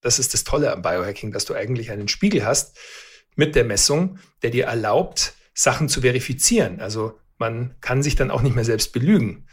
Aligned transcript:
Das 0.00 0.18
ist 0.18 0.34
das 0.34 0.44
Tolle 0.44 0.72
am 0.72 0.82
Biohacking, 0.82 1.32
dass 1.32 1.44
du 1.44 1.54
eigentlich 1.54 1.90
einen 1.90 2.08
Spiegel 2.08 2.44
hast 2.44 2.78
mit 3.34 3.54
der 3.54 3.64
Messung, 3.64 4.18
der 4.42 4.50
dir 4.50 4.66
erlaubt, 4.66 5.34
Sachen 5.54 5.88
zu 5.88 6.02
verifizieren. 6.02 6.80
Also 6.80 7.18
man 7.38 7.74
kann 7.80 8.02
sich 8.02 8.16
dann 8.16 8.30
auch 8.30 8.42
nicht 8.42 8.54
mehr 8.54 8.64
selbst 8.64 8.92
belügen. 8.92 9.46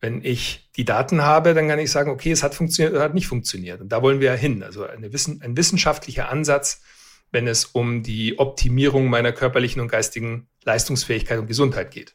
Wenn 0.00 0.24
ich 0.24 0.70
die 0.76 0.84
Daten 0.84 1.22
habe, 1.22 1.54
dann 1.54 1.68
kann 1.68 1.78
ich 1.78 1.90
sagen, 1.90 2.10
okay, 2.10 2.32
es 2.32 2.42
hat 2.42 2.54
funktioniert 2.54 2.94
oder 2.94 3.04
hat 3.04 3.14
nicht 3.14 3.26
funktioniert. 3.26 3.80
Und 3.80 3.90
da 3.90 4.02
wollen 4.02 4.20
wir 4.20 4.32
ja 4.32 4.36
hin. 4.36 4.62
Also 4.62 4.86
Wissen, 4.98 5.40
ein 5.42 5.56
wissenschaftlicher 5.56 6.28
Ansatz, 6.28 6.82
wenn 7.30 7.46
es 7.46 7.66
um 7.66 8.02
die 8.02 8.38
Optimierung 8.38 9.08
meiner 9.08 9.32
körperlichen 9.32 9.80
und 9.80 9.88
geistigen 9.88 10.48
Leistungsfähigkeit 10.64 11.38
und 11.38 11.46
Gesundheit 11.46 11.90
geht. 11.90 12.14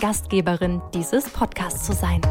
Gastgeberin 0.00 0.80
dieses 0.94 1.28
Podcasts 1.28 1.84
zu 1.84 1.92
sein. 1.92 2.22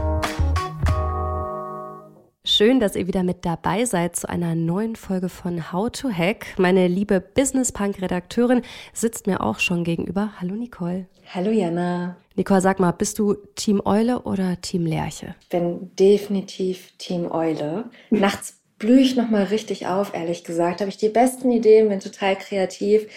Schön, 2.43 2.79
dass 2.79 2.95
ihr 2.95 3.05
wieder 3.05 3.21
mit 3.21 3.45
dabei 3.45 3.85
seid 3.85 4.15
zu 4.15 4.27
einer 4.27 4.55
neuen 4.55 4.95
Folge 4.95 5.29
von 5.29 5.71
How 5.71 5.91
to 5.91 6.09
Hack. 6.09 6.47
Meine 6.57 6.87
liebe 6.87 7.21
Business 7.21 7.71
Punk 7.71 8.01
Redakteurin 8.01 8.63
sitzt 8.91 9.27
mir 9.27 9.41
auch 9.41 9.59
schon 9.59 9.83
gegenüber. 9.83 10.33
Hallo 10.41 10.55
Nicole. 10.55 11.05
Hallo 11.31 11.51
Jana. 11.51 12.17
Nicole, 12.35 12.61
sag 12.61 12.79
mal, 12.79 12.91
bist 12.91 13.19
du 13.19 13.35
Team 13.53 13.83
Eule 13.85 14.23
oder 14.23 14.59
Team 14.61 14.87
Lerche? 14.87 15.35
Ich 15.41 15.49
bin 15.49 15.91
definitiv 15.95 16.91
Team 16.97 17.31
Eule. 17.31 17.85
Nachts 18.09 18.59
blühe 18.79 19.01
ich 19.01 19.15
nochmal 19.15 19.43
richtig 19.43 19.85
auf, 19.85 20.15
ehrlich 20.15 20.43
gesagt. 20.43 20.79
Habe 20.79 20.89
ich 20.89 20.97
die 20.97 21.09
besten 21.09 21.51
Ideen, 21.51 21.89
bin 21.89 21.99
total 21.99 22.35
kreativ. 22.35 23.07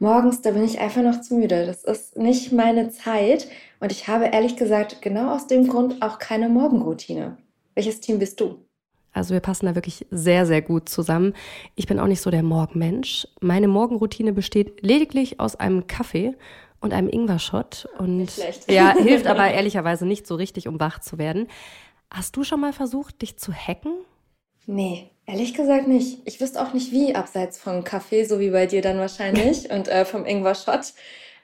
Morgens, 0.00 0.42
da 0.42 0.50
bin 0.50 0.64
ich 0.64 0.80
einfach 0.80 1.02
noch 1.02 1.20
zu 1.20 1.36
müde. 1.36 1.64
Das 1.64 1.84
ist 1.84 2.18
nicht 2.18 2.52
meine 2.52 2.90
Zeit. 2.90 3.46
Und 3.82 3.90
ich 3.90 4.06
habe 4.06 4.26
ehrlich 4.26 4.54
gesagt 4.54 5.02
genau 5.02 5.34
aus 5.34 5.48
dem 5.48 5.66
Grund 5.66 6.02
auch 6.02 6.20
keine 6.20 6.48
Morgenroutine. 6.48 7.36
Welches 7.74 7.98
Team 7.98 8.20
bist 8.20 8.38
du? 8.38 8.64
Also 9.12 9.34
wir 9.34 9.40
passen 9.40 9.66
da 9.66 9.74
wirklich 9.74 10.06
sehr, 10.12 10.46
sehr 10.46 10.62
gut 10.62 10.88
zusammen. 10.88 11.34
Ich 11.74 11.88
bin 11.88 11.98
auch 11.98 12.06
nicht 12.06 12.20
so 12.20 12.30
der 12.30 12.44
Morgenmensch. 12.44 13.26
Meine 13.40 13.66
Morgenroutine 13.66 14.32
besteht 14.32 14.82
lediglich 14.82 15.40
aus 15.40 15.56
einem 15.56 15.88
Kaffee 15.88 16.36
und 16.80 16.92
einem 16.92 17.08
Ingwer-Shot. 17.08 17.88
Und 17.98 18.30
ja, 18.68 18.94
hilft 19.02 19.26
aber 19.26 19.50
ehrlicherweise 19.50 20.06
nicht 20.06 20.28
so 20.28 20.36
richtig, 20.36 20.68
um 20.68 20.78
wach 20.78 21.00
zu 21.00 21.18
werden. 21.18 21.48
Hast 22.08 22.36
du 22.36 22.44
schon 22.44 22.60
mal 22.60 22.72
versucht, 22.72 23.20
dich 23.20 23.36
zu 23.36 23.52
hacken? 23.52 23.94
Nee, 24.64 25.10
ehrlich 25.26 25.54
gesagt 25.54 25.88
nicht. 25.88 26.20
Ich 26.24 26.40
wüsste 26.40 26.62
auch 26.62 26.72
nicht 26.72 26.92
wie, 26.92 27.16
abseits 27.16 27.58
vom 27.58 27.82
Kaffee, 27.82 28.26
so 28.26 28.38
wie 28.38 28.50
bei 28.50 28.66
dir 28.66 28.80
dann 28.80 28.98
wahrscheinlich 28.98 29.70
und 29.72 29.88
äh, 29.88 30.04
vom 30.04 30.24
Ingwer-Shot. 30.24 30.92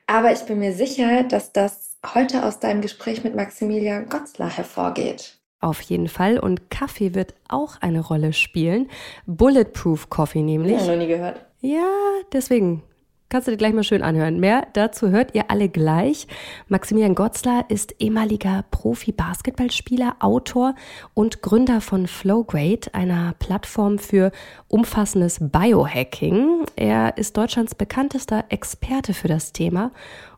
Aber 0.07 0.31
ich 0.31 0.43
bin 0.43 0.61
mir 0.61 0.73
sicher, 0.73 1.25
dass 1.25 1.53
das 1.53 1.88
heute 2.05 2.45
aus 2.45 2.61
deinem 2.61 2.81
Gespräch 2.81 3.25
mit 3.25 3.35
Maximilian 3.35 4.09
Gotzler 4.09 4.49
hervorgeht. 4.49 5.39
Auf 5.61 5.81
jeden 5.81 6.09
Fall. 6.09 6.39
Und 6.39 6.71
Kaffee 6.71 7.15
wird 7.15 7.35
auch 7.49 7.81
eine 7.81 8.01
Rolle 8.01 8.33
spielen. 8.33 8.89
Bulletproof 9.27 10.09
Coffee 10.09 10.43
nämlich. 10.43 10.81
Ja, 10.81 10.87
noch 10.87 10.97
nie 10.97 11.09
gehört. 11.09 11.45
Ja, 11.61 11.91
deswegen 12.33 12.83
Kannst 13.31 13.47
du 13.47 13.51
dir 13.51 13.59
gleich 13.59 13.75
mal 13.75 13.85
schön 13.85 14.03
anhören. 14.03 14.41
Mehr 14.41 14.67
dazu 14.73 15.11
hört 15.11 15.35
ihr 15.35 15.51
alle 15.51 15.69
gleich. 15.69 16.27
Maximilian 16.69 17.15
Gotzler 17.15 17.67
ist 17.69 17.95
ehemaliger 17.99 18.65
Profi-Basketballspieler, 18.71 20.17
Autor 20.21 20.75
und 21.13 21.43
Gründer 21.43 21.83
von 21.83 22.07
Flowgrade, 22.07 22.95
einer 22.95 23.35
Plattform 23.39 23.99
für 23.99 24.33
umfassendes 24.69 25.41
Biohacking. 25.41 26.65
Er 26.77 27.19
ist 27.19 27.37
Deutschlands 27.37 27.75
bekanntester 27.75 28.47
Experte 28.49 29.13
für 29.13 29.29
das 29.29 29.53
Thema. 29.53 29.91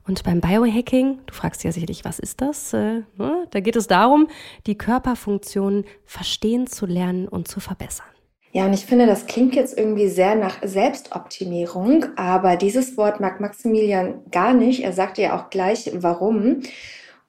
Und 0.07 0.25
beim 0.25 0.41
Biohacking, 0.41 1.21
du 1.27 1.35
fragst 1.35 1.63
ja 1.63 1.73
sicherlich, 1.73 2.05
was 2.05 2.19
ist 2.19 2.41
das? 2.41 2.73
Äh, 2.73 3.03
ne? 3.17 3.47
Da 3.51 3.61
geht 3.61 3.77
es 3.77 3.87
darum, 3.87 4.29
die 4.67 4.77
Körperfunktionen 4.77 5.85
verstehen 6.05 6.67
zu 6.67 6.87
lernen 6.87 7.29
und 7.29 7.49
zu 7.49 7.61
verbessern. 7.61 8.07
Ja, 8.53 8.67
und 8.67 8.73
ich 8.73 8.85
finde, 8.85 9.07
das 9.07 9.27
klingt 9.27 9.55
jetzt 9.55 9.79
irgendwie 9.79 10.09
sehr 10.09 10.35
nach 10.35 10.57
Selbstoptimierung, 10.63 12.07
aber 12.17 12.57
dieses 12.57 12.97
Wort 12.97 13.21
mag 13.21 13.41
Maximilian 13.41 14.25
gar 14.33 14.55
nicht. 14.55 14.83
Er 14.83 14.93
sagt 14.93 15.19
ja 15.19 15.39
auch 15.39 15.51
gleich, 15.51 15.89
warum. 15.95 16.63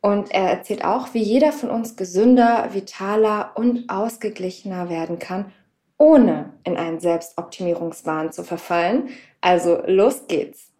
Und 0.01 0.31
er 0.31 0.49
erzählt 0.49 0.83
auch, 0.83 1.13
wie 1.13 1.21
jeder 1.21 1.51
von 1.51 1.69
uns 1.69 1.95
gesünder, 1.95 2.69
vitaler 2.73 3.51
und 3.53 3.87
ausgeglichener 3.87 4.89
werden 4.89 5.19
kann, 5.19 5.51
ohne 5.99 6.53
in 6.63 6.75
einen 6.75 6.99
Selbstoptimierungswahn 6.99 8.31
zu 8.31 8.43
verfallen. 8.43 9.09
Also 9.41 9.83
los 9.85 10.23
geht's. 10.27 10.70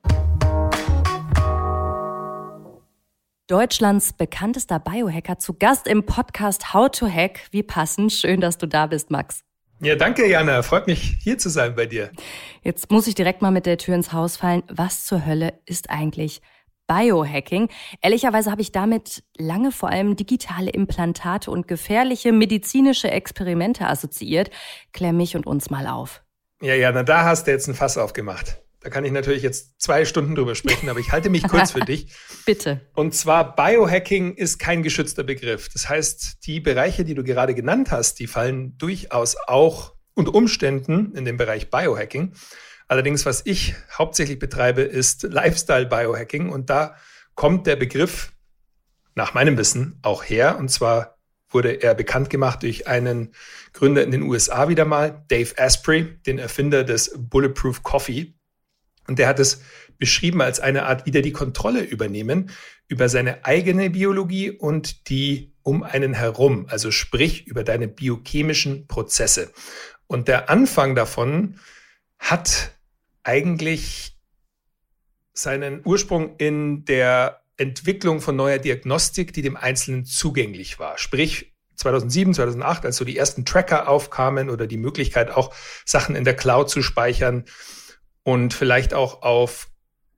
Deutschlands 3.51 4.13
bekanntester 4.13 4.79
Biohacker 4.79 5.37
zu 5.37 5.53
Gast 5.53 5.85
im 5.85 6.05
Podcast 6.05 6.73
How 6.73 6.89
to 6.89 7.05
Hack. 7.05 7.41
Wie 7.51 7.63
passend. 7.63 8.13
Schön, 8.13 8.39
dass 8.39 8.57
du 8.57 8.65
da 8.65 8.87
bist, 8.87 9.11
Max. 9.11 9.41
Ja, 9.81 9.97
danke, 9.97 10.25
Jana. 10.25 10.61
Freut 10.61 10.87
mich, 10.87 11.17
hier 11.21 11.37
zu 11.37 11.49
sein 11.49 11.75
bei 11.75 11.85
dir. 11.85 12.11
Jetzt 12.63 12.89
muss 12.91 13.07
ich 13.07 13.15
direkt 13.15 13.41
mal 13.41 13.51
mit 13.51 13.65
der 13.65 13.77
Tür 13.77 13.95
ins 13.95 14.13
Haus 14.13 14.37
fallen. 14.37 14.63
Was 14.69 15.03
zur 15.03 15.25
Hölle 15.25 15.59
ist 15.65 15.89
eigentlich 15.89 16.41
Biohacking? 16.87 17.67
Ehrlicherweise 18.01 18.51
habe 18.51 18.61
ich 18.61 18.71
damit 18.71 19.21
lange 19.37 19.73
vor 19.73 19.89
allem 19.89 20.15
digitale 20.15 20.69
Implantate 20.69 21.51
und 21.51 21.67
gefährliche 21.67 22.31
medizinische 22.31 23.11
Experimente 23.11 23.85
assoziiert. 23.85 24.49
Klär 24.93 25.11
mich 25.11 25.35
und 25.35 25.45
uns 25.45 25.69
mal 25.69 25.87
auf. 25.87 26.23
Ja, 26.61 26.75
Jana, 26.75 27.03
da 27.03 27.25
hast 27.25 27.47
du 27.47 27.51
jetzt 27.51 27.67
ein 27.67 27.75
Fass 27.75 27.97
aufgemacht. 27.97 28.61
Da 28.81 28.89
kann 28.89 29.05
ich 29.05 29.11
natürlich 29.11 29.43
jetzt 29.43 29.79
zwei 29.79 30.05
Stunden 30.05 30.33
drüber 30.33 30.55
sprechen, 30.55 30.89
aber 30.89 30.99
ich 30.99 31.11
halte 31.11 31.29
mich 31.29 31.47
kurz 31.47 31.71
für 31.71 31.79
dich. 31.85 32.13
Bitte. 32.45 32.81
Und 32.93 33.13
zwar 33.13 33.55
Biohacking 33.55 34.33
ist 34.33 34.57
kein 34.57 34.81
geschützter 34.81 35.23
Begriff. 35.23 35.69
Das 35.69 35.87
heißt, 35.87 36.45
die 36.47 36.59
Bereiche, 36.59 37.05
die 37.05 37.13
du 37.13 37.23
gerade 37.23 37.53
genannt 37.53 37.91
hast, 37.91 38.19
die 38.19 38.27
fallen 38.27 38.77
durchaus 38.79 39.37
auch 39.47 39.93
unter 40.15 40.33
Umständen 40.33 41.13
in 41.15 41.25
den 41.25 41.37
Bereich 41.37 41.69
Biohacking. 41.69 42.33
Allerdings, 42.87 43.25
was 43.25 43.43
ich 43.45 43.75
hauptsächlich 43.97 44.39
betreibe, 44.39 44.81
ist 44.81 45.23
Lifestyle 45.23 45.85
Biohacking 45.85 46.49
und 46.49 46.69
da 46.69 46.95
kommt 47.35 47.67
der 47.67 47.75
Begriff 47.75 48.33
nach 49.15 49.33
meinem 49.33 49.57
Wissen 49.57 49.99
auch 50.01 50.23
her. 50.23 50.57
Und 50.57 50.69
zwar 50.69 51.17
wurde 51.49 51.81
er 51.81 51.95
bekannt 51.95 52.29
gemacht 52.29 52.63
durch 52.63 52.87
einen 52.87 53.33
Gründer 53.73 54.03
in 54.03 54.11
den 54.11 54.23
USA 54.23 54.69
wieder 54.69 54.85
mal, 54.85 55.23
Dave 55.27 55.57
Asprey, 55.57 56.17
den 56.25 56.39
Erfinder 56.39 56.83
des 56.83 57.13
Bulletproof 57.17 57.83
Coffee. 57.83 58.33
Und 59.07 59.19
der 59.19 59.27
hat 59.27 59.39
es 59.39 59.61
beschrieben 59.97 60.41
als 60.41 60.59
eine 60.59 60.85
Art 60.85 61.05
wieder 61.05 61.21
die 61.21 61.31
Kontrolle 61.31 61.81
übernehmen 61.81 62.49
über 62.87 63.07
seine 63.07 63.45
eigene 63.45 63.89
Biologie 63.89 64.51
und 64.51 65.09
die 65.09 65.53
um 65.63 65.83
einen 65.83 66.13
herum, 66.13 66.65
also 66.69 66.91
sprich 66.91 67.47
über 67.47 67.63
deine 67.63 67.87
biochemischen 67.87 68.87
Prozesse. 68.87 69.51
Und 70.07 70.27
der 70.27 70.49
Anfang 70.49 70.95
davon 70.95 71.59
hat 72.19 72.71
eigentlich 73.23 74.17
seinen 75.33 75.81
Ursprung 75.85 76.35
in 76.37 76.85
der 76.85 77.41
Entwicklung 77.57 78.21
von 78.21 78.35
neuer 78.35 78.57
Diagnostik, 78.57 79.33
die 79.33 79.41
dem 79.41 79.55
Einzelnen 79.55 80.03
zugänglich 80.05 80.79
war. 80.79 80.97
Sprich, 80.97 81.53
2007, 81.75 82.33
2008, 82.33 82.85
als 82.85 82.97
so 82.97 83.05
die 83.05 83.17
ersten 83.17 83.45
Tracker 83.45 83.87
aufkamen 83.87 84.49
oder 84.49 84.67
die 84.67 84.77
Möglichkeit 84.77 85.31
auch 85.31 85.53
Sachen 85.85 86.15
in 86.15 86.23
der 86.23 86.35
Cloud 86.35 86.69
zu 86.69 86.81
speichern, 86.81 87.45
und 88.23 88.53
vielleicht 88.53 88.93
auch 88.93 89.21
auf 89.21 89.69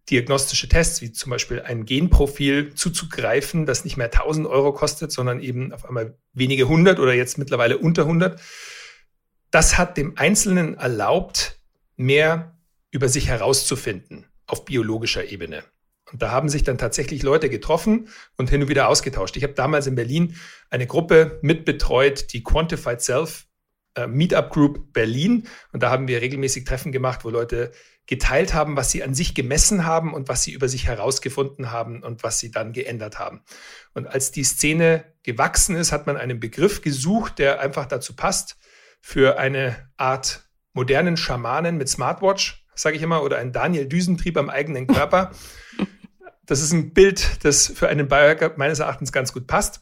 diagnostische 0.10 0.68
Tests, 0.68 1.02
wie 1.02 1.12
zum 1.12 1.30
Beispiel 1.30 1.62
ein 1.62 1.86
Genprofil 1.86 2.74
zuzugreifen, 2.74 3.66
das 3.66 3.86
nicht 3.86 3.96
mehr 3.96 4.08
1000 4.08 4.48
Euro 4.48 4.74
kostet, 4.74 5.12
sondern 5.12 5.40
eben 5.40 5.72
auf 5.72 5.86
einmal 5.86 6.18
wenige 6.34 6.68
hundert 6.68 7.00
oder 7.00 7.14
jetzt 7.14 7.38
mittlerweile 7.38 7.78
unter 7.78 8.04
100. 8.04 8.40
Das 9.50 9.78
hat 9.78 9.98
dem 9.98 10.18
Einzelnen 10.18 10.76
erlaubt, 10.76 11.60
mehr 11.96 12.58
über 12.92 13.08
sich 13.08 13.28
herauszufinden 13.28 14.26
auf 14.46 14.66
biologischer 14.66 15.26
Ebene. 15.32 15.64
Und 16.12 16.22
da 16.22 16.32
haben 16.32 16.50
sich 16.50 16.64
dann 16.64 16.78
tatsächlich 16.78 17.24
Leute 17.24 17.50
getroffen 17.50 18.10
und 18.38 18.50
hin 18.50 18.62
und 18.62 18.68
wieder 18.68 18.90
ausgetauscht. 18.90 19.38
Ich 19.38 19.44
habe 19.44 19.54
damals 19.54 19.88
in 19.88 19.96
Berlin 19.96 20.36
eine 20.70 20.86
Gruppe 20.86 21.40
mitbetreut, 21.42 22.34
die 22.34 22.44
Quantified 22.44 23.02
Self 23.02 23.48
äh, 23.96 24.06
Meetup 24.08 24.52
Group 24.52 24.94
Berlin. 24.94 25.48
Und 25.72 25.82
da 25.82 25.90
haben 25.90 26.08
wir 26.08 26.22
regelmäßig 26.22 26.66
Treffen 26.66 26.92
gemacht, 26.92 27.24
wo 27.24 27.30
Leute 27.30 27.72
geteilt 28.06 28.54
haben, 28.54 28.76
was 28.76 28.92
sie 28.92 29.04
an 29.04 29.14
sich 29.14 29.34
gemessen 29.34 29.86
haben 29.86 30.14
und 30.14 30.28
was 30.28 30.44
sie 30.44 30.52
über 30.52 30.68
sich 30.68 30.88
herausgefunden 30.88 31.72
haben 31.72 32.04
und 32.04 32.24
was 32.24 32.40
sie 32.40 32.52
dann 32.52 32.74
geändert 32.74 33.18
haben. 33.18 33.44
Und 33.94 34.08
als 34.08 34.32
die 34.32 34.44
Szene 34.44 35.06
gewachsen 35.24 35.76
ist, 35.76 35.92
hat 35.92 36.06
man 36.06 36.18
einen 36.18 36.40
Begriff 36.40 36.82
gesucht, 36.82 37.40
der 37.40 37.60
einfach 37.60 37.86
dazu 37.86 38.16
passt. 38.16 38.58
für 39.06 39.38
eine 39.38 39.92
Art 39.98 40.48
modernen 40.72 41.18
Schamanen 41.18 41.78
mit 41.78 41.90
Smartwatch, 41.90 42.66
sage 42.74 42.96
ich 42.96 43.02
immer, 43.02 43.22
oder 43.22 43.38
ein 43.38 43.52
Daniel 43.52 43.86
Düsentrieb 43.86 44.38
am 44.38 44.50
eigenen 44.50 44.88
Körper. 44.88 45.32
Das 46.46 46.60
ist 46.60 46.74
ein 46.74 46.94
Bild, 46.94 47.46
das 47.46 47.68
für 47.68 47.88
einen 47.88 48.10
Biohacker 48.10 48.56
meines 48.58 48.80
Erachtens 48.80 49.14
ganz 49.14 49.32
gut 49.32 49.48
passt. 49.48 49.82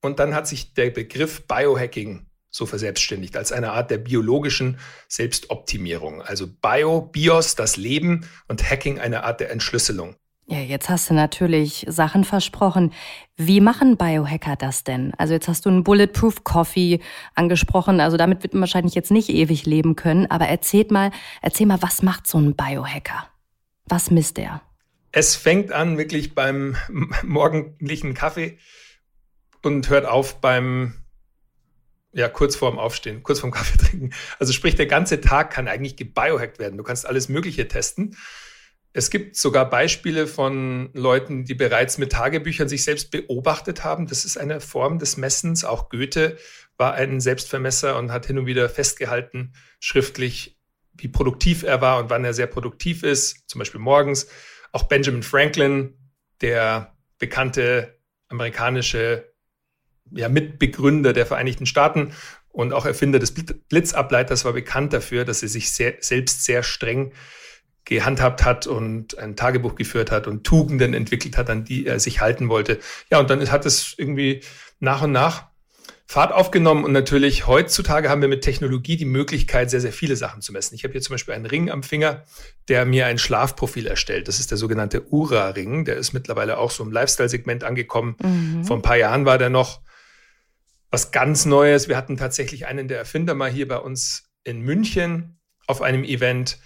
Und 0.00 0.20
dann 0.20 0.32
hat 0.32 0.46
sich 0.46 0.72
der 0.74 0.90
Begriff 0.90 1.48
Biohacking 1.48 2.27
so 2.50 2.66
verselbstständigt 2.66 3.36
als 3.36 3.52
eine 3.52 3.72
Art 3.72 3.90
der 3.90 3.98
biologischen 3.98 4.78
Selbstoptimierung. 5.08 6.22
Also 6.22 6.46
Bio, 6.46 7.02
Bios, 7.02 7.54
das 7.54 7.76
Leben 7.76 8.26
und 8.48 8.68
Hacking 8.68 8.98
eine 8.98 9.24
Art 9.24 9.40
der 9.40 9.50
Entschlüsselung. 9.50 10.16
Ja, 10.50 10.60
jetzt 10.60 10.88
hast 10.88 11.10
du 11.10 11.14
natürlich 11.14 11.84
Sachen 11.88 12.24
versprochen. 12.24 12.94
Wie 13.36 13.60
machen 13.60 13.98
Biohacker 13.98 14.56
das 14.56 14.82
denn? 14.82 15.12
Also 15.18 15.34
jetzt 15.34 15.46
hast 15.46 15.66
du 15.66 15.68
einen 15.68 15.84
Bulletproof 15.84 16.42
Coffee 16.42 17.00
angesprochen. 17.34 18.00
Also 18.00 18.16
damit 18.16 18.42
wird 18.42 18.54
man 18.54 18.62
wahrscheinlich 18.62 18.94
jetzt 18.94 19.10
nicht 19.10 19.28
ewig 19.28 19.66
leben 19.66 19.94
können. 19.94 20.24
Aber 20.30 20.48
erzähl 20.48 20.86
mal, 20.88 21.10
erzähl 21.42 21.66
mal, 21.66 21.82
was 21.82 22.00
macht 22.00 22.26
so 22.26 22.38
ein 22.38 22.56
Biohacker? 22.56 23.28
Was 23.84 24.10
misst 24.10 24.38
er? 24.38 24.62
Es 25.12 25.36
fängt 25.36 25.70
an 25.70 25.98
wirklich 25.98 26.34
beim 26.34 26.76
morgendlichen 27.22 28.14
Kaffee 28.14 28.56
und 29.62 29.90
hört 29.90 30.06
auf 30.06 30.40
beim 30.40 30.94
ja, 32.18 32.28
kurz 32.28 32.56
vorm 32.56 32.78
Aufstehen, 32.80 33.22
kurz 33.22 33.40
vorm 33.40 33.52
Kaffee 33.52 33.78
trinken. 33.78 34.10
Also 34.38 34.52
sprich, 34.52 34.74
der 34.74 34.86
ganze 34.86 35.20
Tag 35.20 35.50
kann 35.50 35.68
eigentlich 35.68 35.96
gebiohackt 35.96 36.58
werden. 36.58 36.76
Du 36.76 36.82
kannst 36.82 37.06
alles 37.06 37.28
Mögliche 37.28 37.68
testen. 37.68 38.16
Es 38.92 39.10
gibt 39.10 39.36
sogar 39.36 39.70
Beispiele 39.70 40.26
von 40.26 40.90
Leuten, 40.94 41.44
die 41.44 41.54
bereits 41.54 41.98
mit 41.98 42.10
Tagebüchern 42.10 42.68
sich 42.68 42.82
selbst 42.82 43.12
beobachtet 43.12 43.84
haben. 43.84 44.08
Das 44.08 44.24
ist 44.24 44.36
eine 44.36 44.60
Form 44.60 44.98
des 44.98 45.16
Messens. 45.16 45.64
Auch 45.64 45.90
Goethe 45.90 46.36
war 46.76 46.94
ein 46.94 47.20
Selbstvermesser 47.20 47.96
und 47.96 48.10
hat 48.10 48.26
hin 48.26 48.38
und 48.38 48.46
wieder 48.46 48.68
festgehalten, 48.68 49.52
schriftlich, 49.78 50.58
wie 50.94 51.08
produktiv 51.08 51.62
er 51.62 51.80
war 51.80 52.00
und 52.00 52.10
wann 52.10 52.24
er 52.24 52.34
sehr 52.34 52.48
produktiv 52.48 53.04
ist, 53.04 53.48
zum 53.48 53.60
Beispiel 53.60 53.80
morgens. 53.80 54.26
Auch 54.72 54.84
Benjamin 54.84 55.22
Franklin, 55.22 55.96
der 56.40 56.96
bekannte 57.18 58.00
amerikanische 58.28 59.32
ja, 60.12 60.28
Mitbegründer 60.28 61.12
der 61.12 61.26
Vereinigten 61.26 61.66
Staaten 61.66 62.12
und 62.50 62.72
auch 62.72 62.86
Erfinder 62.86 63.18
des 63.18 63.32
Blitzableiters, 63.32 64.44
war 64.44 64.52
bekannt 64.52 64.92
dafür, 64.92 65.24
dass 65.24 65.42
er 65.42 65.48
sich 65.48 65.72
sehr, 65.72 65.94
selbst 66.00 66.44
sehr 66.44 66.62
streng 66.62 67.12
gehandhabt 67.84 68.44
hat 68.44 68.66
und 68.66 69.18
ein 69.18 69.36
Tagebuch 69.36 69.74
geführt 69.74 70.10
hat 70.10 70.26
und 70.26 70.44
Tugenden 70.44 70.92
entwickelt 70.92 71.36
hat, 71.36 71.48
an 71.48 71.64
die 71.64 71.86
er 71.86 72.00
sich 72.00 72.20
halten 72.20 72.48
wollte. 72.48 72.78
Ja, 73.10 73.18
und 73.18 73.30
dann 73.30 73.50
hat 73.50 73.64
es 73.64 73.94
irgendwie 73.96 74.42
nach 74.78 75.02
und 75.02 75.12
nach 75.12 75.48
Fahrt 76.10 76.32
aufgenommen 76.32 76.84
und 76.84 76.92
natürlich 76.92 77.46
heutzutage 77.46 78.08
haben 78.08 78.22
wir 78.22 78.28
mit 78.28 78.40
Technologie 78.40 78.96
die 78.96 79.04
Möglichkeit, 79.04 79.70
sehr, 79.70 79.82
sehr 79.82 79.92
viele 79.92 80.16
Sachen 80.16 80.40
zu 80.40 80.52
messen. 80.52 80.74
Ich 80.74 80.84
habe 80.84 80.92
hier 80.92 81.02
zum 81.02 81.12
Beispiel 81.12 81.34
einen 81.34 81.44
Ring 81.44 81.70
am 81.70 81.82
Finger, 81.82 82.24
der 82.68 82.86
mir 82.86 83.04
ein 83.04 83.18
Schlafprofil 83.18 83.86
erstellt. 83.86 84.26
Das 84.26 84.40
ist 84.40 84.50
der 84.50 84.56
sogenannte 84.56 85.12
Ura-Ring. 85.12 85.84
Der 85.84 85.96
ist 85.96 86.14
mittlerweile 86.14 86.56
auch 86.56 86.70
so 86.70 86.82
im 86.82 86.92
Lifestyle-Segment 86.92 87.62
angekommen. 87.62 88.16
Mhm. 88.22 88.64
Vor 88.64 88.76
ein 88.76 88.82
paar 88.82 88.96
Jahren 88.96 89.26
war 89.26 89.36
der 89.36 89.50
noch 89.50 89.82
was 90.90 91.10
ganz 91.10 91.44
Neues. 91.44 91.88
Wir 91.88 91.96
hatten 91.96 92.16
tatsächlich 92.16 92.66
einen 92.66 92.88
der 92.88 92.98
Erfinder 92.98 93.34
mal 93.34 93.50
hier 93.50 93.68
bei 93.68 93.78
uns 93.78 94.30
in 94.44 94.60
München 94.60 95.38
auf 95.66 95.82
einem 95.82 96.04
Event. 96.04 96.58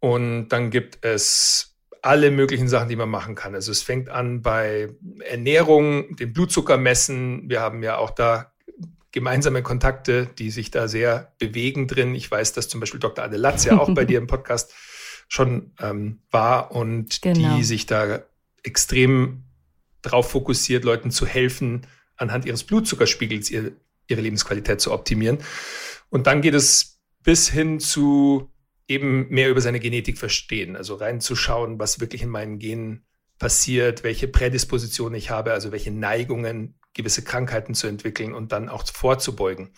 Und 0.00 0.48
dann 0.48 0.70
gibt 0.70 1.04
es 1.04 1.76
alle 2.02 2.30
möglichen 2.30 2.68
Sachen, 2.68 2.88
die 2.88 2.96
man 2.96 3.08
machen 3.08 3.34
kann. 3.34 3.54
Also 3.54 3.72
es 3.72 3.82
fängt 3.82 4.08
an 4.08 4.42
bei 4.42 4.88
Ernährung, 5.24 6.16
den 6.16 6.32
Blutzucker 6.32 6.78
messen. 6.78 7.48
Wir 7.48 7.60
haben 7.60 7.82
ja 7.82 7.98
auch 7.98 8.10
da 8.10 8.52
gemeinsame 9.12 9.62
Kontakte, 9.62 10.26
die 10.38 10.50
sich 10.50 10.70
da 10.70 10.88
sehr 10.88 11.32
bewegen 11.38 11.88
drin. 11.88 12.14
Ich 12.14 12.30
weiß, 12.30 12.52
dass 12.52 12.68
zum 12.68 12.80
Beispiel 12.80 13.00
Dr. 13.00 13.24
Adelatz 13.24 13.64
ja 13.64 13.78
auch 13.78 13.92
bei 13.94 14.04
dir 14.06 14.18
im 14.18 14.26
Podcast 14.26 14.72
schon 15.28 15.72
ähm, 15.80 16.20
war 16.30 16.72
und 16.72 17.22
genau. 17.22 17.56
die 17.56 17.64
sich 17.64 17.86
da 17.86 18.22
extrem 18.62 19.44
drauf 20.02 20.30
fokussiert, 20.30 20.84
Leuten 20.84 21.10
zu 21.10 21.26
helfen, 21.26 21.86
anhand 22.20 22.44
ihres 22.44 22.64
Blutzuckerspiegels 22.64 23.50
ihr, 23.50 23.72
ihre 24.06 24.20
Lebensqualität 24.20 24.80
zu 24.80 24.92
optimieren. 24.92 25.38
Und 26.10 26.26
dann 26.26 26.42
geht 26.42 26.54
es 26.54 27.00
bis 27.22 27.48
hin 27.48 27.80
zu 27.80 28.50
eben 28.88 29.28
mehr 29.28 29.50
über 29.50 29.60
seine 29.60 29.80
Genetik 29.80 30.18
verstehen, 30.18 30.76
also 30.76 30.96
reinzuschauen, 30.96 31.78
was 31.78 32.00
wirklich 32.00 32.22
in 32.22 32.28
meinen 32.28 32.58
Genen 32.58 33.04
passiert, 33.38 34.02
welche 34.02 34.26
Prädispositionen 34.26 35.16
ich 35.16 35.30
habe, 35.30 35.52
also 35.52 35.72
welche 35.72 35.92
Neigungen, 35.92 36.74
gewisse 36.92 37.22
Krankheiten 37.22 37.74
zu 37.74 37.86
entwickeln 37.86 38.34
und 38.34 38.52
dann 38.52 38.68
auch 38.68 38.84
vorzubeugen. 38.86 39.70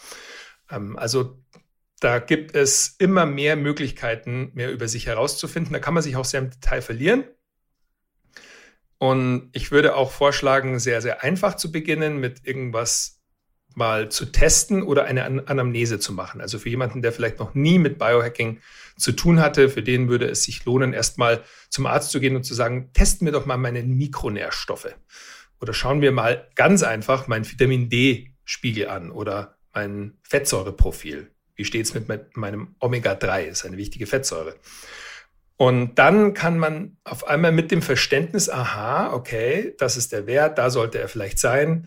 Ähm, 0.71 0.99
also 0.99 1.39
da 2.01 2.19
gibt 2.19 2.57
es 2.57 2.97
immer 2.99 3.27
mehr 3.27 3.55
Möglichkeiten, 3.55 4.51
mehr 4.55 4.73
über 4.73 4.89
sich 4.89 5.07
herauszufinden. 5.07 5.73
Da 5.73 5.79
kann 5.79 5.95
man 5.95 6.03
sich 6.03 6.17
auch 6.17 6.25
sehr 6.25 6.41
im 6.41 6.51
Detail 6.51 6.81
verlieren. 6.81 7.25
Und 9.03 9.51
ich 9.51 9.73
würde 9.73 9.97
auch 9.97 10.13
vorschlagen, 10.13 10.79
sehr, 10.79 11.03
sehr 11.03 11.25
einfach 11.25 11.57
zu 11.57 11.73
beginnen 11.73 12.19
mit 12.19 12.47
irgendwas 12.47 13.21
mal 13.75 14.11
zu 14.11 14.27
testen 14.27 14.85
oder 14.85 15.07
eine 15.07 15.25
Anamnese 15.49 15.99
zu 15.99 16.13
machen. 16.13 16.41
Also 16.41 16.61
für 16.61 16.69
jemanden, 16.69 17.03
der 17.03 17.11
vielleicht 17.11 17.41
noch 17.41 17.53
nie 17.53 17.81
mit 17.81 17.99
Biohacking 17.99 18.61
zu 18.97 19.11
tun 19.11 19.41
hatte, 19.41 19.69
für 19.69 19.83
den 19.83 20.09
würde 20.09 20.27
es 20.27 20.45
sich 20.45 20.65
lohnen, 20.65 20.93
erstmal 20.93 21.43
zum 21.69 21.87
Arzt 21.87 22.13
zu 22.13 22.21
gehen 22.21 22.37
und 22.37 22.45
zu 22.45 22.55
sagen, 22.55 22.91
testen 22.93 23.25
wir 23.25 23.33
doch 23.33 23.45
mal 23.45 23.57
meine 23.57 23.83
Mikronährstoffe. 23.83 24.95
Oder 25.61 25.75
schauen 25.75 26.01
wir 26.01 26.13
mal 26.13 26.49
ganz 26.55 26.85
einfach 26.85 27.27
meinen 27.27 27.51
Vitamin 27.51 27.89
D-Spiegel 27.89 28.87
an 28.87 29.11
oder 29.11 29.59
mein 29.75 30.17
Fettsäureprofil. 30.23 31.29
Wie 31.57 31.65
steht 31.65 31.87
es 31.87 31.95
mit 31.95 32.37
meinem 32.37 32.77
Omega-3? 32.79 33.49
Das 33.49 33.59
ist 33.59 33.67
eine 33.67 33.79
wichtige 33.79 34.07
Fettsäure. 34.07 34.55
Und 35.63 35.95
dann 35.95 36.35
kann 36.35 36.59
man 36.59 36.97
auf 37.05 37.29
einmal 37.29 37.53
mit 37.53 37.71
dem 37.71 37.83
Verständnis, 37.83 38.49
aha, 38.49 39.13
okay, 39.13 39.77
das 39.79 39.97
ist 39.97 40.11
der 40.11 40.27
Wert, 40.27 40.59
da 40.59 40.71
sollte 40.71 40.99
er 40.99 41.07
vielleicht 41.07 41.39
sein. 41.39 41.87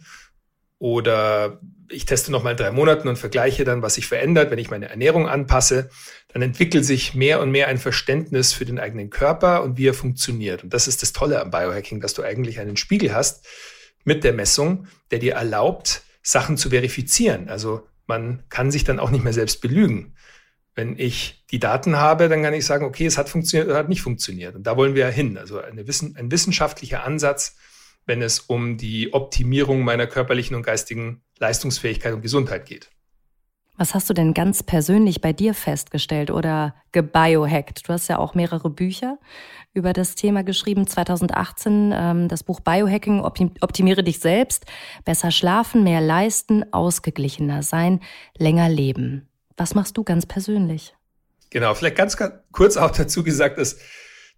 Oder 0.80 1.60
ich 1.90 2.06
teste 2.06 2.32
noch 2.32 2.42
mal 2.42 2.56
drei 2.56 2.72
Monate 2.72 3.10
und 3.10 3.18
vergleiche 3.18 3.66
dann, 3.66 3.82
was 3.82 3.96
sich 3.96 4.08
verändert, 4.08 4.50
wenn 4.50 4.60
ich 4.60 4.72
meine 4.72 4.88
Ernährung 4.88 5.28
anpasse. 5.28 5.90
Dann 6.30 6.42
entwickelt 6.42 6.86
sich 6.86 7.16
mehr 7.16 7.42
und 7.42 7.52
mehr 7.52 7.68
ein 7.68 7.78
Verständnis 7.78 8.54
für 8.54 8.64
den 8.64 8.80
eigenen 8.80 9.10
Körper 9.10 9.62
und 9.62 9.78
wie 9.78 9.90
er 9.90 9.94
funktioniert. 9.94 10.64
Und 10.64 10.74
das 10.74 10.88
ist 10.88 11.02
das 11.02 11.12
Tolle 11.12 11.42
am 11.42 11.52
Biohacking, 11.52 12.00
dass 12.00 12.14
du 12.14 12.24
eigentlich 12.24 12.62
einen 12.62 12.78
Spiegel 12.78 13.14
hast 13.14 13.46
mit 14.06 14.24
der 14.24 14.32
Messung, 14.32 14.88
der 15.12 15.20
dir 15.20 15.34
erlaubt, 15.34 16.04
Sachen 16.24 16.56
zu 16.56 16.70
verifizieren. 16.70 17.50
Also 17.50 17.86
man 18.08 18.46
kann 18.48 18.72
sich 18.72 18.86
dann 18.86 19.00
auch 19.00 19.12
nicht 19.12 19.26
mehr 19.26 19.34
selbst 19.34 19.60
belügen. 19.60 20.15
Wenn 20.76 21.00
ich 21.00 21.46
die 21.52 21.60
Daten 21.60 21.96
habe, 21.96 22.28
dann 22.28 22.44
kann 22.44 22.54
ich 22.54 22.66
sagen, 22.66 22.86
okay, 22.86 23.06
es 23.06 23.18
hat 23.18 23.30
funktioniert 23.30 23.70
oder 23.70 23.78
hat 23.78 23.90
nicht 23.90 24.02
funktioniert. 24.02 24.56
Und 24.56 24.68
da 24.68 24.76
wollen 24.76 24.94
wir 24.94 25.06
ja 25.06 25.12
hin. 25.12 25.38
Also 25.38 25.62
Wissen, 25.74 26.16
ein 26.18 26.32
wissenschaftlicher 26.32 27.04
Ansatz, 27.04 27.56
wenn 28.06 28.22
es 28.22 28.40
um 28.42 28.78
die 28.78 29.14
Optimierung 29.14 29.84
meiner 29.84 30.06
körperlichen 30.06 30.56
und 30.56 30.64
geistigen 30.64 31.22
Leistungsfähigkeit 31.40 32.14
und 32.14 32.22
Gesundheit 32.22 32.66
geht. 32.66 32.92
Was 33.78 33.94
hast 33.94 34.10
du 34.10 34.14
denn 34.14 34.34
ganz 34.34 34.64
persönlich 34.64 35.20
bei 35.20 35.34
dir 35.34 35.54
festgestellt 35.54 36.32
oder 36.32 36.76
gebiohackt? 36.94 37.88
Du 37.88 37.94
hast 37.94 38.08
ja 38.08 38.20
auch 38.20 38.34
mehrere 38.34 38.70
Bücher 38.70 39.18
über 39.74 39.92
das 39.92 40.16
Thema 40.16 40.44
geschrieben. 40.44 40.88
2018 40.88 41.94
ähm, 41.94 42.28
das 42.30 42.44
Buch 42.44 42.62
Biohacking, 42.62 43.20
Optimiere 43.20 44.04
dich 44.04 44.20
selbst, 44.20 44.66
besser 45.04 45.32
schlafen, 45.32 45.84
mehr 45.84 46.00
leisten, 46.00 46.72
ausgeglichener 46.72 47.64
sein, 47.64 48.00
länger 48.38 48.70
leben. 48.70 49.28
Was 49.58 49.76
machst 49.76 49.98
du 49.98 50.04
ganz 50.04 50.26
persönlich? 50.26 50.96
Genau, 51.50 51.74
vielleicht 51.74 51.96
ganz, 51.96 52.18
ganz 52.18 52.34
kurz 52.52 52.78
auch 52.78 52.92
dazu 52.92 53.24
gesagt, 53.24 53.58
dass 53.58 53.78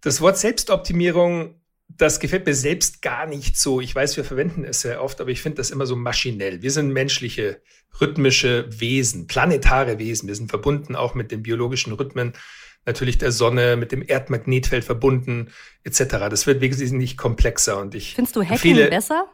das 0.00 0.20
Wort 0.20 0.38
Selbstoptimierung, 0.38 1.60
das 1.88 2.20
gefällt 2.20 2.46
mir 2.46 2.54
selbst 2.54 3.02
gar 3.02 3.26
nicht 3.26 3.56
so. 3.56 3.80
Ich 3.80 3.94
weiß, 3.94 4.16
wir 4.16 4.24
verwenden 4.24 4.64
es 4.64 4.82
sehr 4.82 5.02
oft, 5.02 5.20
aber 5.20 5.30
ich 5.30 5.42
finde 5.42 5.56
das 5.56 5.70
immer 5.70 5.86
so 5.86 5.96
maschinell. 5.96 6.62
Wir 6.62 6.70
sind 6.70 6.92
menschliche, 6.92 7.62
rhythmische 8.00 8.66
Wesen, 8.68 9.26
planetare 9.26 9.98
Wesen. 9.98 10.28
Wir 10.28 10.36
sind 10.36 10.50
verbunden 10.50 10.94
auch 10.94 11.14
mit 11.14 11.32
den 11.32 11.42
biologischen 11.42 11.92
Rhythmen 11.92 12.34
natürlich 12.86 13.18
der 13.18 13.32
Sonne, 13.32 13.76
mit 13.76 13.92
dem 13.92 14.02
Erdmagnetfeld 14.06 14.84
verbunden, 14.84 15.50
etc. 15.84 16.28
Das 16.30 16.46
wird 16.46 16.60
wesentlich 16.60 17.16
komplexer 17.16 17.78
und 17.78 17.94
ich. 17.94 18.14
Findest 18.14 18.36
du 18.36 18.42
Hacking 18.42 18.88
besser? 18.88 19.26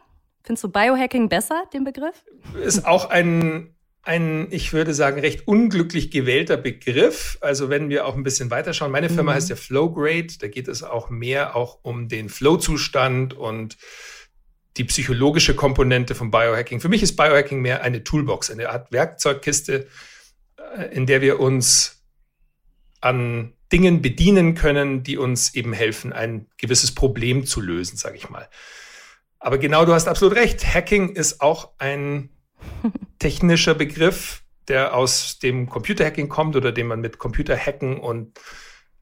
Findest 0.43 0.63
du 0.63 0.69
Biohacking 0.69 1.29
besser, 1.29 1.63
den 1.73 1.83
Begriff? 1.83 2.23
Ist 2.63 2.85
auch 2.85 3.09
ein 3.09 3.74
ein, 4.05 4.47
ich 4.51 4.71
würde 4.71 4.93
sagen, 4.93 5.19
recht 5.19 5.47
unglücklich 5.47 6.11
gewählter 6.11 6.57
Begriff. 6.57 7.37
Also 7.41 7.69
wenn 7.69 7.89
wir 7.89 8.05
auch 8.05 8.15
ein 8.15 8.23
bisschen 8.23 8.51
weiterschauen, 8.51 8.91
meine 8.91 9.09
Firma 9.09 9.31
mhm. 9.31 9.35
heißt 9.35 9.49
ja 9.49 9.55
Flowgrade, 9.55 10.37
da 10.39 10.47
geht 10.47 10.67
es 10.67 10.83
auch 10.83 11.09
mehr 11.09 11.55
auch 11.55 11.79
um 11.81 12.07
den 12.07 12.29
Flow-Zustand 12.29 13.33
und 13.33 13.77
die 14.77 14.83
psychologische 14.83 15.55
Komponente 15.55 16.13
von 16.13 16.31
Biohacking. 16.31 16.81
Für 16.81 16.89
mich 16.89 17.01
ist 17.01 17.15
Biohacking 17.15 17.61
mehr 17.61 17.81
eine 17.81 18.03
Toolbox, 18.03 18.51
eine 18.51 18.69
Art 18.69 18.91
Werkzeugkiste, 18.91 19.87
äh, 20.77 20.95
in 20.95 21.07
der 21.07 21.21
wir 21.21 21.39
uns 21.39 22.03
an 23.01 23.53
Dingen 23.71 24.01
bedienen 24.01 24.53
können, 24.53 25.01
die 25.01 25.17
uns 25.17 25.55
eben 25.55 25.73
helfen, 25.73 26.13
ein 26.13 26.47
gewisses 26.57 26.93
Problem 26.93 27.45
zu 27.45 27.59
lösen, 27.59 27.97
sage 27.97 28.17
ich 28.17 28.29
mal. 28.29 28.47
Aber 29.39 29.57
genau, 29.57 29.85
du 29.85 29.93
hast 29.93 30.07
absolut 30.07 30.35
recht. 30.35 30.65
Hacking 30.73 31.15
ist 31.15 31.41
auch 31.41 31.71
ein 31.79 32.29
technischer 33.19 33.75
Begriff, 33.75 34.43
der 34.67 34.95
aus 34.95 35.39
dem 35.39 35.69
Computerhacking 35.69 36.29
kommt 36.29 36.55
oder 36.55 36.71
den 36.71 36.87
man 36.87 37.01
mit 37.01 37.17
Computerhacken 37.17 37.99
und 37.99 38.39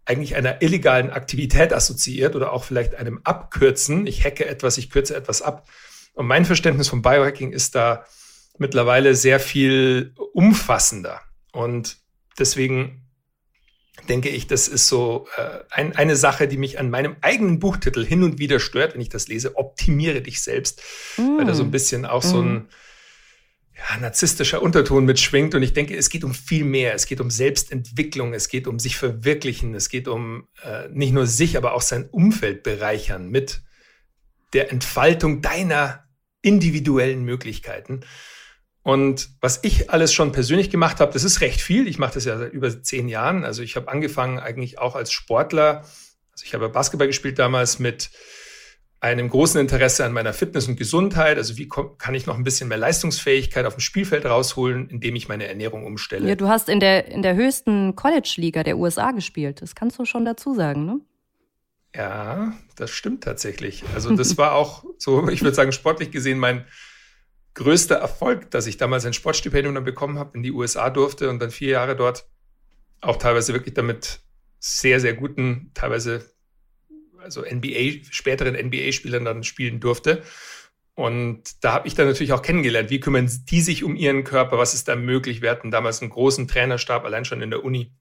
eigentlich 0.05 0.35
einer 0.35 0.61
illegalen 0.61 1.11
Aktivität 1.11 1.73
assoziiert 1.73 2.35
oder 2.35 2.51
auch 2.51 2.63
vielleicht 2.63 2.95
einem 2.95 3.21
Abkürzen. 3.23 4.05
Ich 4.05 4.25
hacke 4.25 4.45
etwas, 4.45 4.77
ich 4.77 4.89
kürze 4.89 5.15
etwas 5.15 5.41
ab. 5.41 5.67
Und 6.13 6.27
mein 6.27 6.45
Verständnis 6.45 6.89
von 6.89 7.01
Biohacking 7.01 7.51
ist 7.51 7.75
da 7.75 8.05
mittlerweile 8.57 9.15
sehr 9.15 9.39
viel 9.39 10.13
umfassender. 10.33 11.21
Und 11.53 11.97
deswegen 12.37 13.03
denke 14.09 14.29
ich, 14.29 14.47
das 14.47 14.67
ist 14.67 14.87
so 14.87 15.27
äh, 15.37 15.59
ein, 15.69 15.95
eine 15.95 16.15
Sache, 16.15 16.47
die 16.47 16.57
mich 16.57 16.79
an 16.79 16.89
meinem 16.89 17.15
eigenen 17.21 17.59
Buchtitel 17.59 18.05
hin 18.05 18.23
und 18.23 18.39
wieder 18.39 18.59
stört, 18.59 18.93
wenn 18.93 19.01
ich 19.01 19.09
das 19.09 19.27
lese, 19.27 19.55
optimiere 19.55 20.21
dich 20.21 20.41
selbst, 20.41 20.81
mm. 21.17 21.37
weil 21.37 21.45
da 21.45 21.53
so 21.53 21.63
ein 21.63 21.71
bisschen 21.71 22.05
auch 22.05 22.23
mm. 22.23 22.27
so 22.27 22.41
ein 22.41 22.53
mm. 22.53 22.67
Ja, 23.75 23.97
narzisstischer 23.97 24.61
Unterton 24.61 25.05
mitschwingt. 25.05 25.55
Und 25.55 25.63
ich 25.63 25.73
denke, 25.73 25.95
es 25.95 26.09
geht 26.09 26.23
um 26.23 26.33
viel 26.33 26.63
mehr. 26.63 26.93
Es 26.93 27.05
geht 27.05 27.19
um 27.19 27.29
Selbstentwicklung, 27.29 28.33
es 28.33 28.47
geht 28.47 28.67
um 28.67 28.79
sich 28.79 28.97
verwirklichen, 28.97 29.73
es 29.75 29.89
geht 29.89 30.07
um 30.07 30.47
äh, 30.63 30.87
nicht 30.89 31.13
nur 31.13 31.27
sich, 31.27 31.57
aber 31.57 31.73
auch 31.73 31.81
sein 31.81 32.07
Umfeld 32.09 32.63
bereichern 32.63 33.29
mit 33.29 33.61
der 34.53 34.71
Entfaltung 34.71 35.41
deiner 35.41 36.03
individuellen 36.41 37.23
Möglichkeiten. 37.23 38.01
Und 38.83 39.29
was 39.39 39.59
ich 39.63 39.89
alles 39.89 40.13
schon 40.13 40.33
persönlich 40.33 40.69
gemacht 40.69 40.99
habe, 40.99 41.13
das 41.13 41.23
ist 41.23 41.39
recht 41.39 41.61
viel. 41.61 41.87
Ich 41.87 41.97
mache 41.97 42.15
das 42.15 42.25
ja 42.25 42.37
seit 42.37 42.51
über 42.51 42.83
zehn 42.83 43.07
Jahren. 43.07 43.45
Also 43.45 43.63
ich 43.63 43.77
habe 43.77 43.87
angefangen 43.87 44.39
eigentlich 44.39 44.77
auch 44.77 44.95
als 44.95 45.11
Sportler. 45.11 45.85
Also 46.31 46.43
ich 46.43 46.53
habe 46.53 46.67
Basketball 46.69 47.07
gespielt 47.07 47.39
damals 47.39 47.79
mit 47.79 48.11
einem 49.03 49.27
großen 49.27 49.59
Interesse 49.59 50.05
an 50.05 50.13
meiner 50.13 50.31
Fitness 50.31 50.69
und 50.69 50.77
Gesundheit. 50.77 51.35
Also 51.37 51.57
wie 51.57 51.67
kann 51.67 52.15
ich 52.15 52.25
noch 52.25 52.37
ein 52.37 52.45
bisschen 52.45 52.69
mehr 52.69 52.77
Leistungsfähigkeit 52.77 53.65
auf 53.65 53.75
dem 53.75 53.81
Spielfeld 53.81 54.25
rausholen, 54.25 54.89
indem 54.89 55.17
ich 55.17 55.27
meine 55.27 55.45
Ernährung 55.45 55.85
umstelle. 55.85 56.29
Ja, 56.29 56.35
du 56.35 56.47
hast 56.47 56.69
in 56.69 56.79
der, 56.79 57.09
in 57.09 57.21
der 57.21 57.35
höchsten 57.35 57.97
College-Liga 57.97 58.63
der 58.63 58.77
USA 58.77 59.11
gespielt. 59.11 59.61
Das 59.61 59.75
kannst 59.75 59.99
du 59.99 60.05
schon 60.05 60.23
dazu 60.23 60.55
sagen, 60.55 60.85
ne? 60.85 61.01
Ja, 61.93 62.53
das 62.77 62.91
stimmt 62.91 63.25
tatsächlich. 63.25 63.83
Also 63.93 64.15
das 64.15 64.37
war 64.37 64.53
auch 64.53 64.85
so, 64.97 65.27
ich 65.27 65.41
würde 65.41 65.53
sagen, 65.53 65.73
sportlich 65.73 66.09
gesehen 66.09 66.39
mein 66.39 66.65
größter 67.55 67.95
Erfolg, 67.95 68.51
dass 68.51 68.67
ich 68.67 68.77
damals 68.77 69.05
ein 69.05 69.11
Sportstipendium 69.11 69.75
dann 69.75 69.83
bekommen 69.83 70.17
habe, 70.17 70.37
in 70.37 70.43
die 70.43 70.53
USA 70.53 70.89
durfte 70.89 71.29
und 71.29 71.39
dann 71.39 71.51
vier 71.51 71.71
Jahre 71.71 71.97
dort 71.97 72.25
auch 73.01 73.17
teilweise 73.17 73.51
wirklich 73.51 73.73
damit 73.73 74.21
sehr, 74.59 75.01
sehr 75.01 75.13
guten, 75.13 75.71
teilweise 75.73 76.32
also 77.23 77.41
NBA, 77.41 78.03
späteren 78.11 78.55
NBA-Spielern 78.55 79.25
dann 79.25 79.43
spielen 79.43 79.79
durfte. 79.79 80.23
Und 80.95 81.63
da 81.63 81.73
habe 81.73 81.87
ich 81.87 81.95
dann 81.95 82.07
natürlich 82.07 82.33
auch 82.33 82.43
kennengelernt, 82.43 82.89
wie 82.91 82.99
kümmern 82.99 83.29
die 83.49 83.61
sich 83.61 83.83
um 83.83 83.95
ihren 83.95 84.23
Körper, 84.23 84.59
was 84.59 84.73
ist 84.75 84.87
da 84.87 84.95
möglich. 84.95 85.41
Wir 85.41 85.49
hatten 85.49 85.71
damals 85.71 86.01
einen 86.01 86.11
großen 86.11 86.47
Trainerstab, 86.47 87.03
allein 87.03 87.25
schon 87.25 87.41
in 87.41 87.49
der 87.49 87.63
Uni. 87.63 87.91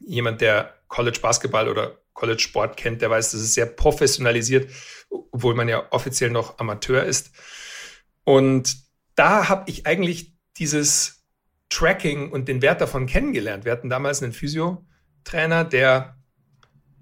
Jemand, 0.00 0.40
der 0.40 0.74
College 0.88 1.20
Basketball 1.22 1.68
oder 1.68 2.00
College 2.14 2.40
Sport 2.40 2.76
kennt, 2.76 3.00
der 3.00 3.10
weiß, 3.10 3.30
das 3.30 3.40
ist 3.40 3.54
sehr 3.54 3.66
professionalisiert, 3.66 4.70
obwohl 5.08 5.54
man 5.54 5.68
ja 5.68 5.86
offiziell 5.92 6.30
noch 6.30 6.58
Amateur 6.58 7.04
ist. 7.04 7.30
Und 8.24 8.76
da 9.14 9.48
habe 9.48 9.70
ich 9.70 9.86
eigentlich 9.86 10.34
dieses 10.56 11.24
Tracking 11.68 12.32
und 12.32 12.48
den 12.48 12.60
Wert 12.60 12.80
davon 12.80 13.06
kennengelernt. 13.06 13.64
Wir 13.64 13.72
hatten 13.72 13.88
damals 13.88 14.22
einen 14.22 14.32
Physiotrainer, 14.32 15.64
der 15.64 16.19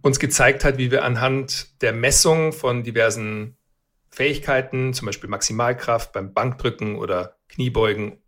uns 0.03 0.19
gezeigt 0.19 0.65
hat, 0.65 0.79
wie 0.79 0.91
wir 0.91 1.05
anhand 1.05 1.81
der 1.83 1.93
Messung 1.93 2.53
von 2.53 2.83
diversen 2.83 3.57
Fähigkeiten, 4.11 4.95
zum 4.95 5.07
Beispiel 5.07 5.29
Maximalkraft 5.29 6.13
beim 6.13 6.33
Bankdrücken 6.33 6.97
oder 6.97 7.37
Kniebeugen, 7.49 8.23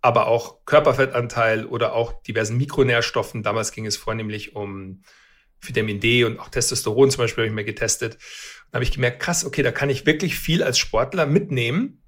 aber 0.00 0.26
auch 0.26 0.64
Körperfettanteil 0.66 1.66
oder 1.66 1.94
auch 1.94 2.22
diversen 2.22 2.56
Mikronährstoffen. 2.56 3.42
Damals 3.42 3.72
ging 3.72 3.86
es 3.86 3.96
vornehmlich 3.96 4.56
um 4.56 5.02
Vitamin 5.60 6.00
D 6.00 6.24
und 6.24 6.40
auch 6.40 6.48
Testosteron 6.48 7.10
zum 7.10 7.24
Beispiel 7.24 7.42
habe 7.42 7.48
ich 7.48 7.54
mir 7.54 7.64
getestet. 7.64 8.18
Da 8.70 8.76
habe 8.76 8.84
ich 8.84 8.92
gemerkt, 8.92 9.20
krass, 9.20 9.44
okay, 9.44 9.62
da 9.62 9.70
kann 9.70 9.90
ich 9.90 10.06
wirklich 10.06 10.36
viel 10.36 10.62
als 10.62 10.78
Sportler 10.78 11.26
mitnehmen 11.26 12.02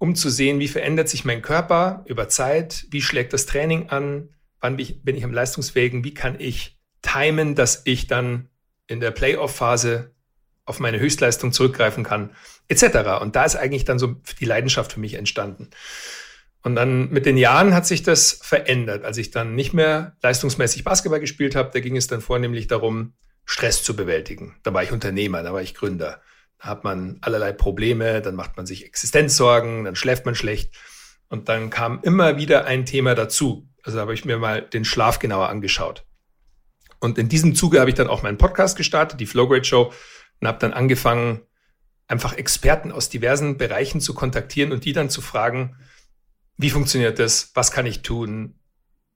um 0.00 0.14
zu 0.14 0.30
sehen, 0.30 0.60
wie 0.60 0.68
verändert 0.68 1.10
sich 1.10 1.26
mein 1.26 1.42
Körper 1.42 2.04
über 2.06 2.26
Zeit, 2.30 2.86
wie 2.90 3.02
schlägt 3.02 3.34
das 3.34 3.44
Training 3.44 3.90
an, 3.90 4.30
wann 4.58 4.76
bin 4.76 4.86
ich, 4.86 5.02
bin 5.02 5.14
ich 5.14 5.24
am 5.24 5.32
leistungsfähigen, 5.32 6.04
wie 6.04 6.14
kann 6.14 6.40
ich 6.40 6.79
timen, 7.02 7.54
dass 7.54 7.82
ich 7.84 8.06
dann 8.06 8.48
in 8.86 9.00
der 9.00 9.10
Playoff-Phase 9.10 10.14
auf 10.64 10.80
meine 10.80 11.00
Höchstleistung 11.00 11.52
zurückgreifen 11.52 12.04
kann, 12.04 12.30
etc. 12.68 13.20
Und 13.20 13.36
da 13.36 13.44
ist 13.44 13.56
eigentlich 13.56 13.84
dann 13.84 13.98
so 13.98 14.16
die 14.38 14.44
Leidenschaft 14.44 14.92
für 14.92 15.00
mich 15.00 15.14
entstanden. 15.14 15.70
Und 16.62 16.74
dann 16.74 17.10
mit 17.10 17.26
den 17.26 17.36
Jahren 17.36 17.74
hat 17.74 17.86
sich 17.86 18.02
das 18.02 18.32
verändert. 18.32 19.04
Als 19.04 19.16
ich 19.16 19.30
dann 19.30 19.54
nicht 19.54 19.72
mehr 19.72 20.16
leistungsmäßig 20.22 20.84
Basketball 20.84 21.20
gespielt 21.20 21.56
habe, 21.56 21.70
da 21.72 21.80
ging 21.80 21.96
es 21.96 22.06
dann 22.06 22.20
vornehmlich 22.20 22.66
darum, 22.66 23.14
Stress 23.46 23.82
zu 23.82 23.96
bewältigen. 23.96 24.56
Da 24.62 24.74
war 24.74 24.82
ich 24.82 24.92
Unternehmer, 24.92 25.42
da 25.42 25.52
war 25.52 25.62
ich 25.62 25.74
Gründer 25.74 26.20
hat 26.60 26.84
man 26.84 27.18
allerlei 27.22 27.52
Probleme, 27.52 28.20
dann 28.20 28.36
macht 28.36 28.56
man 28.56 28.66
sich 28.66 28.84
Existenzsorgen, 28.84 29.84
dann 29.84 29.96
schläft 29.96 30.26
man 30.26 30.34
schlecht. 30.34 30.76
Und 31.28 31.48
dann 31.48 31.70
kam 31.70 32.00
immer 32.02 32.36
wieder 32.36 32.66
ein 32.66 32.84
Thema 32.84 33.14
dazu. 33.14 33.66
Also 33.82 33.98
habe 33.98 34.12
ich 34.12 34.24
mir 34.24 34.38
mal 34.38 34.60
den 34.60 34.84
Schlaf 34.84 35.18
genauer 35.18 35.48
angeschaut. 35.48 36.04
Und 37.00 37.18
in 37.18 37.28
diesem 37.28 37.54
Zuge 37.54 37.80
habe 37.80 37.90
ich 37.90 37.96
dann 37.96 38.08
auch 38.08 38.22
meinen 38.22 38.38
Podcast 38.38 38.76
gestartet, 38.76 39.20
die 39.20 39.26
Flowgrade 39.26 39.64
Show, 39.64 39.92
und 40.40 40.48
habe 40.48 40.58
dann 40.58 40.72
angefangen, 40.72 41.40
einfach 42.06 42.34
Experten 42.34 42.92
aus 42.92 43.08
diversen 43.08 43.56
Bereichen 43.56 44.00
zu 44.00 44.14
kontaktieren 44.14 44.72
und 44.72 44.84
die 44.84 44.92
dann 44.92 45.10
zu 45.10 45.20
fragen, 45.20 45.76
wie 46.56 46.70
funktioniert 46.70 47.18
das? 47.18 47.52
Was 47.54 47.70
kann 47.70 47.86
ich 47.86 48.02
tun? 48.02 48.58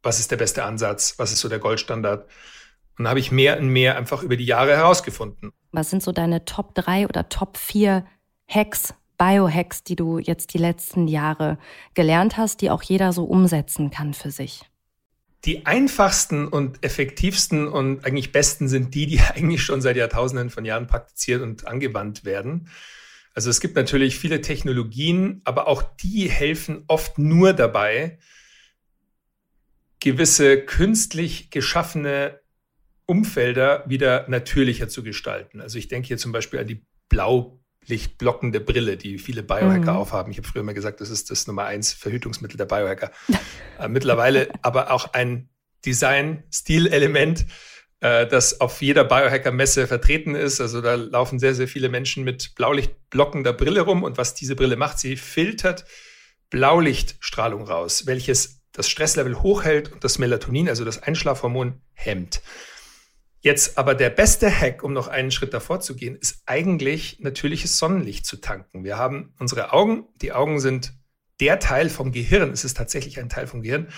Was 0.02 0.20
ist 0.20 0.30
der 0.30 0.36
beste 0.36 0.64
Ansatz? 0.64 1.18
Was 1.18 1.32
ist 1.32 1.40
so 1.40 1.48
der 1.48 1.58
Goldstandard? 1.58 2.30
Und 2.96 3.08
habe 3.08 3.18
ich 3.18 3.32
mehr 3.32 3.58
und 3.58 3.68
mehr 3.68 3.96
einfach 3.96 4.22
über 4.22 4.36
die 4.36 4.46
Jahre 4.46 4.76
herausgefunden. 4.76 5.52
Was 5.72 5.90
sind 5.90 6.02
so 6.02 6.12
deine 6.12 6.44
Top 6.44 6.74
3 6.74 7.08
oder 7.08 7.28
Top 7.28 7.56
4 7.56 8.06
Hacks, 8.48 8.94
Biohacks, 9.18 9.82
die 9.82 9.96
du 9.96 10.18
jetzt 10.18 10.54
die 10.54 10.58
letzten 10.58 11.08
Jahre 11.08 11.58
gelernt 11.94 12.36
hast, 12.36 12.60
die 12.60 12.70
auch 12.70 12.82
jeder 12.82 13.12
so 13.12 13.24
umsetzen 13.24 13.90
kann 13.90 14.14
für 14.14 14.30
sich? 14.30 14.62
Die 15.44 15.66
einfachsten 15.66 16.48
und 16.48 16.82
effektivsten 16.84 17.68
und 17.68 18.04
eigentlich 18.04 18.32
besten 18.32 18.68
sind 18.68 18.94
die, 18.94 19.06
die 19.06 19.20
eigentlich 19.34 19.62
schon 19.62 19.82
seit 19.82 19.96
Jahrtausenden 19.96 20.50
von 20.50 20.64
Jahren 20.64 20.86
praktiziert 20.86 21.42
und 21.42 21.66
angewandt 21.66 22.24
werden. 22.24 22.68
Also 23.34 23.50
es 23.50 23.60
gibt 23.60 23.74
natürlich 23.74 24.18
viele 24.18 24.40
Technologien, 24.40 25.40
aber 25.44 25.66
auch 25.66 25.82
die 25.82 26.30
helfen 26.30 26.84
oft 26.86 27.18
nur 27.18 27.52
dabei, 27.52 28.18
gewisse 30.00 30.60
künstlich 30.60 31.50
geschaffene 31.50 32.40
Umfelder 33.06 33.84
wieder 33.86 34.28
natürlicher 34.28 34.88
zu 34.88 35.02
gestalten. 35.02 35.60
Also 35.60 35.78
ich 35.78 35.88
denke 35.88 36.08
hier 36.08 36.18
zum 36.18 36.32
Beispiel 36.32 36.60
an 36.60 36.66
die 36.66 36.86
blaulichtblockende 37.84 38.60
Brille, 38.60 38.96
die 38.96 39.18
viele 39.18 39.42
Biohacker 39.42 39.92
mhm. 39.92 39.98
aufhaben. 39.98 40.32
Ich 40.32 40.38
habe 40.38 40.48
früher 40.48 40.62
mal 40.62 40.74
gesagt, 40.74 41.00
das 41.00 41.10
ist 41.10 41.30
das 41.30 41.46
Nummer 41.46 41.64
eins 41.64 41.92
Verhütungsmittel 41.92 42.56
der 42.56 42.66
Biohacker. 42.66 43.10
äh, 43.78 43.88
mittlerweile 43.88 44.48
aber 44.62 44.90
auch 44.90 45.12
ein 45.12 45.48
Design-Stil-Element, 45.84 47.46
äh, 48.00 48.26
das 48.26 48.60
auf 48.60 48.80
jeder 48.80 49.04
Biohacker-Messe 49.04 49.86
vertreten 49.86 50.34
ist. 50.34 50.60
Also 50.60 50.80
da 50.80 50.94
laufen 50.94 51.38
sehr, 51.38 51.54
sehr 51.54 51.68
viele 51.68 51.88
Menschen 51.88 52.24
mit 52.24 52.54
blaulichtblockender 52.54 53.52
Brille 53.52 53.82
rum. 53.82 54.02
Und 54.02 54.18
was 54.18 54.34
diese 54.34 54.56
Brille 54.56 54.76
macht, 54.76 54.98
sie 54.98 55.16
filtert 55.16 55.84
Blaulichtstrahlung 56.50 57.64
raus, 57.66 58.06
welches 58.06 58.62
das 58.72 58.88
Stresslevel 58.88 59.42
hochhält 59.42 59.92
und 59.92 60.02
das 60.02 60.18
Melatonin, 60.18 60.68
also 60.68 60.84
das 60.84 61.02
Einschlafhormon, 61.02 61.80
hemmt. 61.92 62.42
Jetzt 63.44 63.76
aber 63.76 63.94
der 63.94 64.08
beste 64.08 64.50
Hack, 64.50 64.82
um 64.82 64.94
noch 64.94 65.06
einen 65.06 65.30
Schritt 65.30 65.52
davor 65.52 65.78
zu 65.80 65.94
gehen, 65.94 66.16
ist 66.16 66.42
eigentlich 66.46 67.20
natürliches 67.20 67.76
Sonnenlicht 67.76 68.24
zu 68.24 68.38
tanken. 68.38 68.84
Wir 68.84 68.96
haben 68.96 69.34
unsere 69.38 69.74
Augen. 69.74 70.08
Die 70.22 70.32
Augen 70.32 70.60
sind 70.60 70.94
der 71.40 71.58
Teil 71.58 71.90
vom 71.90 72.10
Gehirn, 72.10 72.52
es 72.52 72.64
ist 72.64 72.74
tatsächlich 72.74 73.18
ein 73.18 73.28
Teil 73.28 73.46
vom 73.46 73.60
Gehirn, 73.60 73.88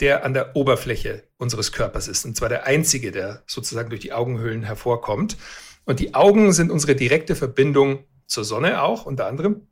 der 0.00 0.24
an 0.24 0.32
der 0.32 0.56
Oberfläche 0.56 1.24
unseres 1.36 1.72
Körpers 1.72 2.08
ist. 2.08 2.24
Und 2.24 2.34
zwar 2.34 2.48
der 2.48 2.64
einzige, 2.64 3.12
der 3.12 3.42
sozusagen 3.46 3.90
durch 3.90 4.00
die 4.00 4.14
Augenhöhlen 4.14 4.62
hervorkommt. 4.62 5.36
Und 5.84 6.00
die 6.00 6.14
Augen 6.14 6.54
sind 6.54 6.70
unsere 6.70 6.96
direkte 6.96 7.36
Verbindung 7.36 8.06
zur 8.26 8.44
Sonne 8.44 8.82
auch, 8.82 9.04
unter 9.04 9.26
anderem. 9.26 9.66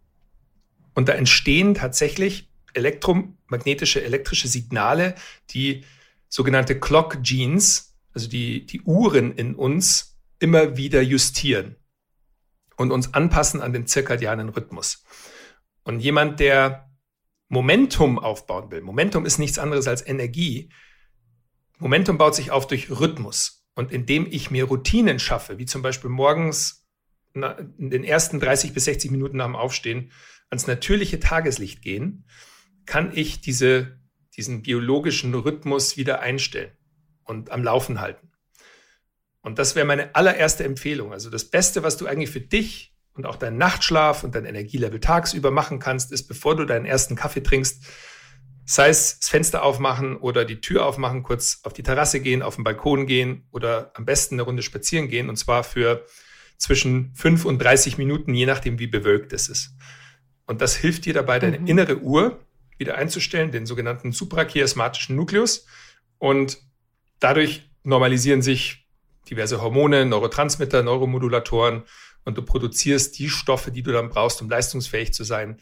Und 0.92 1.08
da 1.08 1.14
entstehen 1.14 1.72
tatsächlich 1.72 2.50
elektromagnetische, 2.74 4.04
elektrische 4.04 4.48
Signale, 4.48 5.14
die 5.48 5.86
sogenannte 6.28 6.78
Clock 6.78 7.22
Genes 7.22 7.89
also 8.14 8.28
die, 8.28 8.66
die 8.66 8.82
Uhren 8.82 9.32
in 9.32 9.54
uns 9.54 10.18
immer 10.38 10.76
wieder 10.76 11.02
justieren 11.02 11.76
und 12.76 12.92
uns 12.92 13.14
anpassen 13.14 13.60
an 13.60 13.72
den 13.72 13.86
zirkadianen 13.86 14.48
Rhythmus. 14.48 15.04
Und 15.84 16.00
jemand, 16.00 16.40
der 16.40 16.90
Momentum 17.48 18.18
aufbauen 18.18 18.70
will, 18.70 18.80
Momentum 18.80 19.26
ist 19.26 19.38
nichts 19.38 19.58
anderes 19.58 19.86
als 19.86 20.06
Energie. 20.06 20.72
Momentum 21.78 22.18
baut 22.18 22.34
sich 22.34 22.50
auf 22.50 22.66
durch 22.66 22.90
Rhythmus. 22.90 23.66
Und 23.74 23.92
indem 23.92 24.26
ich 24.30 24.50
mir 24.50 24.64
Routinen 24.64 25.18
schaffe, 25.18 25.58
wie 25.58 25.66
zum 25.66 25.82
Beispiel 25.82 26.10
morgens 26.10 26.86
in 27.32 27.90
den 27.90 28.02
ersten 28.02 28.40
30 28.40 28.74
bis 28.74 28.86
60 28.86 29.10
Minuten 29.10 29.36
nach 29.36 29.46
dem 29.46 29.56
Aufstehen 29.56 30.10
ans 30.48 30.66
natürliche 30.66 31.20
Tageslicht 31.20 31.80
gehen, 31.80 32.26
kann 32.86 33.12
ich 33.14 33.40
diese 33.40 34.00
diesen 34.36 34.62
biologischen 34.62 35.34
Rhythmus 35.34 35.96
wieder 35.96 36.20
einstellen 36.20 36.72
und 37.30 37.50
am 37.52 37.62
Laufen 37.62 38.00
halten. 38.00 38.32
Und 39.40 39.58
das 39.58 39.76
wäre 39.76 39.86
meine 39.86 40.14
allererste 40.14 40.64
Empfehlung. 40.64 41.12
Also 41.12 41.30
das 41.30 41.46
Beste, 41.46 41.82
was 41.82 41.96
du 41.96 42.06
eigentlich 42.06 42.30
für 42.30 42.40
dich 42.40 42.92
und 43.14 43.24
auch 43.24 43.36
deinen 43.36 43.56
Nachtschlaf 43.56 44.24
und 44.24 44.34
dein 44.34 44.44
Energielevel 44.44 45.00
tagsüber 45.00 45.50
machen 45.50 45.78
kannst, 45.78 46.12
ist, 46.12 46.26
bevor 46.26 46.56
du 46.56 46.64
deinen 46.66 46.84
ersten 46.84 47.14
Kaffee 47.14 47.42
trinkst, 47.42 47.84
sei 48.66 48.88
es 48.88 49.20
das 49.20 49.28
Fenster 49.28 49.62
aufmachen 49.62 50.16
oder 50.16 50.44
die 50.44 50.60
Tür 50.60 50.84
aufmachen, 50.84 51.22
kurz 51.22 51.60
auf 51.62 51.72
die 51.72 51.84
Terrasse 51.84 52.20
gehen, 52.20 52.42
auf 52.42 52.56
den 52.56 52.64
Balkon 52.64 53.06
gehen 53.06 53.46
oder 53.52 53.92
am 53.94 54.04
besten 54.04 54.34
eine 54.34 54.42
Runde 54.42 54.62
spazieren 54.62 55.08
gehen 55.08 55.28
und 55.28 55.36
zwar 55.36 55.64
für 55.64 56.04
zwischen 56.58 57.14
5 57.14 57.46
und 57.46 57.58
30 57.58 57.96
Minuten, 57.96 58.34
je 58.34 58.46
nachdem, 58.46 58.78
wie 58.78 58.86
bewölkt 58.86 59.32
es 59.32 59.48
ist. 59.48 59.70
Und 60.46 60.60
das 60.60 60.76
hilft 60.76 61.06
dir 61.06 61.14
dabei, 61.14 61.38
deine 61.38 61.60
mhm. 61.60 61.66
innere 61.66 61.98
Uhr 62.00 62.40
wieder 62.76 62.96
einzustellen, 62.96 63.50
den 63.52 63.66
sogenannten 63.66 64.12
suprachiasmatischen 64.12 65.16
Nukleus. 65.16 65.66
Und 66.18 66.58
dadurch 67.20 67.70
normalisieren 67.84 68.42
sich 68.42 68.88
diverse 69.28 69.62
Hormone, 69.62 70.04
Neurotransmitter, 70.06 70.82
Neuromodulatoren 70.82 71.84
und 72.24 72.36
du 72.36 72.42
produzierst 72.42 73.18
die 73.18 73.28
Stoffe, 73.28 73.70
die 73.70 73.82
du 73.82 73.92
dann 73.92 74.10
brauchst, 74.10 74.42
um 74.42 74.50
leistungsfähig 74.50 75.12
zu 75.12 75.24
sein. 75.24 75.60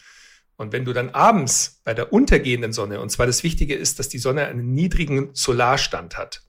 Und 0.57 0.73
wenn 0.73 0.85
du 0.85 0.93
dann 0.93 1.11
abends 1.11 1.81
bei 1.85 1.95
der 1.95 2.13
untergehenden 2.13 2.73
Sonne, 2.73 3.01
und 3.01 3.11
zwar 3.11 3.27
das 3.27 3.45
Wichtige 3.45 3.75
ist, 3.75 3.99
dass 3.99 4.09
die 4.09 4.19
Sonne 4.19 4.47
einen 4.47 4.73
niedrigen 4.75 5.31
Solarstand 5.35 6.17
hat. 6.17 6.43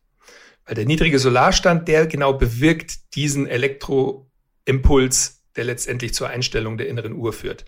Weil 0.65 0.75
der 0.75 0.85
niedrige 0.85 1.19
Solarstand, 1.19 1.87
der 1.87 2.07
genau 2.07 2.33
bewirkt 2.33 3.15
diesen 3.15 3.47
Elektroimpuls, 3.47 5.43
der 5.55 5.63
letztendlich 5.63 6.13
zur 6.13 6.29
Einstellung 6.29 6.77
der 6.77 6.87
inneren 6.87 7.13
Uhr 7.13 7.33
führt. 7.33 7.65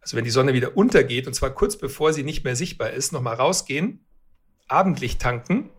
Also 0.00 0.16
wenn 0.16 0.24
die 0.24 0.30
Sonne 0.30 0.52
wieder 0.52 0.76
untergeht, 0.76 1.26
und 1.26 1.34
zwar 1.34 1.50
kurz 1.50 1.76
bevor 1.76 2.12
sie 2.12 2.24
nicht 2.24 2.44
mehr 2.44 2.56
sichtbar 2.56 2.90
ist, 2.90 3.12
nochmal 3.12 3.36
rausgehen, 3.36 4.06
Abendlicht 4.68 5.20
tanken. 5.20 5.70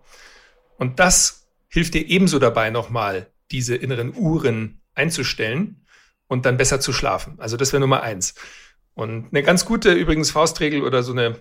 Und 0.81 1.00
das 1.00 1.47
hilft 1.67 1.93
dir 1.93 2.07
ebenso 2.07 2.39
dabei, 2.39 2.71
nochmal 2.71 3.31
diese 3.51 3.75
inneren 3.75 4.15
Uhren 4.15 4.81
einzustellen 4.95 5.85
und 6.25 6.47
dann 6.47 6.57
besser 6.57 6.79
zu 6.79 6.91
schlafen. 6.91 7.35
Also 7.38 7.55
das 7.55 7.71
wäre 7.71 7.81
Nummer 7.81 8.01
eins. 8.01 8.33
Und 8.95 9.27
eine 9.27 9.43
ganz 9.43 9.63
gute 9.63 9.93
übrigens 9.93 10.31
Faustregel 10.31 10.81
oder 10.81 11.03
so 11.03 11.11
eine, 11.11 11.39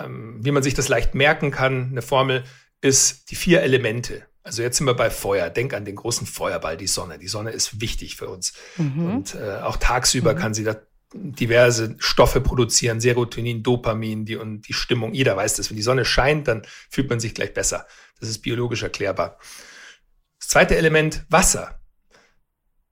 ähm, 0.00 0.44
wie 0.44 0.50
man 0.50 0.64
sich 0.64 0.74
das 0.74 0.88
leicht 0.88 1.14
merken 1.14 1.52
kann, 1.52 1.90
eine 1.92 2.02
Formel 2.02 2.42
ist 2.80 3.30
die 3.30 3.36
vier 3.36 3.62
Elemente. 3.62 4.26
Also 4.42 4.62
jetzt 4.62 4.78
sind 4.78 4.86
wir 4.88 4.94
bei 4.94 5.08
Feuer. 5.08 5.48
Denk 5.48 5.72
an 5.72 5.84
den 5.84 5.94
großen 5.94 6.26
Feuerball, 6.26 6.76
die 6.76 6.88
Sonne. 6.88 7.16
Die 7.20 7.28
Sonne 7.28 7.52
ist 7.52 7.80
wichtig 7.80 8.16
für 8.16 8.28
uns. 8.28 8.54
Mhm. 8.76 9.06
Und 9.06 9.34
äh, 9.36 9.60
auch 9.62 9.76
tagsüber 9.76 10.34
mhm. 10.34 10.38
kann 10.38 10.52
sie 10.52 10.64
da 10.64 10.74
diverse 11.16 11.96
Stoffe 11.98 12.40
produzieren, 12.40 13.00
Serotonin, 13.00 13.62
Dopamin, 13.62 14.24
die 14.24 14.36
und 14.36 14.68
die 14.68 14.72
Stimmung. 14.72 15.14
Jeder 15.14 15.36
weiß 15.36 15.54
das. 15.54 15.70
Wenn 15.70 15.76
die 15.76 15.82
Sonne 15.82 16.04
scheint, 16.04 16.48
dann 16.48 16.62
fühlt 16.90 17.10
man 17.10 17.20
sich 17.20 17.34
gleich 17.34 17.54
besser. 17.54 17.86
Das 18.20 18.28
ist 18.28 18.38
biologisch 18.38 18.82
erklärbar. 18.82 19.38
Das 20.38 20.48
zweite 20.48 20.76
Element, 20.76 21.24
Wasser 21.28 21.80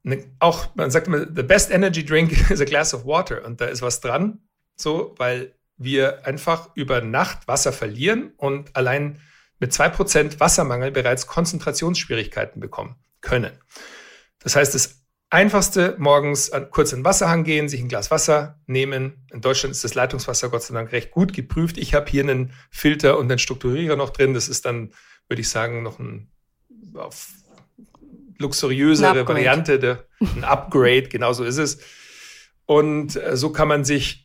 ne, 0.05 0.25
auch, 0.39 0.75
man 0.77 0.91
sagt 0.91 1.09
immer, 1.09 1.27
the 1.35 1.43
best 1.43 1.71
energy 1.71 2.05
drink 2.05 2.33
is 2.51 2.61
a 2.61 2.65
glass 2.65 2.95
of 2.95 3.05
water. 3.05 3.45
Und 3.45 3.61
da 3.61 3.67
ist 3.67 3.83
was 3.83 4.01
dran, 4.01 4.41
so, 4.77 5.15
weil 5.19 5.55
wir 5.77 6.25
einfach 6.25 6.71
über 6.77 7.01
Nacht 7.01 7.49
Wasser 7.49 7.73
verlieren 7.73 8.33
und 8.37 8.77
allein 8.77 9.21
mit 9.59 9.73
zwei 9.73 9.89
Prozent 9.89 10.39
Wassermangel 10.39 10.93
bereits 10.93 11.27
Konzentrationsschwierigkeiten 11.27 12.61
bekommen 12.61 12.97
können. 13.21 13.59
Das 14.39 14.55
heißt, 14.57 14.75
das 14.75 15.04
Einfachste 15.35 15.97
morgens 15.99 16.53
kurz 16.71 16.93
in 16.93 17.01
den 17.01 17.05
Wasserhang 17.05 17.43
gehen, 17.43 17.69
sich 17.69 17.81
ein 17.81 17.89
Glas 17.89 18.13
Wasser 18.13 18.61
nehmen. 18.67 19.27
In 19.33 19.41
Deutschland 19.41 19.73
ist 19.73 19.83
das 19.83 19.97
Leitungswasser 19.97 20.49
Gott 20.49 20.63
sei 20.63 20.75
Dank 20.75 20.93
recht 20.93 21.11
gut 21.11 21.33
geprüft. 21.33 21.77
Ich 21.77 21.93
habe 21.93 22.09
hier 22.09 22.23
einen 22.23 22.53
Filter 22.71 23.19
und 23.19 23.29
einen 23.29 23.41
Strukturierer 23.41 23.97
noch 23.97 24.11
drin. 24.11 24.33
Das 24.33 24.49
ist 24.49 24.65
dann, 24.65 24.93
würde 25.29 25.41
ich 25.41 25.49
sagen, 25.49 25.83
noch 25.83 25.99
ein 25.99 26.31
auf 26.95 27.33
luxuriösere 28.39 29.27
Variante, 29.27 29.81
der, 29.81 30.05
ein 30.21 30.45
Upgrade, 30.45 31.09
genau 31.09 31.33
so 31.33 31.43
ist 31.43 31.59
es. 31.59 31.81
Und 32.65 33.17
äh, 33.17 33.37
so 33.37 33.51
kann 33.51 33.67
man 33.67 33.85
sich 33.85 34.24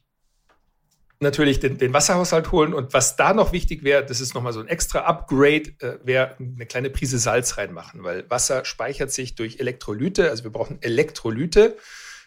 natürlich 1.19 1.59
den, 1.59 1.77
den, 1.77 1.93
Wasserhaushalt 1.93 2.51
holen. 2.51 2.73
Und 2.73 2.93
was 2.93 3.15
da 3.15 3.33
noch 3.33 3.51
wichtig 3.51 3.83
wäre, 3.83 4.05
das 4.05 4.21
ist 4.21 4.33
nochmal 4.33 4.53
so 4.53 4.59
ein 4.59 4.67
extra 4.67 5.01
Upgrade, 5.01 5.73
äh, 5.79 5.99
wäre 6.03 6.35
eine 6.39 6.65
kleine 6.65 6.89
Prise 6.89 7.19
Salz 7.19 7.57
reinmachen, 7.57 8.03
weil 8.03 8.29
Wasser 8.29 8.65
speichert 8.65 9.11
sich 9.11 9.35
durch 9.35 9.59
Elektrolyte. 9.59 10.29
Also 10.29 10.43
wir 10.43 10.51
brauchen 10.51 10.81
Elektrolyte. 10.81 11.77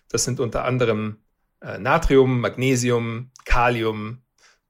Das 0.08 0.24
sind 0.24 0.40
unter 0.40 0.64
anderem 0.64 1.18
äh, 1.60 1.78
Natrium, 1.78 2.40
Magnesium, 2.40 3.30
Kalium 3.44 4.22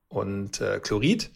und 0.09 0.61
äh, 0.61 0.79
Chlorid. 0.81 1.31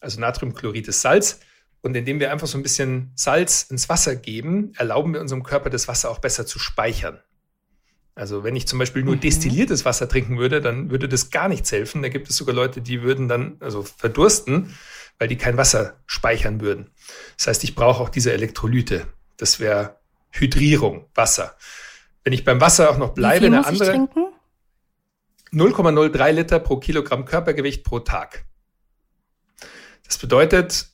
Also 0.00 0.20
Natriumchlorid 0.20 0.88
ist 0.88 1.00
Salz. 1.00 1.40
Und 1.80 1.96
indem 1.96 2.20
wir 2.20 2.32
einfach 2.32 2.48
so 2.48 2.58
ein 2.58 2.62
bisschen 2.62 3.12
Salz 3.14 3.62
ins 3.62 3.88
Wasser 3.88 4.16
geben, 4.16 4.72
erlauben 4.76 5.14
wir 5.14 5.20
unserem 5.20 5.44
Körper, 5.44 5.70
das 5.70 5.86
Wasser 5.88 6.10
auch 6.10 6.18
besser 6.18 6.44
zu 6.44 6.58
speichern. 6.58 7.20
Also 8.18 8.42
wenn 8.42 8.56
ich 8.56 8.66
zum 8.66 8.80
Beispiel 8.80 9.04
nur 9.04 9.14
mhm. 9.14 9.20
destilliertes 9.20 9.84
Wasser 9.84 10.08
trinken 10.08 10.38
würde, 10.38 10.60
dann 10.60 10.90
würde 10.90 11.08
das 11.08 11.30
gar 11.30 11.48
nichts 11.48 11.70
helfen. 11.70 12.02
Da 12.02 12.08
gibt 12.08 12.28
es 12.28 12.36
sogar 12.36 12.52
Leute, 12.52 12.80
die 12.80 13.02
würden 13.02 13.28
dann 13.28 13.58
also 13.60 13.84
verdursten, 13.84 14.74
weil 15.20 15.28
die 15.28 15.36
kein 15.36 15.56
Wasser 15.56 16.00
speichern 16.06 16.60
würden. 16.60 16.90
Das 17.36 17.46
heißt, 17.46 17.62
ich 17.62 17.76
brauche 17.76 18.02
auch 18.02 18.08
diese 18.08 18.32
Elektrolyte. 18.32 19.06
Das 19.36 19.60
wäre 19.60 20.00
Hydrierung, 20.32 21.06
Wasser. 21.14 21.54
Wenn 22.24 22.32
ich 22.32 22.44
beim 22.44 22.60
Wasser 22.60 22.90
auch 22.90 22.98
noch 22.98 23.14
bleibe, 23.14 23.46
eine 23.46 23.64
andere 23.64 24.08
0,03 25.52 26.32
Liter 26.32 26.58
pro 26.58 26.78
Kilogramm 26.78 27.24
Körpergewicht 27.24 27.84
pro 27.84 28.00
Tag. 28.00 28.46
Das 30.04 30.18
bedeutet, 30.18 30.88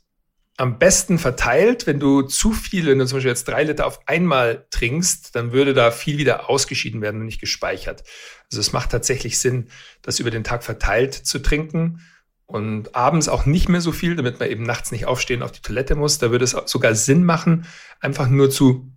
am 0.57 0.79
besten 0.79 1.19
verteilt. 1.19 1.87
Wenn 1.87 2.01
du 2.01 2.23
zu 2.23 2.53
viel, 2.53 2.87
wenn 2.87 2.99
du 2.99 3.07
zum 3.07 3.17
Beispiel 3.17 3.31
jetzt 3.31 3.49
drei 3.49 3.65
Liter 3.65 3.87
auf 3.87 4.07
einmal 4.07 4.67
trinkst, 4.71 5.35
dann 5.35 5.53
würde 5.53 5.75
da 5.75 5.91
viel 5.91 6.19
wieder 6.19 6.49
ausgeschieden 6.49 7.01
werden 7.01 7.21
und 7.21 7.27
nicht 7.27 7.41
gespeichert. 7.41 8.05
Also 8.51 8.61
es 8.61 8.73
macht 8.73 8.91
tatsächlich 8.91 9.39
Sinn, 9.39 9.69
das 10.03 10.21
über 10.21 10.31
den 10.31 10.45
Tag 10.45 10.63
verteilt 10.63 11.15
zu 11.15 11.41
trinken 11.41 12.01
und 12.47 12.95
abends 12.95 13.29
auch 13.29 13.47
nicht 13.47 13.69
mehr 13.69 13.81
so 13.81 13.91
viel, 13.91 14.17
damit 14.17 14.39
man 14.39 14.51
eben 14.51 14.65
nachts 14.65 14.93
nicht 14.93 15.07
aufstehen 15.07 15.43
auf 15.43 15.53
die 15.53 15.63
Toilette 15.63 15.97
muss. 15.97 16.19
Da 16.19 16.31
würde 16.31 16.45
es 16.45 16.51
sogar 16.67 16.95
Sinn 16.95 17.25
machen, 17.25 17.67
einfach 18.01 18.29
nur 18.29 18.51
zu 18.51 18.93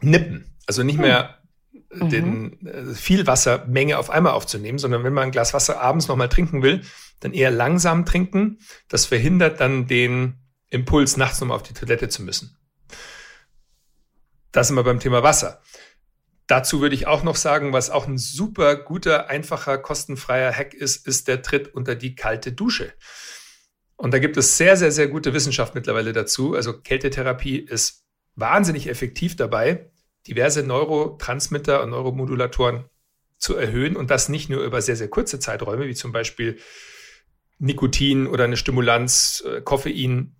nippen. 0.00 0.56
Also 0.66 0.82
nicht 0.82 0.98
mehr 0.98 1.35
mhm. 1.92 2.08
den 2.08 2.66
äh, 2.66 2.94
viel 2.94 3.26
Wassermenge 3.26 3.98
auf 3.98 4.10
einmal 4.10 4.32
aufzunehmen, 4.32 4.78
sondern 4.78 5.04
wenn 5.04 5.12
man 5.12 5.24
ein 5.24 5.30
Glas 5.30 5.54
Wasser 5.54 5.80
abends 5.80 6.08
nochmal 6.08 6.28
trinken 6.28 6.62
will, 6.62 6.82
dann 7.20 7.32
eher 7.32 7.50
langsam 7.50 8.04
trinken. 8.04 8.58
Das 8.88 9.06
verhindert 9.06 9.60
dann 9.60 9.86
den 9.86 10.34
Impuls, 10.68 11.16
nachts 11.16 11.40
nochmal 11.40 11.56
auf 11.56 11.62
die 11.62 11.74
Toilette 11.74 12.08
zu 12.08 12.22
müssen. 12.22 12.56
Das 14.52 14.68
sind 14.68 14.76
wir 14.76 14.84
beim 14.84 15.00
Thema 15.00 15.22
Wasser. 15.22 15.60
Dazu 16.46 16.80
würde 16.80 16.94
ich 16.94 17.06
auch 17.06 17.24
noch 17.24 17.36
sagen, 17.36 17.72
was 17.72 17.90
auch 17.90 18.06
ein 18.06 18.18
super 18.18 18.76
guter, 18.76 19.28
einfacher, 19.28 19.78
kostenfreier 19.78 20.52
Hack 20.52 20.74
ist, 20.74 21.06
ist 21.06 21.26
der 21.28 21.42
Tritt 21.42 21.74
unter 21.74 21.94
die 21.96 22.14
kalte 22.14 22.52
Dusche. 22.52 22.92
Und 23.96 24.12
da 24.14 24.18
gibt 24.18 24.36
es 24.36 24.56
sehr, 24.56 24.76
sehr, 24.76 24.92
sehr 24.92 25.08
gute 25.08 25.32
Wissenschaft 25.34 25.74
mittlerweile 25.74 26.12
dazu. 26.12 26.54
Also 26.54 26.78
Kältetherapie 26.80 27.58
ist 27.58 28.04
wahnsinnig 28.36 28.88
effektiv 28.88 29.36
dabei, 29.36 29.90
diverse 30.26 30.62
Neurotransmitter 30.62 31.82
und 31.82 31.90
Neuromodulatoren 31.90 32.84
zu 33.38 33.54
erhöhen 33.54 33.96
und 33.96 34.10
das 34.10 34.28
nicht 34.28 34.48
nur 34.48 34.64
über 34.64 34.80
sehr, 34.82 34.96
sehr 34.96 35.08
kurze 35.08 35.38
Zeiträume, 35.38 35.86
wie 35.86 35.94
zum 35.94 36.12
Beispiel 36.12 36.58
Nikotin 37.58 38.26
oder 38.26 38.44
eine 38.44 38.56
Stimulanz, 38.56 39.42
äh, 39.46 39.60
Koffein, 39.60 40.36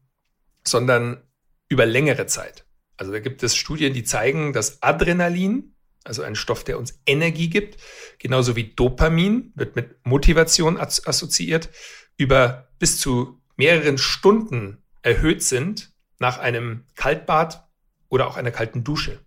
sondern 0.66 1.22
über 1.68 1.86
längere 1.86 2.26
Zeit. 2.26 2.66
Also 2.96 3.12
da 3.12 3.20
gibt 3.20 3.42
es 3.42 3.56
Studien, 3.56 3.92
die 3.92 4.04
zeigen, 4.04 4.52
dass 4.52 4.82
Adrenalin, 4.82 5.74
also 6.04 6.22
ein 6.22 6.34
Stoff, 6.34 6.64
der 6.64 6.78
uns 6.78 6.98
Energie 7.06 7.50
gibt, 7.50 7.78
genauso 8.18 8.56
wie 8.56 8.74
Dopamin, 8.74 9.52
wird 9.54 9.76
mit 9.76 10.04
Motivation 10.04 10.78
assoziiert, 10.78 11.70
über 12.16 12.68
bis 12.78 12.98
zu 12.98 13.42
mehreren 13.56 13.98
Stunden 13.98 14.82
erhöht 15.02 15.42
sind 15.42 15.92
nach 16.18 16.38
einem 16.38 16.84
Kaltbad 16.94 17.68
oder 18.08 18.26
auch 18.28 18.36
einer 18.36 18.50
kalten 18.50 18.84
Dusche. 18.84 19.20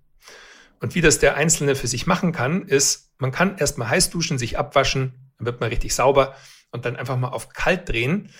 Und 0.79 0.95
wie 0.95 1.01
das 1.01 1.19
der 1.19 1.35
Einzelne 1.35 1.75
für 1.75 1.87
sich 1.87 2.07
machen 2.07 2.31
kann, 2.31 2.63
ist, 2.67 3.11
man 3.17 3.31
kann 3.31 3.57
erstmal 3.57 3.89
heiß 3.89 4.09
duschen, 4.09 4.37
sich 4.37 4.57
abwaschen, 4.57 5.31
dann 5.37 5.45
wird 5.45 5.59
man 5.59 5.69
richtig 5.69 5.93
sauber 5.93 6.35
und 6.71 6.85
dann 6.85 6.95
einfach 6.95 7.17
mal 7.17 7.29
auf 7.29 7.49
kalt 7.49 7.89
drehen 7.89 8.31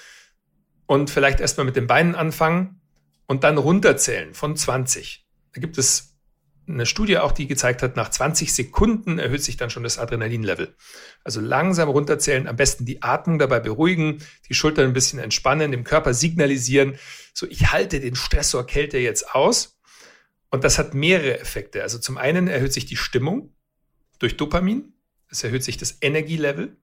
und 0.86 1.10
vielleicht 1.10 1.39
erstmal 1.39 1.65
mit 1.65 1.75
den 1.75 1.88
Beinen 1.88 2.15
anfangen 2.15 2.82
und 3.28 3.43
dann 3.43 3.58
runterzählen 3.58 4.34
von 4.34 4.56
20. 4.56 5.25
Da 5.54 5.62
gibt 5.62 5.78
es 5.78 6.10
eine 6.69 6.86
Studie 6.86 7.17
auch, 7.17 7.32
die 7.32 7.47
gezeigt 7.47 7.82
hat, 7.82 7.95
nach 7.95 8.10
20 8.10 8.54
Sekunden 8.54 9.17
erhöht 9.17 9.43
sich 9.43 9.58
dann 9.58 9.69
schon 9.69 9.84
das 9.84 9.97
Adrenalinlevel. 9.97 10.75
Also 11.23 11.41
langsam 11.41 11.89
runterzählen, 11.89 12.47
am 12.47 12.56
besten 12.56 12.86
die 12.86 13.02
Atmung 13.02 13.39
dabei 13.39 13.60
beruhigen, 13.60 14.23
die 14.47 14.54
Schultern 14.54 14.86
ein 14.86 14.93
bisschen 14.93 15.19
entspannen, 15.19 15.71
dem 15.71 15.84
Körper 15.84 16.13
signalisieren, 16.13 16.97
so 17.34 17.47
ich 17.47 17.71
halte 17.71 17.99
den 17.99 18.15
Stressor 18.15 18.65
Kälte 18.65 18.99
jetzt 18.99 19.34
aus. 19.34 19.79
Und 20.50 20.64
das 20.64 20.80
hat 20.80 20.94
mehrere 20.94 21.40
Effekte. 21.40 21.84
Also 21.84 22.00
zum 22.00 22.18
einen 22.18 22.48
erhöht 22.48 22.74
sich 22.74 22.86
die 22.86 22.98
Stimmung 22.98 23.54
durch 24.18 24.36
Dopamin, 24.38 24.94
es 25.30 25.44
erhöht 25.44 25.64
sich 25.64 25.78
das 25.78 25.98
Energielevel 26.02 26.78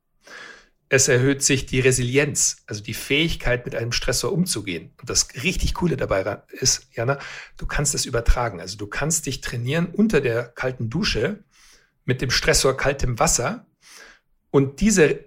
es 0.89 1.09
erhöht 1.09 1.43
sich 1.43 1.67
die 1.67 1.81
Resilienz, 1.81 2.59
also 2.67 2.83
die 2.83 2.95
Fähigkeit, 2.95 3.65
mit 3.65 3.75
einem 3.75 3.91
Stressor 3.91 4.33
umzugehen. 4.33 4.93
Und 5.01 5.11
das 5.11 5.29
richtig 5.43 5.75
Coole 5.75 5.97
dabei 5.97 6.43
ist, 6.53 6.87
Jana, 6.93 7.19
du 7.57 7.67
kannst 7.67 7.95
es 7.95 8.07
übertragen. 8.07 8.61
Also 8.61 8.77
du 8.77 8.87
kannst 8.87 9.27
dich 9.27 9.41
trainieren 9.41 9.87
unter 9.87 10.21
der 10.21 10.45
kalten 10.45 10.89
Dusche 10.89 11.43
mit 12.05 12.23
dem 12.23 12.31
Stressor 12.31 12.77
kaltem 12.77 13.19
Wasser 13.19 13.67
und 14.51 14.81
diese 14.81 15.25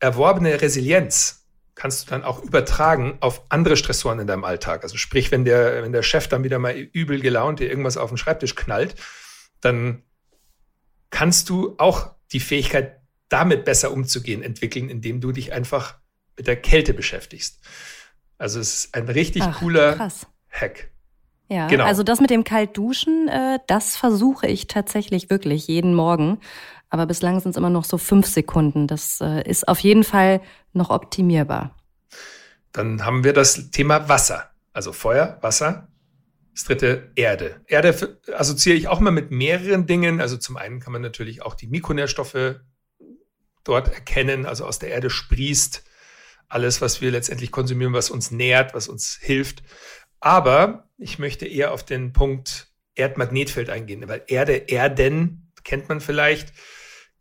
erworbene 0.00 0.62
Resilienz 0.62 1.43
kannst 1.74 2.06
du 2.06 2.10
dann 2.10 2.22
auch 2.22 2.42
übertragen 2.42 3.18
auf 3.20 3.42
andere 3.48 3.76
Stressoren 3.76 4.20
in 4.20 4.26
deinem 4.26 4.44
Alltag. 4.44 4.82
Also 4.84 4.96
sprich, 4.96 5.30
wenn 5.30 5.44
der, 5.44 5.82
wenn 5.82 5.92
der 5.92 6.02
Chef 6.02 6.28
dann 6.28 6.44
wieder 6.44 6.58
mal 6.58 6.74
übel 6.74 7.20
gelaunt 7.20 7.60
dir 7.60 7.68
irgendwas 7.68 7.96
auf 7.96 8.10
den 8.10 8.16
Schreibtisch 8.16 8.54
knallt, 8.54 8.94
dann 9.60 10.02
kannst 11.10 11.48
du 11.48 11.74
auch 11.78 12.10
die 12.32 12.40
Fähigkeit 12.40 13.00
damit 13.28 13.64
besser 13.64 13.92
umzugehen, 13.92 14.42
entwickeln, 14.42 14.88
indem 14.88 15.20
du 15.20 15.32
dich 15.32 15.52
einfach 15.52 15.96
mit 16.36 16.46
der 16.46 16.56
Kälte 16.56 16.94
beschäftigst. 16.94 17.60
Also 18.38 18.60
es 18.60 18.74
ist 18.74 18.94
ein 18.94 19.08
richtig 19.08 19.42
Ach, 19.42 19.58
cooler 19.58 19.94
krass. 19.94 20.26
Hack. 20.50 20.90
Ja, 21.48 21.68
genau. 21.68 21.84
also 21.84 22.02
das 22.02 22.20
mit 22.20 22.30
dem 22.30 22.44
Kaltduschen, 22.44 23.28
äh, 23.28 23.58
das 23.66 23.96
versuche 23.96 24.46
ich 24.46 24.66
tatsächlich 24.66 25.30
wirklich 25.30 25.68
jeden 25.68 25.94
Morgen. 25.94 26.40
Aber 26.94 27.06
bislang 27.06 27.40
sind 27.40 27.50
es 27.50 27.56
immer 27.56 27.70
noch 27.70 27.82
so 27.82 27.98
fünf 27.98 28.24
Sekunden. 28.24 28.86
Das 28.86 29.20
äh, 29.20 29.42
ist 29.50 29.66
auf 29.66 29.80
jeden 29.80 30.04
Fall 30.04 30.40
noch 30.74 30.90
optimierbar. 30.90 31.76
Dann 32.70 33.04
haben 33.04 33.24
wir 33.24 33.32
das 33.32 33.72
Thema 33.72 34.08
Wasser. 34.08 34.52
Also 34.72 34.92
Feuer, 34.92 35.38
Wasser. 35.40 35.88
Das 36.54 36.62
dritte 36.62 37.10
Erde. 37.16 37.60
Erde 37.66 38.20
assoziiere 38.32 38.78
ich 38.78 38.86
auch 38.86 39.00
mal 39.00 39.10
mit 39.10 39.32
mehreren 39.32 39.86
Dingen. 39.86 40.20
Also 40.20 40.36
zum 40.36 40.56
einen 40.56 40.78
kann 40.78 40.92
man 40.92 41.02
natürlich 41.02 41.42
auch 41.42 41.56
die 41.56 41.66
Mikronährstoffe 41.66 42.60
dort 43.64 43.92
erkennen, 43.92 44.46
also 44.46 44.64
aus 44.64 44.78
der 44.78 44.90
Erde 44.90 45.10
sprießt 45.10 45.82
alles, 46.46 46.80
was 46.80 47.00
wir 47.00 47.10
letztendlich 47.10 47.50
konsumieren, 47.50 47.92
was 47.92 48.08
uns 48.08 48.30
nährt, 48.30 48.72
was 48.72 48.86
uns 48.86 49.18
hilft. 49.20 49.64
Aber 50.20 50.88
ich 50.96 51.18
möchte 51.18 51.44
eher 51.44 51.72
auf 51.72 51.82
den 51.82 52.12
Punkt 52.12 52.68
Erdmagnetfeld 52.94 53.68
eingehen, 53.68 54.06
weil 54.06 54.22
Erde, 54.28 54.52
Erden 54.52 55.50
kennt 55.64 55.88
man 55.88 56.00
vielleicht, 56.00 56.52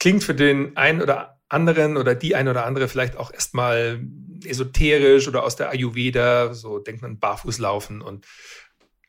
klingt 0.03 0.25
für 0.25 0.35
den 0.35 0.75
einen 0.75 1.01
oder 1.01 1.39
anderen 1.47 1.95
oder 1.95 2.13
die 2.13 2.35
ein 2.35 2.49
oder 2.49 2.65
andere 2.65 2.89
vielleicht 2.89 3.15
auch 3.15 3.31
erstmal 3.31 4.05
esoterisch 4.43 5.29
oder 5.29 5.45
aus 5.45 5.55
der 5.55 5.69
Ayurveda, 5.69 6.53
so 6.53 6.77
denkt 6.77 7.01
man 7.01 7.19
Barfußlaufen 7.19 8.01
und 8.01 8.27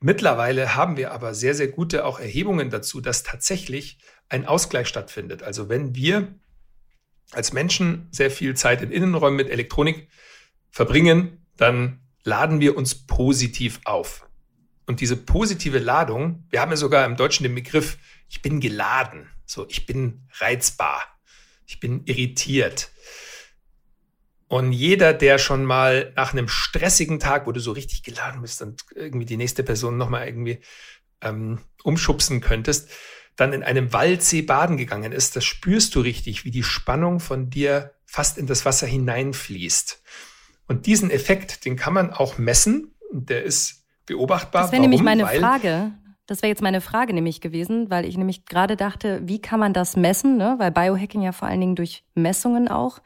Mittlerweile 0.00 0.74
haben 0.74 0.98
wir 0.98 1.12
aber 1.12 1.32
sehr, 1.32 1.54
sehr 1.54 1.68
gute 1.68 2.04
auch 2.04 2.20
Erhebungen 2.20 2.68
dazu, 2.68 3.00
dass 3.00 3.22
tatsächlich 3.22 3.98
ein 4.28 4.44
Ausgleich 4.44 4.86
stattfindet. 4.86 5.42
Also 5.42 5.70
wenn 5.70 5.94
wir 5.94 6.34
als 7.32 7.54
Menschen 7.54 8.08
sehr 8.10 8.30
viel 8.30 8.54
Zeit 8.54 8.82
in 8.82 8.90
Innenräumen 8.90 9.36
mit 9.36 9.48
Elektronik 9.48 10.08
verbringen, 10.70 11.46
dann 11.56 12.00
laden 12.22 12.60
wir 12.60 12.76
uns 12.76 13.06
positiv 13.06 13.80
auf. 13.84 14.28
Und 14.84 15.00
diese 15.00 15.16
positive 15.16 15.78
Ladung, 15.78 16.44
wir 16.50 16.60
haben 16.60 16.70
ja 16.70 16.76
sogar 16.76 17.06
im 17.06 17.16
Deutschen 17.16 17.44
den 17.44 17.54
Begriff, 17.54 17.96
ich 18.28 18.42
bin 18.42 18.60
geladen, 18.60 19.30
so 19.46 19.66
ich 19.68 19.86
bin 19.86 20.26
reizbar, 20.38 21.02
ich 21.66 21.80
bin 21.80 22.04
irritiert. 22.04 22.90
Und 24.48 24.72
jeder, 24.72 25.14
der 25.14 25.38
schon 25.38 25.64
mal 25.64 26.12
nach 26.16 26.32
einem 26.32 26.48
stressigen 26.48 27.18
Tag, 27.18 27.46
wo 27.46 27.52
du 27.52 27.60
so 27.60 27.72
richtig 27.72 28.02
geladen 28.02 28.42
bist 28.42 28.62
und 28.62 28.84
irgendwie 28.94 29.26
die 29.26 29.36
nächste 29.36 29.64
Person 29.64 29.96
nochmal 29.96 30.26
irgendwie 30.26 30.60
ähm, 31.22 31.60
umschubsen 31.82 32.40
könntest, 32.40 32.90
dann 33.36 33.52
in 33.52 33.62
einem 33.64 33.92
Waldsee 33.92 34.42
baden 34.42 34.76
gegangen 34.76 35.12
ist, 35.12 35.34
das 35.34 35.44
spürst 35.44 35.94
du 35.94 36.00
richtig, 36.00 36.44
wie 36.44 36.50
die 36.50 36.62
Spannung 36.62 37.18
von 37.18 37.50
dir 37.50 37.94
fast 38.06 38.38
in 38.38 38.46
das 38.46 38.64
Wasser 38.64 38.86
hineinfließt. 38.86 40.02
Und 40.68 40.86
diesen 40.86 41.10
Effekt, 41.10 41.64
den 41.64 41.76
kann 41.76 41.94
man 41.94 42.12
auch 42.12 42.38
messen 42.38 42.94
der 43.14 43.44
ist 43.44 43.84
beobachtbar. 44.06 44.62
Das 44.62 44.72
wäre 44.72 44.82
nämlich 44.82 45.02
meine 45.02 45.24
weil 45.24 45.40
Frage. 45.40 45.92
Das 46.26 46.42
wäre 46.42 46.48
jetzt 46.48 46.62
meine 46.62 46.80
Frage 46.80 47.12
nämlich 47.12 47.40
gewesen, 47.40 47.90
weil 47.90 48.06
ich 48.06 48.16
nämlich 48.16 48.46
gerade 48.46 48.76
dachte, 48.76 49.20
wie 49.24 49.40
kann 49.40 49.60
man 49.60 49.74
das 49.74 49.96
messen? 49.96 50.36
Ne? 50.36 50.54
Weil 50.58 50.70
Biohacking 50.70 51.22
ja 51.22 51.32
vor 51.32 51.48
allen 51.48 51.60
Dingen 51.60 51.76
durch 51.76 52.04
Messungen 52.14 52.68
auch 52.68 53.00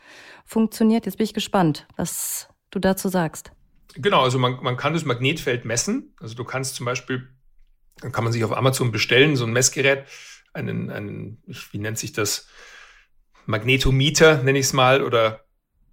funktioniert. 0.45 1.07
Jetzt 1.07 1.19
bin 1.19 1.25
ich 1.25 1.35
gespannt, 1.35 1.87
was 1.97 2.49
du 2.71 2.79
dazu 2.79 3.09
sagst. 3.09 3.53
Genau, 3.95 4.23
also 4.23 4.39
man, 4.39 4.63
man 4.63 4.77
kann 4.77 4.93
das 4.93 5.05
Magnetfeld 5.05 5.65
messen. 5.65 6.15
Also 6.21 6.35
du 6.35 6.45
kannst 6.45 6.77
zum 6.77 6.87
Beispiel 6.87 7.29
dann 8.01 8.13
kann 8.13 8.25
man 8.25 8.33
sich 8.33 8.45
auf 8.45 8.57
Amazon 8.57 8.93
bestellen, 8.93 9.37
so 9.37 9.45
ein 9.45 9.53
Messgerät, 9.53 10.05
einen, 10.53 10.91
einen 10.91 11.43
wie 11.73 11.79
nennt 11.79 11.99
sich 11.99 12.13
das? 12.13 12.49
Magnetometer, 13.47 14.43
nenne 14.43 14.59
ich 14.59 14.67
es 14.67 14.73
mal, 14.73 15.03
oder, 15.03 15.45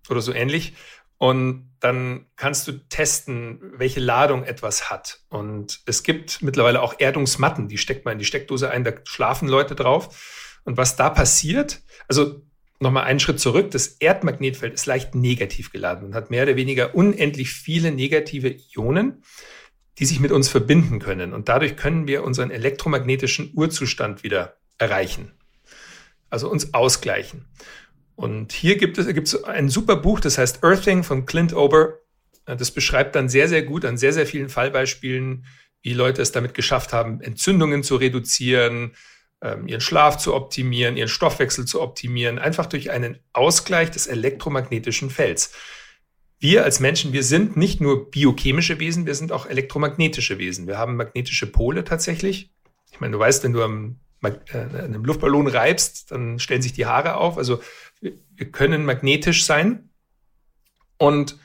oder 0.09 0.21
so 0.21 0.33
ähnlich. 0.33 0.75
Und 1.17 1.71
dann 1.79 2.25
kannst 2.35 2.67
du 2.67 2.73
testen, 2.89 3.59
welche 3.77 3.99
Ladung 3.99 4.43
etwas 4.43 4.89
hat. 4.89 5.21
Und 5.29 5.81
es 5.85 6.03
gibt 6.03 6.41
mittlerweile 6.41 6.81
auch 6.81 6.95
Erdungsmatten, 6.97 7.67
die 7.67 7.77
steckt 7.77 8.05
man 8.05 8.13
in 8.13 8.19
die 8.19 8.25
Steckdose 8.25 8.69
ein, 8.69 8.83
da 8.83 8.91
schlafen 9.05 9.47
Leute 9.47 9.75
drauf. 9.75 10.59
Und 10.65 10.77
was 10.77 10.95
da 10.95 11.09
passiert, 11.09 11.81
also 12.07 12.41
nochmal 12.79 13.03
einen 13.03 13.19
Schritt 13.19 13.39
zurück, 13.39 13.71
das 13.71 13.87
Erdmagnetfeld 13.87 14.73
ist 14.73 14.85
leicht 14.87 15.15
negativ 15.15 15.71
geladen 15.71 16.05
und 16.05 16.15
hat 16.15 16.31
mehr 16.31 16.43
oder 16.43 16.55
weniger 16.55 16.95
unendlich 16.95 17.51
viele 17.51 17.91
negative 17.91 18.49
Ionen 18.49 19.23
die 19.99 20.05
sich 20.05 20.19
mit 20.19 20.31
uns 20.31 20.49
verbinden 20.49 20.99
können. 20.99 21.33
Und 21.33 21.49
dadurch 21.49 21.77
können 21.77 22.07
wir 22.07 22.23
unseren 22.23 22.51
elektromagnetischen 22.51 23.51
Urzustand 23.55 24.23
wieder 24.23 24.57
erreichen. 24.77 25.31
Also 26.29 26.49
uns 26.49 26.73
ausgleichen. 26.73 27.45
Und 28.15 28.53
hier 28.53 28.77
gibt 28.77 28.97
es, 28.97 29.07
gibt 29.07 29.27
es 29.27 29.43
ein 29.43 29.69
super 29.69 29.97
Buch, 29.97 30.19
das 30.19 30.37
heißt 30.37 30.63
Earthing 30.63 31.03
von 31.03 31.25
Clint 31.25 31.53
Ober. 31.53 31.99
Das 32.45 32.71
beschreibt 32.71 33.15
dann 33.15 33.27
sehr, 33.27 33.47
sehr 33.47 33.63
gut 33.63 33.85
an 33.85 33.97
sehr, 33.97 34.13
sehr 34.13 34.25
vielen 34.25 34.49
Fallbeispielen, 34.49 35.45
wie 35.81 35.93
Leute 35.93 36.21
es 36.21 36.31
damit 36.31 36.53
geschafft 36.53 36.93
haben, 36.93 37.21
Entzündungen 37.21 37.83
zu 37.83 37.95
reduzieren, 37.95 38.95
ähm, 39.41 39.67
ihren 39.67 39.81
Schlaf 39.81 40.17
zu 40.17 40.33
optimieren, 40.33 40.97
ihren 40.97 41.09
Stoffwechsel 41.09 41.65
zu 41.65 41.81
optimieren, 41.81 42.39
einfach 42.39 42.67
durch 42.67 42.91
einen 42.91 43.19
Ausgleich 43.33 43.91
des 43.91 44.07
elektromagnetischen 44.07 45.09
Felds 45.09 45.51
wir 46.39 46.63
als 46.63 46.79
Menschen, 46.79 47.13
wir 47.13 47.23
sind 47.23 47.57
nicht 47.57 47.81
nur 47.81 48.11
biochemische 48.11 48.79
Wesen, 48.79 49.05
wir 49.05 49.15
sind 49.15 49.31
auch 49.31 49.45
elektromagnetische 49.45 50.37
Wesen. 50.37 50.67
Wir 50.67 50.77
haben 50.77 50.95
magnetische 50.95 51.47
Pole 51.47 51.83
tatsächlich. 51.83 52.51
Ich 52.91 52.99
meine, 52.99 53.13
du 53.13 53.19
weißt, 53.19 53.43
wenn 53.43 53.53
du 53.53 53.63
am 53.63 53.99
einem 54.25 55.05
Luftballon 55.05 55.47
reibst, 55.47 56.11
dann 56.11 56.39
stellen 56.39 56.61
sich 56.61 56.73
die 56.73 56.85
Haare 56.85 57.15
auf. 57.15 57.37
Also 57.37 57.61
wir 58.01 58.51
können 58.51 58.85
magnetisch 58.85 59.45
sein. 59.45 59.89
Und 60.97 61.37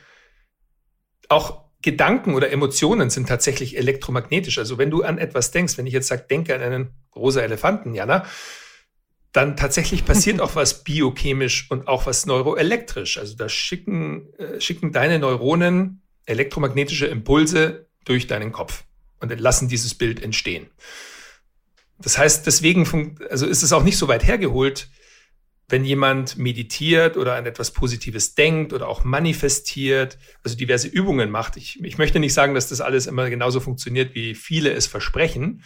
auch 1.29 1.65
Gedanken 1.83 2.35
oder 2.35 2.51
Emotionen 2.51 3.11
sind 3.11 3.29
tatsächlich 3.29 3.77
elektromagnetisch. 3.77 4.59
Also 4.59 4.79
wenn 4.79 4.91
du 4.91 5.03
an 5.03 5.19
etwas 5.19 5.51
denkst, 5.51 5.79
wenn 5.79 5.87
ich 5.87 5.95
jetzt 5.95 6.09
sage, 6.09 6.27
denke 6.29 6.55
an 6.55 6.61
einen 6.61 6.91
rosa 7.17 7.41
Elefanten, 7.41 7.95
Jana, 7.95 8.27
dann 9.33 9.57
tatsächlich 9.57 10.05
passiert 10.05 10.41
auch 10.43 10.57
was 10.57 10.85
biochemisch 10.85 11.71
und 11.71 11.89
auch 11.89 12.07
was 12.07 12.27
neuroelektrisch. 12.27 13.19
Also 13.19 13.37
da 13.37 13.49
schicken, 13.49 14.33
äh, 14.35 14.61
schicken 14.61 14.93
deine 14.93 15.19
Neuronen 15.19 16.03
elektromagnetische 16.27 17.07
Impulse 17.07 17.89
durch 18.05 18.27
deinen 18.27 18.53
Kopf 18.53 18.85
und 19.21 19.39
lassen 19.41 19.69
dieses 19.69 19.95
Bild 19.95 20.23
entstehen. 20.23 20.69
Das 22.03 22.19
heißt, 22.19 22.47
deswegen 22.47 23.19
also 23.29 23.47
ist 23.47 23.63
es 23.63 23.73
auch 23.73 23.83
nicht 23.83 23.99
so 23.99 24.09
weit 24.09 24.27
hergeholt, 24.27 24.89
wenn 25.69 25.85
jemand 25.85 26.37
meditiert 26.37 27.17
oder 27.17 27.37
an 27.37 27.47
etwas 27.47 27.71
Positives 27.71 28.35
denkt 28.35 28.73
oder 28.73 28.89
auch 28.89 29.05
manifestiert, 29.05 30.19
also 30.43 30.57
diverse 30.57 30.89
Übungen 30.89 31.31
macht. 31.31 31.57
Ich, 31.57 31.83
ich 31.83 31.97
möchte 31.97 32.19
nicht 32.19 32.35
sagen, 32.35 32.55
dass 32.55 32.69
das 32.69 32.81
alles 32.81 33.07
immer 33.07 33.31
genauso 33.31 33.61
funktioniert, 33.61 34.15
wie 34.15 34.35
viele 34.35 34.73
es 34.73 34.87
versprechen, 34.87 35.63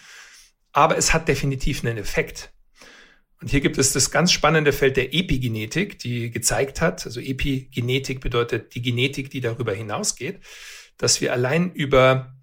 aber 0.72 0.98
es 0.98 1.14
hat 1.14 1.28
definitiv 1.28 1.84
einen 1.84 1.96
Effekt. 1.96 2.52
Und 3.40 3.50
hier 3.50 3.60
gibt 3.60 3.78
es 3.78 3.92
das 3.92 4.10
ganz 4.10 4.32
spannende 4.32 4.72
Feld 4.72 4.96
der 4.96 5.14
Epigenetik, 5.14 5.98
die 5.98 6.30
gezeigt 6.30 6.80
hat, 6.80 7.06
also 7.06 7.20
Epigenetik 7.20 8.20
bedeutet 8.20 8.74
die 8.74 8.82
Genetik, 8.82 9.30
die 9.30 9.40
darüber 9.40 9.72
hinausgeht, 9.72 10.40
dass 10.98 11.20
wir 11.20 11.32
allein 11.32 11.72
über 11.72 12.36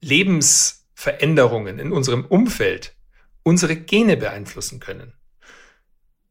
Lebensveränderungen 0.00 1.78
in 1.78 1.92
unserem 1.92 2.24
Umfeld 2.24 2.96
unsere 3.42 3.76
Gene 3.76 4.16
beeinflussen 4.16 4.80
können. 4.80 5.14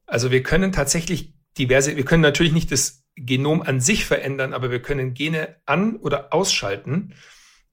Also 0.05 0.31
wir 0.31 0.43
können 0.43 0.71
tatsächlich 0.71 1.33
diverse, 1.57 1.95
wir 1.95 2.05
können 2.05 2.21
natürlich 2.21 2.53
nicht 2.53 2.71
das 2.71 3.03
Genom 3.15 3.61
an 3.61 3.81
sich 3.81 4.05
verändern, 4.05 4.53
aber 4.53 4.71
wir 4.71 4.81
können 4.81 5.13
Gene 5.13 5.57
an- 5.65 5.97
oder 5.97 6.33
ausschalten, 6.33 7.13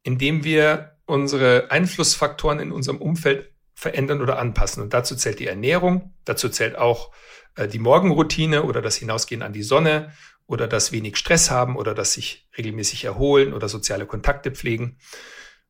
indem 0.02 0.44
wir 0.44 0.96
unsere 1.06 1.70
Einflussfaktoren 1.70 2.58
in 2.58 2.72
unserem 2.72 2.98
Umfeld 2.98 3.52
verändern 3.74 4.20
oder 4.20 4.38
anpassen. 4.38 4.82
Und 4.82 4.92
dazu 4.92 5.14
zählt 5.14 5.38
die 5.38 5.46
Ernährung, 5.46 6.14
dazu 6.24 6.48
zählt 6.48 6.76
auch 6.76 7.12
äh, 7.54 7.68
die 7.68 7.78
Morgenroutine 7.78 8.64
oder 8.64 8.82
das 8.82 8.96
Hinausgehen 8.96 9.42
an 9.42 9.52
die 9.52 9.62
Sonne 9.62 10.12
oder 10.46 10.66
das 10.66 10.92
wenig 10.92 11.16
Stress 11.16 11.50
haben 11.50 11.76
oder 11.76 11.94
das 11.94 12.12
sich 12.12 12.48
regelmäßig 12.56 13.04
erholen 13.04 13.52
oder 13.52 13.68
soziale 13.68 14.06
Kontakte 14.06 14.50
pflegen. 14.50 14.98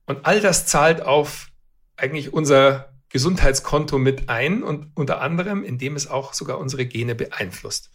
Und 0.07 0.25
all 0.25 0.41
das 0.41 0.67
zahlt 0.67 1.03
auf 1.03 1.49
eigentlich 1.97 2.33
unser 2.33 2.96
Gesundheitskonto 3.11 3.99
mit 3.99 4.29
ein 4.29 4.63
und 4.63 4.89
unter 4.95 5.21
anderem, 5.21 5.65
indem 5.65 5.97
es 5.97 6.09
auch 6.09 6.33
sogar 6.33 6.59
unsere 6.59 6.87
Gene 6.87 7.15
beeinflusst. 7.15 7.91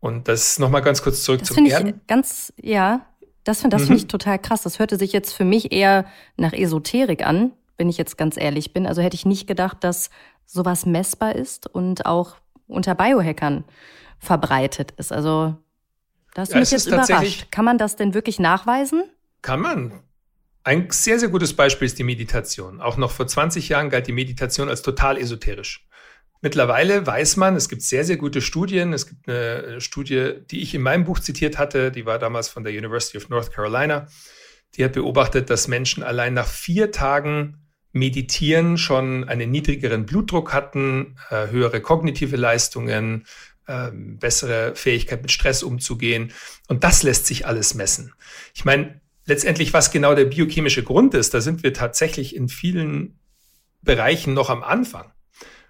Und 0.00 0.28
das 0.28 0.58
nochmal 0.58 0.82
ganz 0.82 1.02
kurz 1.02 1.22
zurück 1.24 1.40
das 1.40 1.48
zum 1.48 1.66
Erden. 1.66 1.88
Ich 1.88 2.06
ganz, 2.06 2.52
ja, 2.60 3.06
das, 3.44 3.62
das 3.62 3.82
mhm. 3.82 3.86
finde 3.86 3.96
ich 3.96 4.06
total 4.08 4.38
krass. 4.38 4.62
Das 4.62 4.78
hörte 4.78 4.96
sich 4.96 5.12
jetzt 5.12 5.32
für 5.32 5.44
mich 5.44 5.72
eher 5.72 6.04
nach 6.36 6.52
Esoterik 6.52 7.26
an, 7.26 7.52
wenn 7.76 7.88
ich 7.88 7.96
jetzt 7.96 8.18
ganz 8.18 8.36
ehrlich 8.36 8.72
bin. 8.72 8.86
Also 8.86 9.02
hätte 9.02 9.16
ich 9.16 9.26
nicht 9.26 9.46
gedacht, 9.46 9.82
dass 9.82 10.10
sowas 10.46 10.86
messbar 10.86 11.34
ist 11.34 11.66
und 11.66 12.06
auch 12.06 12.36
unter 12.66 12.94
Biohackern 12.94 13.64
verbreitet 14.18 14.92
ist. 14.92 15.12
Also 15.12 15.56
das 16.34 16.50
ja, 16.50 16.60
mich 16.60 16.70
jetzt 16.70 16.86
überrascht. 16.86 17.50
Kann 17.50 17.64
man 17.64 17.78
das 17.78 17.96
denn 17.96 18.14
wirklich 18.14 18.38
nachweisen? 18.38 19.04
Kann 19.42 19.60
man. 19.60 19.92
Ein 20.68 20.90
sehr, 20.90 21.18
sehr 21.18 21.30
gutes 21.30 21.54
Beispiel 21.54 21.86
ist 21.86 21.98
die 21.98 22.04
Meditation. 22.04 22.82
Auch 22.82 22.98
noch 22.98 23.10
vor 23.10 23.26
20 23.26 23.70
Jahren 23.70 23.88
galt 23.88 24.06
die 24.06 24.12
Meditation 24.12 24.68
als 24.68 24.82
total 24.82 25.16
esoterisch. 25.16 25.88
Mittlerweile 26.42 27.06
weiß 27.06 27.38
man, 27.38 27.56
es 27.56 27.70
gibt 27.70 27.80
sehr, 27.80 28.04
sehr 28.04 28.18
gute 28.18 28.42
Studien. 28.42 28.92
Es 28.92 29.06
gibt 29.06 29.30
eine 29.30 29.80
Studie, 29.80 30.34
die 30.50 30.60
ich 30.60 30.74
in 30.74 30.82
meinem 30.82 31.04
Buch 31.04 31.20
zitiert 31.20 31.56
hatte, 31.56 31.90
die 31.90 32.04
war 32.04 32.18
damals 32.18 32.50
von 32.50 32.64
der 32.64 32.74
University 32.74 33.16
of 33.16 33.30
North 33.30 33.50
Carolina. 33.50 34.08
Die 34.74 34.84
hat 34.84 34.92
beobachtet, 34.92 35.48
dass 35.48 35.68
Menschen 35.68 36.02
allein 36.02 36.34
nach 36.34 36.46
vier 36.46 36.92
Tagen 36.92 37.66
Meditieren 37.92 38.76
schon 38.76 39.26
einen 39.26 39.50
niedrigeren 39.50 40.04
Blutdruck 40.04 40.52
hatten, 40.52 41.16
äh, 41.30 41.46
höhere 41.46 41.80
kognitive 41.80 42.36
Leistungen, 42.36 43.24
äh, 43.66 43.90
bessere 43.90 44.74
Fähigkeit 44.74 45.22
mit 45.22 45.32
Stress 45.32 45.62
umzugehen. 45.62 46.30
Und 46.66 46.84
das 46.84 47.04
lässt 47.04 47.24
sich 47.24 47.46
alles 47.46 47.72
messen. 47.72 48.12
Ich 48.52 48.66
meine, 48.66 49.00
letztendlich, 49.28 49.72
was 49.72 49.92
genau 49.92 50.14
der 50.14 50.24
biochemische 50.24 50.82
Grund 50.82 51.14
ist, 51.14 51.34
da 51.34 51.40
sind 51.40 51.62
wir 51.62 51.72
tatsächlich 51.72 52.34
in 52.34 52.48
vielen 52.48 53.20
Bereichen 53.82 54.34
noch 54.34 54.50
am 54.50 54.64
Anfang. 54.64 55.12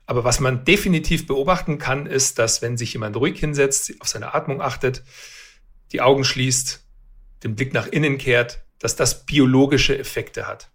Aber 0.07 0.25
was 0.25 0.41
man 0.41 0.65
definitiv 0.65 1.27
beobachten 1.27 1.79
kann, 1.79 2.07
ist, 2.07 2.39
dass 2.39 2.63
wenn 2.63 2.79
sich 2.79 2.95
jemand 2.95 3.17
ruhig 3.17 3.39
hinsetzt, 3.39 3.93
auf 4.01 4.09
seine 4.09 4.33
Atmung 4.33 4.63
achtet, 4.63 5.03
die 5.93 6.01
Augen 6.01 6.25
schließt, 6.25 6.87
den 7.43 7.57
Blick 7.57 7.75
nach 7.75 7.87
innen 7.89 8.17
kehrt, 8.17 8.65
dass 8.79 8.97
das 8.97 9.27
biologische 9.27 9.99
Effekte 9.99 10.47
hat. 10.47 10.71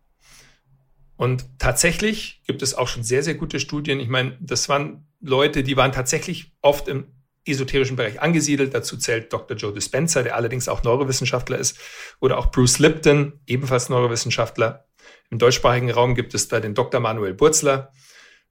Und 1.15 1.46
tatsächlich 1.58 2.41
gibt 2.46 2.62
es 2.62 2.76
auch 2.76 2.88
schon 2.88 3.04
sehr, 3.04 3.24
sehr 3.24 3.36
gute 3.36 3.60
Studien. 3.60 4.00
Ich 4.00 4.10
meine, 4.10 4.38
das 4.41 4.67
waren 4.67 5.08
Leute, 5.22 5.63
die 5.63 5.78
waren 5.78 5.93
tatsächlich 5.93 6.52
oft 6.62 6.88
im 6.88 7.12
esoterischen 7.45 7.95
Bereich 7.95 8.21
angesiedelt. 8.21 8.73
Dazu 8.73 8.97
zählt 8.97 9.32
Dr. 9.32 9.58
Joe 9.58 9.73
Dispenza, 9.73 10.23
der 10.23 10.36
allerdings 10.36 10.67
auch 10.67 10.84
Neurowissenschaftler 10.84 11.58
ist, 11.58 11.77
oder 12.19 12.38
auch 12.38 12.51
Bruce 12.51 12.79
Lipton, 12.79 13.39
ebenfalls 13.47 13.89
Neurowissenschaftler. 13.89 14.88
Im 15.29 15.39
deutschsprachigen 15.39 15.91
Raum 15.91 16.15
gibt 16.15 16.34
es 16.34 16.47
da 16.47 16.60
den 16.60 16.73
Dr. 16.73 16.99
Manuel 16.99 17.34
Burzler, 17.34 17.91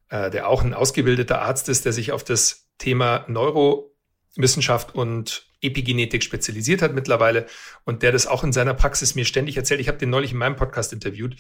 äh, 0.08 0.30
der 0.30 0.48
auch 0.48 0.62
ein 0.62 0.74
ausgebildeter 0.74 1.40
Arzt 1.40 1.68
ist, 1.68 1.84
der 1.84 1.92
sich 1.92 2.12
auf 2.12 2.24
das 2.24 2.68
Thema 2.78 3.24
Neurowissenschaft 3.28 4.94
und 4.94 5.46
Epigenetik 5.62 6.24
spezialisiert 6.24 6.82
hat 6.82 6.92
mittlerweile 6.92 7.46
und 7.84 8.02
der 8.02 8.10
das 8.10 8.26
auch 8.26 8.42
in 8.42 8.52
seiner 8.52 8.74
Praxis 8.74 9.14
mir 9.14 9.24
ständig 9.24 9.56
erzählt. 9.56 9.80
Ich 9.80 9.88
habe 9.88 9.98
den 9.98 10.10
neulich 10.10 10.32
in 10.32 10.38
meinem 10.38 10.56
Podcast 10.56 10.92
interviewt, 10.92 11.36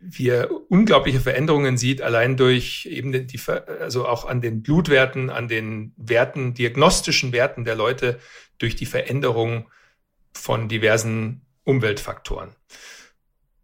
wie 0.00 0.30
er 0.30 0.50
unglaubliche 0.70 1.20
Veränderungen 1.20 1.76
sieht, 1.76 2.00
allein 2.00 2.36
durch 2.36 2.86
eben 2.86 3.12
die, 3.12 3.40
also 3.80 4.06
auch 4.08 4.24
an 4.24 4.40
den 4.40 4.62
Blutwerten, 4.62 5.28
an 5.28 5.46
den 5.46 5.92
Werten, 5.96 6.54
diagnostischen 6.54 7.32
Werten 7.32 7.64
der 7.64 7.76
Leute 7.76 8.18
durch 8.58 8.76
die 8.76 8.86
Veränderung 8.86 9.68
von 10.32 10.68
diversen 10.68 11.42
Umweltfaktoren. 11.64 12.56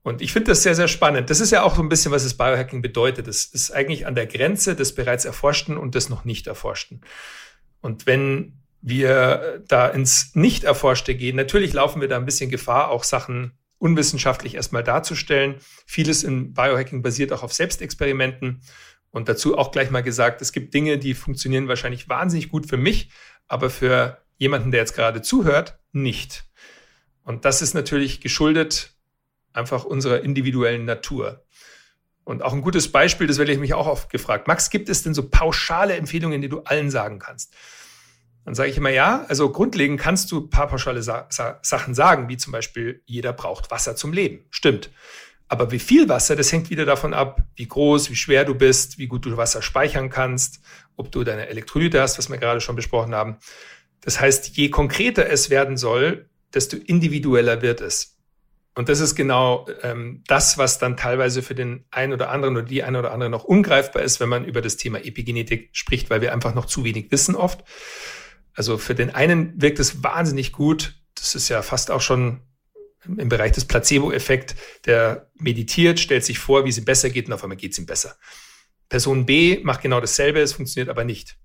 Und 0.02 0.22
ich 0.22 0.32
finde 0.32 0.52
das 0.52 0.62
sehr, 0.62 0.74
sehr 0.74 0.88
spannend. 0.88 1.30
Das 1.30 1.40
ist 1.40 1.50
ja 1.50 1.62
auch 1.62 1.74
so 1.74 1.82
ein 1.82 1.88
bisschen, 1.88 2.12
was 2.12 2.22
das 2.22 2.36
Biohacking 2.36 2.80
bedeutet. 2.80 3.26
Es 3.26 3.46
ist 3.46 3.72
eigentlich 3.72 4.06
an 4.06 4.14
der 4.14 4.26
Grenze 4.26 4.76
des 4.76 4.94
bereits 4.94 5.24
Erforschten 5.24 5.76
und 5.76 5.94
des 5.94 6.10
noch 6.10 6.24
nicht 6.24 6.46
Erforschten. 6.46 7.00
Und 7.80 8.06
wenn 8.06 8.60
wir 8.82 9.64
da 9.66 9.88
ins 9.88 10.30
Nicht-Erforschte 10.34 11.16
gehen, 11.16 11.34
natürlich 11.34 11.72
laufen 11.72 12.00
wir 12.00 12.08
da 12.08 12.16
ein 12.16 12.24
bisschen 12.24 12.50
Gefahr, 12.50 12.90
auch 12.90 13.02
Sachen 13.02 13.58
unwissenschaftlich 13.78 14.54
erstmal 14.54 14.82
darzustellen. 14.82 15.56
Vieles 15.86 16.24
im 16.24 16.54
Biohacking 16.54 17.02
basiert 17.02 17.32
auch 17.32 17.42
auf 17.42 17.52
Selbstexperimenten. 17.52 18.62
Und 19.10 19.28
dazu 19.28 19.56
auch 19.56 19.70
gleich 19.70 19.90
mal 19.90 20.02
gesagt, 20.02 20.42
es 20.42 20.52
gibt 20.52 20.74
Dinge, 20.74 20.98
die 20.98 21.14
funktionieren 21.14 21.68
wahrscheinlich 21.68 22.08
wahnsinnig 22.08 22.50
gut 22.50 22.66
für 22.66 22.76
mich, 22.76 23.10
aber 23.48 23.70
für 23.70 24.18
jemanden, 24.36 24.70
der 24.70 24.80
jetzt 24.80 24.94
gerade 24.94 25.22
zuhört, 25.22 25.78
nicht. 25.92 26.44
Und 27.22 27.44
das 27.44 27.62
ist 27.62 27.74
natürlich 27.74 28.20
geschuldet 28.20 28.94
einfach 29.52 29.84
unserer 29.84 30.20
individuellen 30.20 30.84
Natur. 30.84 31.44
Und 32.24 32.42
auch 32.42 32.52
ein 32.52 32.60
gutes 32.60 32.90
Beispiel, 32.90 33.26
das 33.26 33.38
werde 33.38 33.52
ich 33.52 33.58
mich 33.58 33.72
auch 33.72 33.86
oft 33.86 34.10
gefragt. 34.10 34.48
Max, 34.48 34.68
gibt 34.70 34.88
es 34.88 35.02
denn 35.02 35.14
so 35.14 35.28
pauschale 35.28 35.94
Empfehlungen, 35.96 36.42
die 36.42 36.48
du 36.48 36.60
allen 36.60 36.90
sagen 36.90 37.18
kannst? 37.18 37.54
Dann 38.46 38.54
sage 38.54 38.70
ich 38.70 38.76
immer 38.76 38.90
ja. 38.90 39.26
Also 39.28 39.50
grundlegend 39.50 40.00
kannst 40.00 40.30
du 40.30 40.38
ein 40.38 40.50
paar 40.50 40.68
pauschale 40.68 41.02
Sa 41.02 41.26
Sa 41.30 41.58
Sachen 41.62 41.94
sagen, 41.94 42.28
wie 42.28 42.36
zum 42.36 42.52
Beispiel, 42.52 43.02
jeder 43.04 43.32
braucht 43.32 43.72
Wasser 43.72 43.96
zum 43.96 44.12
Leben. 44.12 44.44
Stimmt. 44.50 44.90
Aber 45.48 45.72
wie 45.72 45.80
viel 45.80 46.08
Wasser, 46.08 46.36
das 46.36 46.52
hängt 46.52 46.70
wieder 46.70 46.84
davon 46.84 47.12
ab, 47.12 47.42
wie 47.56 47.66
groß, 47.66 48.08
wie 48.08 48.16
schwer 48.16 48.44
du 48.44 48.54
bist, 48.54 48.98
wie 48.98 49.08
gut 49.08 49.26
du 49.26 49.36
Wasser 49.36 49.62
speichern 49.62 50.10
kannst, 50.10 50.60
ob 50.96 51.10
du 51.10 51.24
deine 51.24 51.48
Elektrolyte 51.48 52.00
hast, 52.00 52.18
was 52.18 52.30
wir 52.30 52.38
gerade 52.38 52.60
schon 52.60 52.76
besprochen 52.76 53.14
haben. 53.14 53.38
Das 54.00 54.20
heißt, 54.20 54.56
je 54.56 54.70
konkreter 54.70 55.28
es 55.28 55.50
werden 55.50 55.76
soll, 55.76 56.28
desto 56.54 56.76
individueller 56.76 57.62
wird 57.62 57.80
es. 57.80 58.16
Und 58.76 58.88
das 58.88 59.00
ist 59.00 59.16
genau 59.16 59.66
ähm, 59.82 60.22
das, 60.28 60.58
was 60.58 60.78
dann 60.78 60.96
teilweise 60.96 61.42
für 61.42 61.54
den 61.54 61.84
einen 61.90 62.12
oder 62.12 62.30
anderen 62.30 62.56
oder 62.56 62.66
die 62.66 62.84
eine 62.84 62.98
oder 62.98 63.10
andere 63.10 63.30
noch 63.30 63.44
ungreifbar 63.44 64.02
ist, 64.02 64.20
wenn 64.20 64.28
man 64.28 64.44
über 64.44 64.60
das 64.60 64.76
Thema 64.76 65.04
Epigenetik 65.04 65.70
spricht, 65.72 66.10
weil 66.10 66.20
wir 66.20 66.32
einfach 66.32 66.54
noch 66.54 66.66
zu 66.66 66.84
wenig 66.84 67.10
wissen 67.10 67.34
oft. 67.34 67.64
Also 68.56 68.78
für 68.78 68.94
den 68.94 69.14
einen 69.14 69.60
wirkt 69.60 69.78
es 69.78 70.02
wahnsinnig 70.02 70.50
gut. 70.52 70.94
Das 71.14 71.34
ist 71.34 71.48
ja 71.48 71.62
fast 71.62 71.90
auch 71.90 72.00
schon 72.00 72.40
im 73.04 73.28
Bereich 73.28 73.52
des 73.52 73.66
Placebo-Effekt. 73.66 74.56
Der 74.86 75.30
meditiert, 75.34 76.00
stellt 76.00 76.24
sich 76.24 76.38
vor, 76.38 76.64
wie 76.64 76.70
es 76.70 76.78
ihm 76.78 76.84
besser 76.84 77.10
geht 77.10 77.26
und 77.28 77.34
auf 77.34 77.44
einmal 77.44 77.58
geht 77.58 77.72
es 77.72 77.78
ihm 77.78 77.86
besser. 77.86 78.16
Person 78.88 79.26
B 79.26 79.60
macht 79.62 79.82
genau 79.82 80.00
dasselbe, 80.00 80.40
es 80.40 80.54
funktioniert 80.54 80.88
aber 80.88 81.04
nicht. 81.04 81.36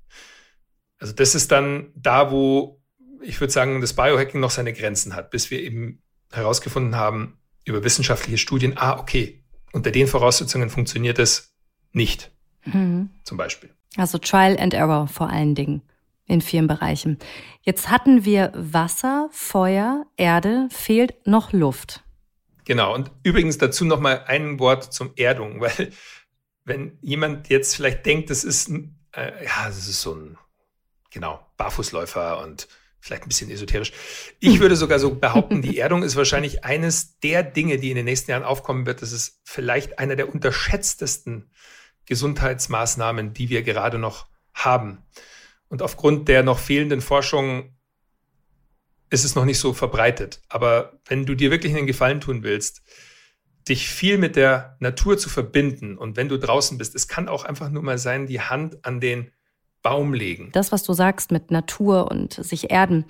Also 0.97 1.13
das 1.13 1.35
ist 1.35 1.51
dann 1.51 1.91
da, 1.95 2.31
wo 2.31 2.81
ich 3.23 3.39
würde 3.39 3.53
sagen, 3.53 3.81
das 3.81 3.93
Biohacking 3.93 4.39
noch 4.39 4.51
seine 4.51 4.73
Grenzen 4.73 5.15
hat, 5.15 5.29
bis 5.29 5.51
wir 5.51 5.61
eben 5.61 6.01
herausgefunden 6.31 6.95
haben 6.95 7.37
über 7.65 7.83
wissenschaftliche 7.83 8.37
Studien, 8.37 8.77
ah, 8.77 8.97
okay, 8.97 9.43
unter 9.73 9.91
den 9.91 10.07
Voraussetzungen 10.07 10.69
funktioniert 10.69 11.19
es 11.19 11.55
nicht. 11.91 12.31
Mhm. 12.65 13.09
Zum 13.23 13.37
Beispiel. 13.37 13.69
Also 13.97 14.17
Trial 14.17 14.57
and 14.57 14.73
Error 14.73 15.07
vor 15.07 15.29
allen 15.29 15.55
Dingen 15.55 15.81
in 16.31 16.41
vielen 16.41 16.67
Bereichen. 16.67 17.19
Jetzt 17.61 17.89
hatten 17.89 18.25
wir 18.25 18.51
Wasser, 18.55 19.29
Feuer, 19.31 20.05
Erde, 20.15 20.67
fehlt 20.71 21.27
noch 21.27 21.51
Luft. 21.51 22.03
Genau, 22.65 22.95
und 22.95 23.11
übrigens 23.23 23.57
dazu 23.57 23.85
noch 23.85 23.99
mal 23.99 24.23
ein 24.27 24.59
Wort 24.59 24.93
zum 24.93 25.11
Erdung, 25.17 25.59
weil 25.61 25.91
wenn 26.63 26.97
jemand 27.01 27.49
jetzt 27.49 27.75
vielleicht 27.75 28.05
denkt, 28.05 28.29
das 28.29 28.43
ist, 28.43 28.69
äh, 28.69 29.45
ja, 29.45 29.65
das 29.65 29.87
ist 29.87 30.01
so 30.01 30.15
ein, 30.15 30.37
genau, 31.09 31.45
Barfußläufer 31.57 32.41
und 32.41 32.67
vielleicht 33.01 33.23
ein 33.23 33.29
bisschen 33.29 33.51
esoterisch. 33.51 33.91
Ich 34.39 34.59
würde 34.59 34.75
sogar 34.75 34.99
so 34.99 35.15
behaupten, 35.15 35.61
die 35.61 35.77
Erdung 35.79 36.03
ist 36.03 36.15
wahrscheinlich 36.15 36.63
eines 36.63 37.19
der 37.19 37.43
Dinge, 37.43 37.77
die 37.77 37.89
in 37.89 37.95
den 37.95 38.05
nächsten 38.05 38.31
Jahren 38.31 38.43
aufkommen 38.43 38.85
wird. 38.85 39.01
Das 39.01 39.11
ist 39.11 39.41
vielleicht 39.43 39.99
einer 39.99 40.15
der 40.15 40.33
unterschätztesten 40.33 41.51
Gesundheitsmaßnahmen, 42.05 43.33
die 43.33 43.49
wir 43.49 43.63
gerade 43.63 43.97
noch 43.97 44.27
haben. 44.53 44.99
Und 45.71 45.81
aufgrund 45.81 46.27
der 46.27 46.43
noch 46.43 46.59
fehlenden 46.59 46.99
Forschung 46.99 47.73
ist 49.09 49.23
es 49.23 49.35
noch 49.35 49.45
nicht 49.45 49.57
so 49.57 49.71
verbreitet. 49.71 50.41
Aber 50.49 50.99
wenn 51.05 51.25
du 51.25 51.33
dir 51.33 51.49
wirklich 51.49 51.73
einen 51.73 51.87
Gefallen 51.87 52.19
tun 52.19 52.43
willst, 52.43 52.81
dich 53.69 53.87
viel 53.87 54.17
mit 54.17 54.35
der 54.35 54.75
Natur 54.79 55.17
zu 55.17 55.29
verbinden 55.29 55.97
und 55.97 56.17
wenn 56.17 56.27
du 56.27 56.37
draußen 56.37 56.77
bist, 56.77 56.93
es 56.93 57.07
kann 57.07 57.29
auch 57.29 57.45
einfach 57.45 57.69
nur 57.69 57.83
mal 57.83 57.97
sein, 57.97 58.27
die 58.27 58.41
Hand 58.41 58.83
an 58.85 58.99
den 58.99 59.31
Baum 59.81 60.13
legen. 60.13 60.49
Das, 60.51 60.73
was 60.73 60.83
du 60.83 60.91
sagst 60.91 61.31
mit 61.31 61.51
Natur 61.51 62.11
und 62.11 62.33
sich 62.33 62.69
erden, 62.69 63.05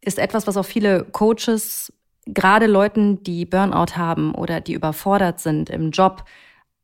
ist 0.00 0.20
etwas, 0.20 0.46
was 0.46 0.56
auch 0.56 0.66
viele 0.66 1.04
Coaches, 1.04 1.92
gerade 2.26 2.66
Leuten, 2.66 3.24
die 3.24 3.44
Burnout 3.44 3.96
haben 3.96 4.36
oder 4.36 4.60
die 4.60 4.74
überfordert 4.74 5.40
sind 5.40 5.68
im 5.68 5.90
Job, 5.90 6.24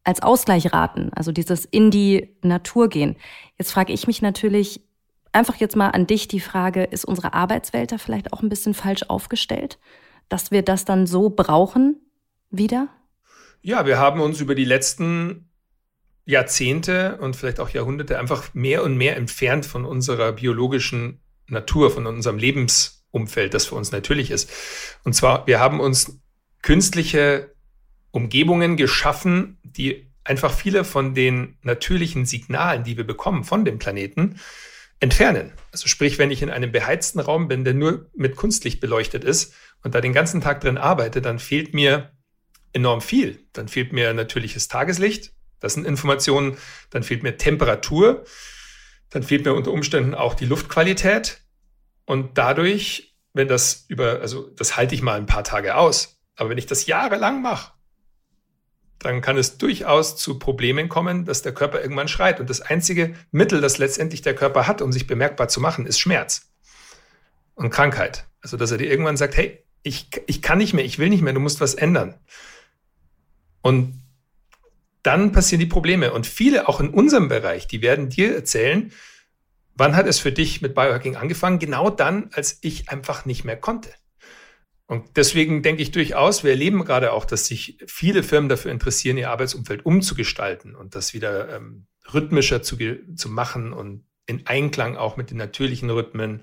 als 0.02 0.22
Ausgleich 0.22 0.72
raten. 0.72 1.10
Also 1.14 1.30
dieses 1.30 1.66
in 1.66 1.92
die 1.92 2.34
Natur 2.42 2.88
gehen. 2.88 3.16
Jetzt 3.58 3.70
frage 3.70 3.92
ich 3.92 4.08
mich 4.08 4.22
natürlich 4.22 4.80
einfach 5.32 5.56
jetzt 5.56 5.76
mal 5.76 5.88
an 5.88 6.06
dich 6.06 6.28
die 6.28 6.40
Frage, 6.40 6.84
ist 6.84 7.04
unsere 7.04 7.34
Arbeitswelt 7.34 7.92
da 7.92 7.98
vielleicht 7.98 8.32
auch 8.32 8.42
ein 8.42 8.48
bisschen 8.48 8.74
falsch 8.74 9.04
aufgestellt, 9.08 9.78
dass 10.28 10.50
wir 10.50 10.62
das 10.62 10.84
dann 10.84 11.06
so 11.06 11.30
brauchen 11.30 11.96
wieder? 12.50 12.88
Ja, 13.62 13.86
wir 13.86 13.98
haben 13.98 14.20
uns 14.20 14.40
über 14.40 14.54
die 14.54 14.64
letzten 14.64 15.50
Jahrzehnte 16.24 17.18
und 17.20 17.36
vielleicht 17.36 17.60
auch 17.60 17.70
Jahrhunderte 17.70 18.18
einfach 18.18 18.54
mehr 18.54 18.82
und 18.84 18.96
mehr 18.96 19.16
entfernt 19.16 19.66
von 19.66 19.84
unserer 19.84 20.32
biologischen 20.32 21.20
Natur, 21.46 21.90
von 21.90 22.06
unserem 22.06 22.38
Lebensumfeld, 22.38 23.52
das 23.52 23.66
für 23.66 23.74
uns 23.74 23.92
natürlich 23.92 24.30
ist. 24.30 24.50
Und 25.04 25.14
zwar, 25.14 25.46
wir 25.46 25.60
haben 25.60 25.80
uns 25.80 26.20
künstliche 26.62 27.54
Umgebungen 28.12 28.76
geschaffen, 28.76 29.58
die 29.62 30.06
einfach 30.24 30.52
viele 30.52 30.84
von 30.84 31.14
den 31.14 31.56
natürlichen 31.62 32.26
Signalen, 32.26 32.84
die 32.84 32.96
wir 32.96 33.06
bekommen 33.06 33.44
von 33.44 33.64
dem 33.64 33.78
Planeten, 33.78 34.36
entfernen. 35.00 35.52
Also 35.72 35.88
sprich, 35.88 36.18
wenn 36.18 36.30
ich 36.30 36.42
in 36.42 36.50
einem 36.50 36.72
beheizten 36.72 37.20
Raum 37.20 37.48
bin, 37.48 37.64
der 37.64 37.74
nur 37.74 38.10
mit 38.14 38.36
Kunstlicht 38.36 38.80
beleuchtet 38.80 39.24
ist 39.24 39.54
und 39.82 39.94
da 39.94 40.00
den 40.00 40.12
ganzen 40.12 40.40
Tag 40.40 40.60
drin 40.60 40.78
arbeite, 40.78 41.22
dann 41.22 41.38
fehlt 41.38 41.74
mir 41.74 42.12
enorm 42.72 43.00
viel. 43.00 43.46
Dann 43.52 43.68
fehlt 43.68 43.92
mir 43.92 44.12
natürliches 44.12 44.68
Tageslicht, 44.68 45.32
das 45.58 45.74
sind 45.74 45.86
Informationen, 45.86 46.56
dann 46.90 47.02
fehlt 47.02 47.22
mir 47.22 47.36
Temperatur, 47.36 48.24
dann 49.08 49.22
fehlt 49.22 49.44
mir 49.44 49.54
unter 49.54 49.72
Umständen 49.72 50.14
auch 50.14 50.34
die 50.34 50.46
Luftqualität 50.46 51.42
und 52.04 52.38
dadurch, 52.38 53.16
wenn 53.32 53.48
das 53.48 53.86
über, 53.88 54.20
also 54.20 54.48
das 54.50 54.76
halte 54.76 54.94
ich 54.94 55.02
mal 55.02 55.18
ein 55.18 55.26
paar 55.26 55.44
Tage 55.44 55.76
aus, 55.76 56.20
aber 56.36 56.50
wenn 56.50 56.58
ich 56.58 56.66
das 56.66 56.86
jahrelang 56.86 57.42
mache, 57.42 57.72
dann 59.00 59.22
kann 59.22 59.38
es 59.38 59.56
durchaus 59.58 60.16
zu 60.16 60.38
Problemen 60.38 60.88
kommen, 60.88 61.24
dass 61.24 61.42
der 61.42 61.52
Körper 61.52 61.80
irgendwann 61.80 62.06
schreit. 62.06 62.38
Und 62.38 62.50
das 62.50 62.60
einzige 62.60 63.14
Mittel, 63.32 63.60
das 63.60 63.78
letztendlich 63.78 64.22
der 64.22 64.34
Körper 64.34 64.66
hat, 64.66 64.82
um 64.82 64.92
sich 64.92 65.06
bemerkbar 65.06 65.48
zu 65.48 65.60
machen, 65.60 65.86
ist 65.86 65.98
Schmerz 65.98 66.52
und 67.54 67.70
Krankheit. 67.70 68.26
Also, 68.42 68.56
dass 68.56 68.70
er 68.70 68.78
dir 68.78 68.90
irgendwann 68.90 69.16
sagt, 69.16 69.36
hey, 69.36 69.64
ich, 69.82 70.10
ich 70.26 70.42
kann 70.42 70.58
nicht 70.58 70.74
mehr, 70.74 70.84
ich 70.84 70.98
will 70.98 71.08
nicht 71.08 71.22
mehr, 71.22 71.32
du 71.32 71.40
musst 71.40 71.60
was 71.60 71.74
ändern. 71.74 72.14
Und 73.62 74.02
dann 75.02 75.32
passieren 75.32 75.60
die 75.60 75.66
Probleme. 75.66 76.12
Und 76.12 76.26
viele, 76.26 76.68
auch 76.68 76.80
in 76.80 76.90
unserem 76.90 77.28
Bereich, 77.28 77.66
die 77.66 77.80
werden 77.80 78.10
dir 78.10 78.34
erzählen, 78.34 78.92
wann 79.74 79.96
hat 79.96 80.06
es 80.06 80.18
für 80.18 80.32
dich 80.32 80.60
mit 80.60 80.74
Biohacking 80.74 81.16
angefangen? 81.16 81.58
Genau 81.58 81.88
dann, 81.88 82.30
als 82.34 82.58
ich 82.60 82.90
einfach 82.90 83.24
nicht 83.24 83.44
mehr 83.44 83.56
konnte. 83.56 83.90
Und 84.90 85.16
deswegen 85.16 85.62
denke 85.62 85.82
ich 85.82 85.92
durchaus, 85.92 86.42
wir 86.42 86.50
erleben 86.50 86.84
gerade 86.84 87.12
auch, 87.12 87.24
dass 87.24 87.46
sich 87.46 87.78
viele 87.86 88.24
Firmen 88.24 88.48
dafür 88.48 88.72
interessieren, 88.72 89.18
ihr 89.18 89.30
Arbeitsumfeld 89.30 89.86
umzugestalten 89.86 90.74
und 90.74 90.96
das 90.96 91.14
wieder 91.14 91.54
ähm, 91.54 91.86
rhythmischer 92.12 92.60
zu, 92.60 92.76
zu 93.14 93.28
machen 93.28 93.72
und 93.72 94.04
in 94.26 94.48
Einklang 94.48 94.96
auch 94.96 95.16
mit 95.16 95.30
den 95.30 95.36
natürlichen 95.36 95.90
Rhythmen. 95.90 96.42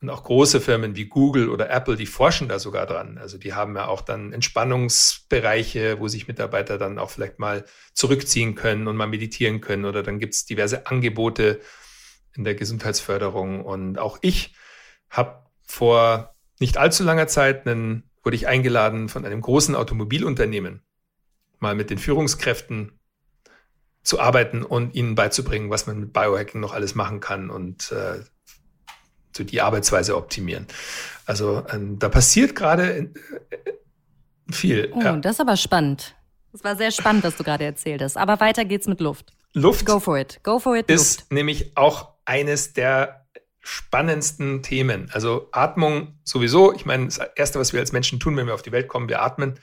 Und 0.00 0.10
auch 0.10 0.22
große 0.22 0.60
Firmen 0.60 0.94
wie 0.94 1.06
Google 1.06 1.48
oder 1.48 1.70
Apple, 1.70 1.96
die 1.96 2.06
forschen 2.06 2.48
da 2.48 2.60
sogar 2.60 2.86
dran. 2.86 3.18
Also 3.18 3.36
die 3.36 3.52
haben 3.52 3.74
ja 3.74 3.88
auch 3.88 4.02
dann 4.02 4.32
Entspannungsbereiche, 4.32 5.98
wo 5.98 6.06
sich 6.06 6.28
Mitarbeiter 6.28 6.78
dann 6.78 7.00
auch 7.00 7.10
vielleicht 7.10 7.40
mal 7.40 7.64
zurückziehen 7.94 8.54
können 8.54 8.86
und 8.86 8.94
mal 8.94 9.08
meditieren 9.08 9.60
können. 9.60 9.86
Oder 9.86 10.04
dann 10.04 10.20
gibt 10.20 10.34
es 10.34 10.44
diverse 10.44 10.86
Angebote 10.86 11.58
in 12.36 12.44
der 12.44 12.54
Gesundheitsförderung. 12.54 13.64
Und 13.64 13.98
auch 13.98 14.18
ich 14.22 14.54
habe 15.10 15.50
vor 15.66 16.31
nicht 16.62 16.78
allzu 16.78 17.02
langer 17.02 17.26
Zeit 17.26 17.66
einen, 17.66 18.04
wurde 18.22 18.36
ich 18.36 18.46
eingeladen 18.46 19.08
von 19.08 19.26
einem 19.26 19.40
großen 19.40 19.74
Automobilunternehmen, 19.74 20.80
mal 21.58 21.74
mit 21.74 21.90
den 21.90 21.98
Führungskräften 21.98 22.98
zu 24.04 24.20
arbeiten 24.20 24.62
und 24.62 24.94
ihnen 24.94 25.16
beizubringen, 25.16 25.70
was 25.70 25.86
man 25.88 25.98
mit 25.98 26.12
Biohacking 26.12 26.60
noch 26.60 26.72
alles 26.72 26.94
machen 26.94 27.18
kann 27.18 27.50
und 27.50 27.90
äh, 27.90 28.20
so 29.36 29.42
die 29.42 29.60
Arbeitsweise 29.60 30.16
optimieren. 30.16 30.68
Also 31.26 31.64
ähm, 31.68 31.98
da 31.98 32.08
passiert 32.08 32.54
gerade 32.54 32.96
äh, 32.96 33.08
viel. 34.50 34.92
Oh, 34.94 35.00
ja. 35.00 35.16
das 35.16 35.34
ist 35.34 35.40
aber 35.40 35.56
spannend. 35.56 36.14
Das 36.52 36.62
war 36.62 36.76
sehr 36.76 36.92
spannend, 36.92 37.24
was 37.24 37.36
du 37.36 37.42
gerade 37.42 37.64
erzählt 37.64 38.02
hast. 38.02 38.16
Aber 38.16 38.38
weiter 38.38 38.64
geht's 38.64 38.86
mit 38.86 39.00
Luft. 39.00 39.32
Luft. 39.52 39.84
Go 39.84 39.98
for 39.98 40.16
it. 40.16 40.40
Go 40.44 40.60
for 40.60 40.76
it. 40.76 40.88
Ist 40.88 41.20
Luft. 41.20 41.32
nämlich 41.32 41.76
auch 41.76 42.12
eines 42.24 42.72
der 42.72 43.21
spannendsten 43.62 44.62
Themen. 44.62 45.08
Also 45.12 45.48
Atmung 45.52 46.18
sowieso. 46.24 46.74
Ich 46.74 46.84
meine, 46.84 47.06
das 47.06 47.18
Erste, 47.36 47.58
was 47.58 47.72
wir 47.72 47.80
als 47.80 47.92
Menschen 47.92 48.20
tun, 48.20 48.36
wenn 48.36 48.46
wir 48.46 48.54
auf 48.54 48.62
die 48.62 48.72
Welt 48.72 48.88
kommen, 48.88 49.08
wir 49.08 49.22
atmen. 49.22 49.58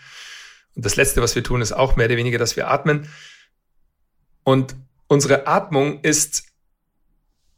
Und 0.75 0.85
das 0.85 0.95
Letzte, 0.95 1.21
was 1.21 1.35
wir 1.35 1.43
tun, 1.43 1.61
ist 1.61 1.73
auch 1.73 1.95
mehr 1.95 2.07
oder 2.07 2.17
weniger, 2.17 2.37
dass 2.37 2.55
wir 2.55 2.69
atmen. 2.69 3.09
Und 4.43 4.75
unsere 5.07 5.47
Atmung 5.47 6.01
ist, 6.01 6.45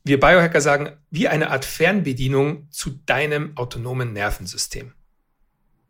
wir 0.04 0.20
Biohacker 0.20 0.62
sagen, 0.62 0.98
wie 1.12 1.28
eine 1.28 1.52
Art 1.52 1.64
Fernbedienung 1.64 2.68
zu 2.72 2.90
deinem 3.06 3.56
autonomen 3.56 4.14
Nervensystem. 4.14 4.94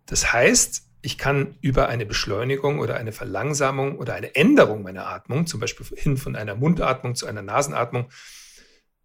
Das 0.05 0.33
heißt, 0.33 0.83
ich 1.01 1.17
kann 1.17 1.55
über 1.61 1.87
eine 1.87 2.05
Beschleunigung 2.05 2.79
oder 2.79 2.97
eine 2.97 3.13
Verlangsamung 3.13 3.97
oder 3.97 4.13
eine 4.13 4.35
Änderung 4.35 4.83
meiner 4.83 5.07
Atmung, 5.07 5.47
zum 5.47 5.61
Beispiel 5.61 5.85
hin 5.95 6.17
von 6.17 6.35
einer 6.35 6.55
Mundatmung 6.55 7.15
zu 7.15 7.25
einer 7.25 7.41
Nasenatmung, 7.41 8.09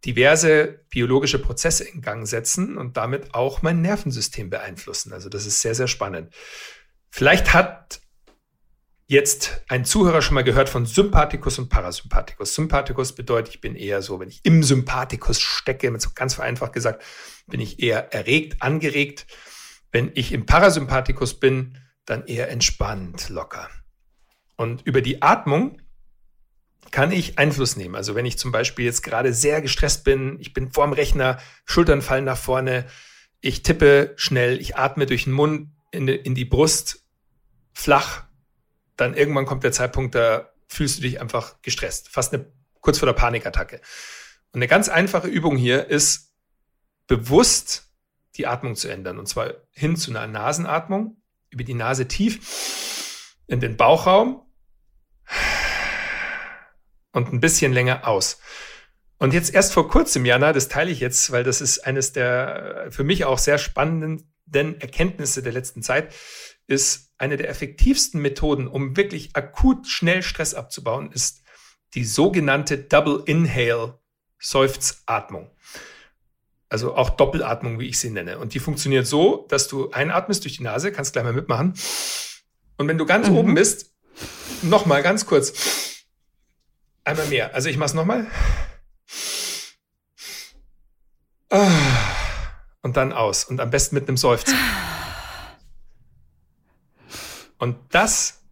diverse 0.07 0.85
biologische 0.89 1.41
Prozesse 1.41 1.85
in 1.85 2.01
Gang 2.01 2.27
setzen 2.27 2.79
und 2.79 2.97
damit 2.97 3.35
auch 3.35 3.63
mein 3.63 3.83
Nervensystem 3.83 4.49
beeinflussen. 4.51 5.13
Also 5.13 5.29
das 5.29 5.47
ist 5.47 5.61
sehr, 5.61 5.75
sehr 5.75 5.89
spannend. 5.89 6.33
Vielleicht 7.11 7.53
hat 7.53 8.01
jetzt 9.09 9.63
ein 9.69 9.85
Zuhörer 9.85 10.23
schon 10.23 10.35
mal 10.35 10.45
gehört 10.45 10.69
von 10.69 10.87
Sympathikus 10.87 11.59
und 11.59 11.69
Parasympathikus. 11.69 12.55
Sympathikus 12.55 13.15
bedeutet, 13.15 13.55
ich 13.55 13.61
bin 13.61 13.75
eher 13.75 14.03
so, 14.03 14.21
wenn 14.21 14.29
ich 14.29 14.41
im 14.45 14.63
Sympathikus 14.63 15.41
stecke, 15.41 15.91
mit 15.91 16.03
so 16.03 16.11
ganz 16.15 16.35
vereinfacht 16.35 16.73
gesagt, 16.73 17.03
bin 17.47 17.61
ich 17.61 17.81
eher 17.81 18.13
erregt, 18.13 18.63
angeregt. 18.63 19.27
Wenn 19.93 20.11
ich 20.15 20.33
im 20.33 20.47
Parasympathikus 20.47 21.39
bin, 21.39 21.79
dann 22.05 22.27
eher 22.27 22.49
entspannt, 22.51 23.29
locker. 23.29 23.69
Und 24.57 24.83
über 24.83 25.03
die 25.03 25.23
Atmung 25.23 25.81
kann 26.91 27.13
ich 27.13 27.39
Einfluss 27.39 27.77
nehmen. 27.77 27.95
Also 27.95 28.15
wenn 28.15 28.27
ich 28.27 28.39
zum 28.39 28.53
Beispiel 28.53 28.85
jetzt 28.85 29.03
gerade 29.03 29.33
sehr 29.33 29.61
gestresst 29.61 30.05
bin, 30.05 30.39
ich 30.41 30.53
bin 30.53 30.73
vorm 30.73 30.93
Rechner, 30.93 31.39
Schultern 31.65 32.03
fallen 32.03 32.25
nach 32.25 32.39
vorne, 32.39 32.87
ich 33.41 33.63
tippe 33.63 34.13
schnell, 34.17 34.61
ich 34.61 34.77
atme 34.77 35.07
durch 35.07 35.25
den 35.25 35.33
Mund 35.33 35.71
in 35.91 36.07
die, 36.07 36.15
in 36.15 36.35
die 36.35 36.45
Brust 36.45 37.05
flach, 37.73 38.25
dann 38.97 39.15
irgendwann 39.15 39.47
kommt 39.47 39.65
der 39.65 39.73
Zeitpunkt, 39.73 40.15
da 40.15 40.51
fühlst 40.69 40.99
du 40.99 41.03
dich 41.03 41.21
einfach 41.21 41.61
gestresst, 41.63 42.09
fast 42.09 42.33
eine, 42.33 42.47
kurz 42.81 42.99
vor 42.99 43.07
der 43.07 43.13
Panikattacke. 43.13 43.81
Und 44.53 44.59
eine 44.59 44.69
ganz 44.69 44.89
einfache 44.89 45.29
Übung 45.29 45.57
hier 45.57 45.87
ist, 45.87 46.33
bewusst 47.07 47.91
die 48.37 48.47
Atmung 48.47 48.75
zu 48.77 48.89
ändern. 48.89 49.19
Und 49.19 49.27
zwar 49.27 49.55
hin 49.73 49.97
zu 49.97 50.11
einer 50.11 50.27
Nasenatmung, 50.27 51.17
über 51.51 51.65
die 51.65 51.75
Nase 51.75 52.09
tief 52.09 53.35
in 53.47 53.61
den 53.61 53.77
Bauchraum 53.77 54.46
und 57.17 57.33
ein 57.33 57.41
bisschen 57.41 57.73
länger 57.73 58.07
aus. 58.07 58.39
Und 59.19 59.33
jetzt 59.33 59.55
erst 59.55 59.73
vor 59.73 59.89
kurzem, 59.89 60.27
Jana, 60.27 60.53
das 60.53 60.69
teile 60.69 60.91
ich 60.91 61.01
jetzt, 61.01 61.33
weil 61.33 61.45
das 61.45 61.63
ist 61.63 61.79
eines 61.79 62.13
der 62.13 62.89
für 62.91 63.05
mich 63.05 63.25
auch 63.25 63.39
sehr 63.39 63.57
spannenden 63.57 64.29
Erkenntnisse 64.53 65.43
der 65.43 65.55
letzten 65.55 65.83
Zeit, 65.83 66.15
ist 66.67 67.15
eine 67.17 67.39
der 67.39 67.49
effektivsten 67.49 68.21
Methoden, 68.21 68.69
um 68.69 68.99
wirklich 68.99 69.35
akut 69.35 69.87
schnell 69.87 70.23
Stress 70.23 70.53
abzubauen, 70.53 71.11
ist 71.11 71.43
die 71.95 72.05
sogenannte 72.05 72.77
Double 72.77 73.23
Inhale 73.25 73.99
Seufzatmung. 74.39 75.51
Also 76.69 76.95
auch 76.95 77.11
Doppelatmung, 77.11 77.79
wie 77.79 77.89
ich 77.89 77.99
sie 77.99 78.11
nenne. 78.11 78.39
Und 78.39 78.53
die 78.53 78.59
funktioniert 78.59 79.07
so, 79.07 79.47
dass 79.49 79.69
du 79.69 79.91
einatmest 79.91 80.45
durch 80.45 80.59
die 80.59 80.65
Nase, 80.65 80.93
kannst 80.93 81.15
gleich 81.15 81.25
mal 81.25 81.33
mitmachen. 81.33 81.73
Und 82.77 82.89
wenn 82.89 82.99
du 82.99 83.07
ganz 83.07 83.31
mhm. 83.31 83.37
oben 83.37 83.55
bist, 83.55 83.95
nochmal 84.61 85.03
ganz 85.03 85.25
kurz 85.25 85.86
Einmal 87.07 87.27
mehr. 87.29 87.55
Also 87.55 87.69
ich 87.69 87.77
mache 87.77 87.87
es 87.87 87.95
nochmal. 87.95 88.27
Und 92.83 92.97
dann 92.97 93.13
aus. 93.13 93.45
Und 93.45 93.61
am 93.61 93.71
besten 93.71 93.95
mit 93.95 94.09
einem 94.09 94.17
Seufzer. 94.17 94.57
Und 97.59 97.77
das 97.91 98.43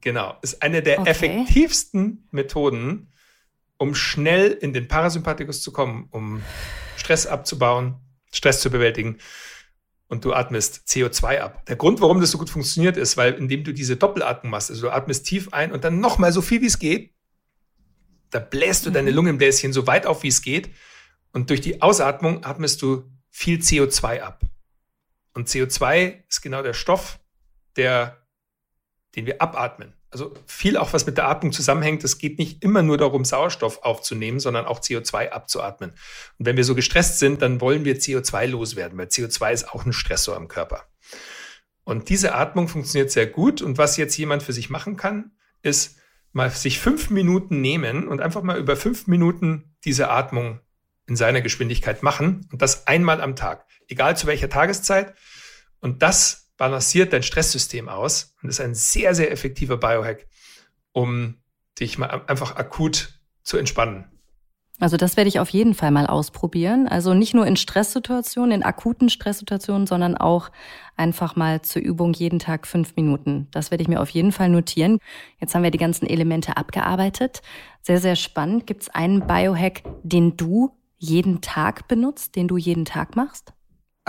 genau 0.00 0.36
ist 0.42 0.60
eine 0.60 0.82
der 0.82 0.98
okay. 0.98 1.10
effektivsten 1.10 2.26
Methoden, 2.32 3.12
um 3.76 3.94
schnell 3.94 4.50
in 4.50 4.72
den 4.72 4.88
Parasympathikus 4.88 5.62
zu 5.62 5.72
kommen, 5.72 6.08
um 6.10 6.42
Stress 6.96 7.28
abzubauen, 7.28 7.94
Stress 8.32 8.60
zu 8.60 8.70
bewältigen 8.70 9.18
und 10.10 10.24
du 10.24 10.34
atmest 10.34 10.82
CO2 10.88 11.38
ab. 11.38 11.64
Der 11.66 11.76
Grund, 11.76 12.00
warum 12.00 12.20
das 12.20 12.32
so 12.32 12.38
gut 12.38 12.50
funktioniert, 12.50 12.96
ist, 12.96 13.16
weil 13.16 13.34
indem 13.34 13.62
du 13.62 13.72
diese 13.72 13.96
Doppelatmung 13.96 14.50
machst, 14.50 14.68
also 14.68 14.82
du 14.82 14.90
atmest 14.90 15.24
tief 15.24 15.52
ein 15.52 15.70
und 15.72 15.84
dann 15.84 16.00
nochmal 16.00 16.32
so 16.32 16.42
viel 16.42 16.60
wie 16.60 16.66
es 16.66 16.80
geht, 16.80 17.14
da 18.30 18.40
bläst 18.40 18.84
du 18.84 18.90
deine 18.90 19.10
mhm. 19.10 19.16
Lungenbläschen 19.16 19.72
so 19.72 19.86
weit 19.86 20.06
auf, 20.06 20.24
wie 20.24 20.28
es 20.28 20.42
geht. 20.42 20.70
Und 21.32 21.48
durch 21.48 21.60
die 21.60 21.80
Ausatmung 21.80 22.44
atmest 22.44 22.82
du 22.82 23.04
viel 23.30 23.60
CO2 23.60 24.20
ab. 24.20 24.40
Und 25.32 25.48
CO2 25.48 26.24
ist 26.28 26.42
genau 26.42 26.62
der 26.62 26.74
Stoff, 26.74 27.20
der, 27.76 28.26
den 29.14 29.26
wir 29.26 29.40
abatmen 29.40 29.94
also 30.10 30.34
viel 30.46 30.76
auch, 30.76 30.92
was 30.92 31.06
mit 31.06 31.16
der 31.16 31.28
Atmung 31.28 31.52
zusammenhängt. 31.52 32.02
Es 32.02 32.18
geht 32.18 32.38
nicht 32.38 32.64
immer 32.64 32.82
nur 32.82 32.98
darum, 32.98 33.24
Sauerstoff 33.24 33.82
aufzunehmen, 33.82 34.40
sondern 34.40 34.66
auch 34.66 34.80
CO2 34.80 35.30
abzuatmen. 35.30 35.90
Und 36.38 36.46
wenn 36.46 36.56
wir 36.56 36.64
so 36.64 36.74
gestresst 36.74 37.18
sind, 37.18 37.42
dann 37.42 37.60
wollen 37.60 37.84
wir 37.84 37.96
CO2 37.96 38.46
loswerden, 38.46 38.98
weil 38.98 39.06
CO2 39.06 39.52
ist 39.52 39.68
auch 39.70 39.86
ein 39.86 39.92
Stressor 39.92 40.36
im 40.36 40.48
Körper. 40.48 40.84
Und 41.84 42.08
diese 42.08 42.34
Atmung 42.34 42.68
funktioniert 42.68 43.10
sehr 43.10 43.26
gut. 43.26 43.62
Und 43.62 43.78
was 43.78 43.96
jetzt 43.96 44.16
jemand 44.16 44.42
für 44.42 44.52
sich 44.52 44.68
machen 44.68 44.96
kann, 44.96 45.32
ist 45.62 45.96
mal 46.32 46.50
sich 46.50 46.78
fünf 46.78 47.10
Minuten 47.10 47.60
nehmen 47.60 48.08
und 48.08 48.20
einfach 48.20 48.42
mal 48.42 48.58
über 48.58 48.76
fünf 48.76 49.06
Minuten 49.06 49.74
diese 49.84 50.10
Atmung 50.10 50.60
in 51.06 51.16
seiner 51.16 51.40
Geschwindigkeit 51.40 52.02
machen 52.02 52.46
und 52.52 52.62
das 52.62 52.86
einmal 52.86 53.20
am 53.20 53.34
Tag, 53.34 53.66
egal 53.88 54.16
zu 54.16 54.28
welcher 54.28 54.48
Tageszeit. 54.48 55.14
Und 55.80 56.02
das 56.02 56.39
balanciert 56.60 57.14
dein 57.14 57.22
Stresssystem 57.22 57.88
aus 57.88 58.34
und 58.42 58.50
ist 58.50 58.60
ein 58.60 58.74
sehr, 58.74 59.14
sehr 59.14 59.32
effektiver 59.32 59.78
Biohack, 59.78 60.26
um 60.92 61.38
dich 61.80 61.96
mal 61.96 62.08
einfach 62.26 62.54
akut 62.56 63.14
zu 63.42 63.56
entspannen. 63.56 64.04
Also 64.78 64.98
das 64.98 65.16
werde 65.16 65.28
ich 65.28 65.40
auf 65.40 65.48
jeden 65.48 65.72
Fall 65.72 65.90
mal 65.90 66.06
ausprobieren. 66.06 66.86
Also 66.86 67.14
nicht 67.14 67.32
nur 67.32 67.46
in 67.46 67.56
Stresssituationen, 67.56 68.52
in 68.52 68.62
akuten 68.62 69.08
Stresssituationen, 69.08 69.86
sondern 69.86 70.18
auch 70.18 70.50
einfach 70.98 71.34
mal 71.34 71.62
zur 71.62 71.80
Übung 71.80 72.12
jeden 72.12 72.38
Tag 72.38 72.66
fünf 72.66 72.94
Minuten. 72.94 73.48
Das 73.52 73.70
werde 73.70 73.80
ich 73.80 73.88
mir 73.88 74.02
auf 74.02 74.10
jeden 74.10 74.30
Fall 74.30 74.50
notieren. 74.50 74.98
Jetzt 75.38 75.54
haben 75.54 75.62
wir 75.62 75.70
die 75.70 75.78
ganzen 75.78 76.06
Elemente 76.06 76.58
abgearbeitet. 76.58 77.40
Sehr, 77.80 78.00
sehr 78.00 78.16
spannend. 78.16 78.66
Gibt 78.66 78.82
es 78.82 78.88
einen 78.90 79.26
Biohack, 79.26 79.82
den 80.02 80.36
du 80.36 80.76
jeden 80.98 81.40
Tag 81.40 81.88
benutzt, 81.88 82.36
den 82.36 82.48
du 82.48 82.58
jeden 82.58 82.84
Tag 82.84 83.16
machst? 83.16 83.54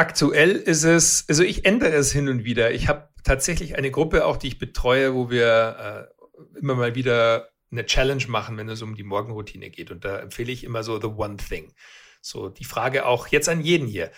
Aktuell 0.02 0.56
ist 0.56 0.84
es, 0.84 1.26
also 1.30 1.44
ich 1.44 1.64
ändere 1.64 1.92
es 1.92 2.12
hin 2.12 2.28
und 2.28 2.44
wieder. 2.44 2.72
Ich 2.72 2.88
habe 2.88 3.10
tatsächlich 3.24 3.76
eine 3.76 3.92
Gruppe 3.92 4.26
auch, 4.26 4.38
die 4.38 4.48
ich 4.48 4.58
betreue, 4.58 5.14
wo 5.14 5.30
wir 5.30 6.10
äh, 6.18 6.58
immer 6.58 6.74
mal 6.74 6.96
wieder 6.96 7.52
eine 7.70 7.86
Challenge 7.86 8.26
machen, 8.28 8.58
wenn 8.58 8.68
es 8.68 8.82
um 8.82 8.96
die 8.96 9.04
Morgenroutine 9.04 9.70
geht. 9.70 9.92
Und 9.92 10.04
da 10.04 10.18
empfehle 10.18 10.52
ich 10.52 10.64
immer 10.64 10.82
so 10.82 11.00
The 11.00 11.06
One 11.06 11.38
Thing. 11.38 11.72
So 12.20 12.50
die 12.50 12.64
Frage 12.64 13.06
auch 13.06 13.28
jetzt 13.28 13.48
an 13.48 13.62
jeden 13.62 13.86
hier. 13.86 14.12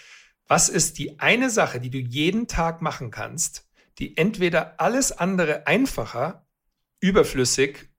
Was 0.48 0.70
ist 0.70 1.00
die 1.00 1.20
eine 1.20 1.50
Sache, 1.50 1.82
die 1.82 1.90
du 1.90 1.98
jeden 1.98 2.48
Tag 2.48 2.82
machen 2.82 3.12
kannst, 3.12 3.68
die 4.00 4.16
entweder 4.16 4.80
alles 4.80 5.12
andere 5.12 5.68
einfacher, 5.68 6.48
überflüssig 7.02 7.90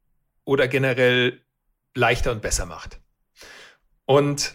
oder 0.44 0.68
generell 0.68 1.44
leichter 1.94 2.32
und 2.32 2.40
besser 2.40 2.64
macht? 2.64 3.02
Und 4.06 4.54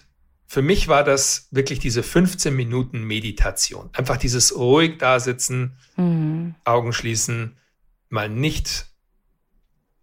für 0.52 0.64
mich 0.64 0.88
war 0.88 1.04
das 1.04 1.47
wirklich 1.52 1.78
diese 1.78 2.02
15 2.02 2.56
Minuten 2.56 3.04
Meditation. 3.04 3.91
Einfach 3.93 4.18
dieses 4.18 4.58
ruhig 4.58 4.97
dasitzen, 4.97 5.78
mhm. 5.95 6.56
Augen 6.64 6.91
schließen, 6.91 7.56
mal 8.10 8.30
nicht 8.30 8.88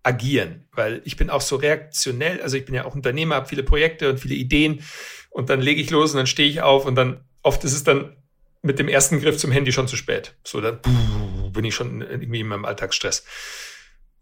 agieren, 0.04 0.68
weil 0.70 1.02
ich 1.04 1.16
bin 1.16 1.30
auch 1.30 1.40
so 1.40 1.56
reaktionell, 1.56 2.40
also 2.42 2.56
ich 2.56 2.64
bin 2.64 2.76
ja 2.76 2.84
auch 2.84 2.94
Unternehmer, 2.94 3.34
habe 3.34 3.48
viele 3.48 3.64
Projekte 3.64 4.08
und 4.08 4.20
viele 4.20 4.36
Ideen 4.36 4.84
und 5.30 5.50
dann 5.50 5.60
lege 5.60 5.80
ich 5.80 5.90
los 5.90 6.12
und 6.12 6.18
dann 6.18 6.28
stehe 6.28 6.48
ich 6.48 6.62
auf 6.62 6.86
und 6.86 6.94
dann 6.94 7.24
oft 7.42 7.64
ist 7.64 7.72
es 7.72 7.82
dann 7.82 8.14
mit 8.62 8.78
dem 8.78 8.86
ersten 8.86 9.20
Griff 9.20 9.38
zum 9.38 9.50
Handy 9.50 9.72
schon 9.72 9.88
zu 9.88 9.96
spät. 9.96 10.36
So, 10.44 10.60
dann 10.60 10.78
bin 11.50 11.64
ich 11.64 11.74
schon 11.74 12.02
irgendwie 12.02 12.38
in 12.38 12.46
meinem 12.46 12.64
Alltagsstress. 12.66 13.24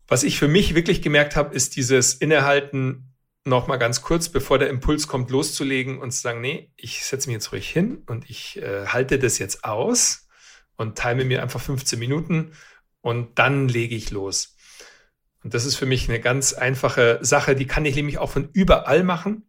Was 0.09 0.23
ich 0.23 0.39
für 0.39 0.49
mich 0.49 0.75
wirklich 0.75 1.03
gemerkt 1.03 1.37
habe, 1.37 1.55
ist 1.55 1.77
dieses 1.77 2.15
Innehalten 2.15 3.14
noch 3.45 3.67
mal 3.67 3.77
ganz 3.77 4.03
kurz, 4.03 4.29
bevor 4.31 4.59
der 4.59 4.71
Impuls 4.71 5.07
kommt, 5.07 5.31
loszulegen 5.31 5.99
und 5.99 6.13
zu 6.13 6.21
sagen, 6.21 6.41
nee, 6.41 6.71
ich 6.77 7.05
setze 7.05 7.29
mich 7.29 7.35
jetzt 7.35 7.53
ruhig 7.53 7.69
hin 7.69 8.03
und 8.07 8.29
ich 8.29 8.61
äh, 8.63 8.87
halte 8.87 9.19
das 9.19 9.39
jetzt 9.39 9.65
aus 9.65 10.29
und 10.77 10.99
time 10.99 11.25
mir 11.25 11.43
einfach 11.43 11.61
15 11.61 11.99
Minuten 11.99 12.53
und 13.03 13.39
dann 13.39 13.69
lege 13.69 13.95
ich 13.95 14.11
los. 14.11 14.57
Und 15.43 15.53
das 15.53 15.67
ist 15.67 15.77
für 15.77 15.85
mich 15.85 16.09
eine 16.09 16.21
ganz 16.21 16.55
einfache 16.55 17.19
Sache, 17.21 17.55
die 17.55 17.67
kann 17.67 17.85
ich 17.85 17.95
nämlich 17.95 18.17
auch 18.17 18.31
von 18.31 18.49
überall 18.55 19.05
machen. 19.05 19.43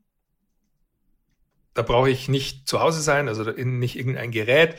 Da 1.73 1.81
brauche 1.81 2.09
ich 2.09 2.27
nicht 2.27 2.67
zu 2.67 2.81
Hause 2.81 3.01
sein, 3.01 3.29
also 3.29 3.43
nicht 3.43 3.97
irgendein 3.97 4.31
Gerät. 4.31 4.75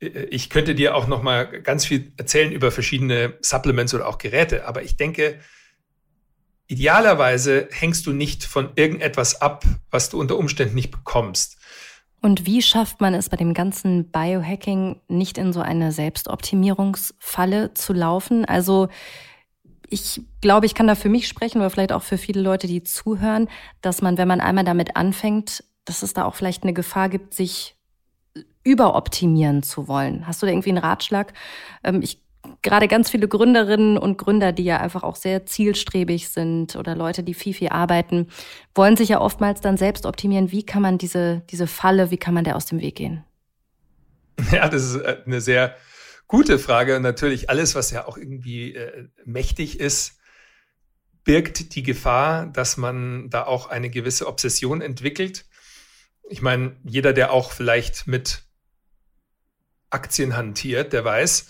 Ich 0.00 0.50
könnte 0.50 0.74
dir 0.74 0.96
auch 0.96 1.06
noch 1.06 1.22
mal 1.22 1.44
ganz 1.62 1.84
viel 1.84 2.12
erzählen 2.16 2.50
über 2.50 2.72
verschiedene 2.72 3.38
Supplements 3.40 3.94
oder 3.94 4.08
auch 4.08 4.18
Geräte, 4.18 4.66
aber 4.66 4.82
ich 4.82 4.96
denke, 4.96 5.38
idealerweise 6.68 7.68
hängst 7.72 8.06
du 8.06 8.12
nicht 8.12 8.44
von 8.44 8.70
irgendetwas 8.76 9.40
ab, 9.40 9.64
was 9.90 10.10
du 10.10 10.20
unter 10.20 10.36
Umständen 10.36 10.74
nicht 10.74 10.90
bekommst. 10.90 11.56
Und 12.20 12.46
wie 12.46 12.62
schafft 12.62 13.00
man 13.00 13.14
es 13.14 13.28
bei 13.28 13.36
dem 13.36 13.54
ganzen 13.54 14.10
Biohacking 14.10 15.00
nicht 15.08 15.38
in 15.38 15.52
so 15.52 15.60
eine 15.60 15.92
Selbstoptimierungsfalle 15.92 17.74
zu 17.74 17.92
laufen? 17.92 18.44
Also 18.44 18.88
ich 19.88 20.20
glaube, 20.40 20.66
ich 20.66 20.74
kann 20.74 20.88
da 20.88 20.94
für 20.94 21.08
mich 21.08 21.28
sprechen 21.28 21.58
oder 21.58 21.70
vielleicht 21.70 21.92
auch 21.92 22.02
für 22.02 22.18
viele 22.18 22.42
Leute, 22.42 22.66
die 22.66 22.82
zuhören, 22.82 23.48
dass 23.80 24.02
man, 24.02 24.18
wenn 24.18 24.28
man 24.28 24.40
einmal 24.40 24.64
damit 24.64 24.96
anfängt, 24.96 25.64
dass 25.84 26.02
es 26.02 26.12
da 26.12 26.24
auch 26.24 26.34
vielleicht 26.34 26.64
eine 26.64 26.74
Gefahr 26.74 27.08
gibt, 27.08 27.34
sich 27.34 27.76
überoptimieren 28.64 29.62
zu 29.62 29.88
wollen. 29.88 30.26
Hast 30.26 30.42
du 30.42 30.46
da 30.46 30.52
irgendwie 30.52 30.70
einen 30.70 30.78
Ratschlag? 30.78 31.32
Ähm, 31.82 32.02
ich 32.02 32.20
gerade 32.62 32.88
ganz 32.88 33.10
viele 33.10 33.28
Gründerinnen 33.28 33.98
und 33.98 34.18
Gründer, 34.18 34.52
die 34.52 34.64
ja 34.64 34.78
einfach 34.78 35.02
auch 35.02 35.16
sehr 35.16 35.46
zielstrebig 35.46 36.28
sind 36.28 36.76
oder 36.76 36.94
Leute, 36.94 37.22
die 37.22 37.34
viel, 37.34 37.54
viel 37.54 37.68
arbeiten, 37.68 38.28
wollen 38.74 38.96
sich 38.96 39.10
ja 39.10 39.20
oftmals 39.20 39.60
dann 39.60 39.76
selbst 39.76 40.06
optimieren. 40.06 40.52
Wie 40.52 40.64
kann 40.64 40.82
man 40.82 40.98
diese, 40.98 41.42
diese 41.50 41.66
Falle, 41.66 42.10
wie 42.10 42.16
kann 42.18 42.34
man 42.34 42.44
der 42.44 42.56
aus 42.56 42.66
dem 42.66 42.80
Weg 42.80 42.96
gehen? 42.96 43.24
Ja, 44.52 44.68
das 44.68 44.84
ist 44.84 44.96
äh, 44.96 45.18
eine 45.26 45.40
sehr 45.40 45.76
gute 46.28 46.60
Frage. 46.60 46.96
Und 46.96 47.02
natürlich 47.02 47.50
alles, 47.50 47.74
was 47.74 47.90
ja 47.90 48.06
auch 48.06 48.16
irgendwie 48.16 48.74
äh, 48.74 49.08
mächtig 49.24 49.80
ist, 49.80 50.20
birgt 51.24 51.74
die 51.74 51.82
Gefahr, 51.82 52.46
dass 52.46 52.76
man 52.76 53.30
da 53.30 53.44
auch 53.44 53.68
eine 53.68 53.90
gewisse 53.90 54.28
Obsession 54.28 54.80
entwickelt. 54.80 55.44
Ich 56.30 56.40
meine, 56.40 56.76
jeder, 56.84 57.12
der 57.12 57.32
auch 57.32 57.50
vielleicht 57.50 58.06
mit 58.06 58.44
Aktien 59.90 60.36
hantiert, 60.36 60.92
der 60.92 61.04
weiß, 61.04 61.48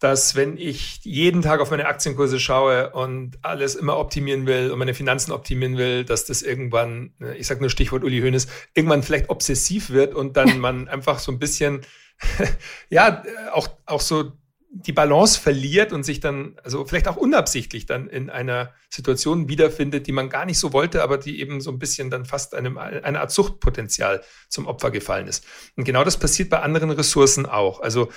dass 0.00 0.34
wenn 0.34 0.56
ich 0.56 1.00
jeden 1.04 1.42
Tag 1.42 1.60
auf 1.60 1.70
meine 1.70 1.86
Aktienkurse 1.86 2.40
schaue 2.40 2.90
und 2.90 3.38
alles 3.42 3.74
immer 3.74 3.98
optimieren 3.98 4.46
will 4.46 4.70
und 4.70 4.78
meine 4.78 4.94
Finanzen 4.94 5.30
optimieren 5.30 5.76
will, 5.76 6.04
dass 6.04 6.24
das 6.24 6.42
irgendwann, 6.42 7.12
äh, 7.20 7.36
ich 7.36 7.46
sage 7.46 7.60
nur 7.60 7.70
Stichwort 7.70 8.02
Uli 8.02 8.20
Hoeneß, 8.20 8.48
irgendwann 8.74 9.02
vielleicht 9.02 9.28
obsessiv 9.28 9.90
wird 9.90 10.14
und 10.14 10.36
dann 10.36 10.58
man 10.60 10.88
einfach 10.88 11.18
so 11.18 11.30
ein 11.30 11.38
bisschen 11.38 11.82
ja, 12.90 13.22
auch, 13.52 13.68
auch 13.86 14.00
so 14.00 14.32
die 14.72 14.92
Balance 14.92 15.38
verliert 15.38 15.92
und 15.92 16.04
sich 16.04 16.20
dann, 16.20 16.56
also 16.62 16.84
vielleicht 16.84 17.08
auch 17.08 17.16
unabsichtlich 17.16 17.86
dann 17.86 18.08
in 18.08 18.30
einer 18.30 18.72
Situation 18.88 19.48
wiederfindet, 19.48 20.06
die 20.06 20.12
man 20.12 20.28
gar 20.28 20.44
nicht 20.44 20.58
so 20.58 20.72
wollte, 20.72 21.02
aber 21.02 21.18
die 21.18 21.40
eben 21.40 21.60
so 21.60 21.72
ein 21.72 21.80
bisschen 21.80 22.08
dann 22.08 22.24
fast 22.24 22.54
einem, 22.54 22.78
eine 22.78 23.20
Art 23.20 23.32
Suchtpotenzial 23.32 24.22
zum 24.48 24.68
Opfer 24.68 24.92
gefallen 24.92 25.26
ist. 25.26 25.44
Und 25.76 25.84
genau 25.84 26.04
das 26.04 26.18
passiert 26.18 26.50
bei 26.50 26.60
anderen 26.60 26.90
Ressourcen 26.90 27.46
auch. 27.46 27.80
Also 27.80 28.10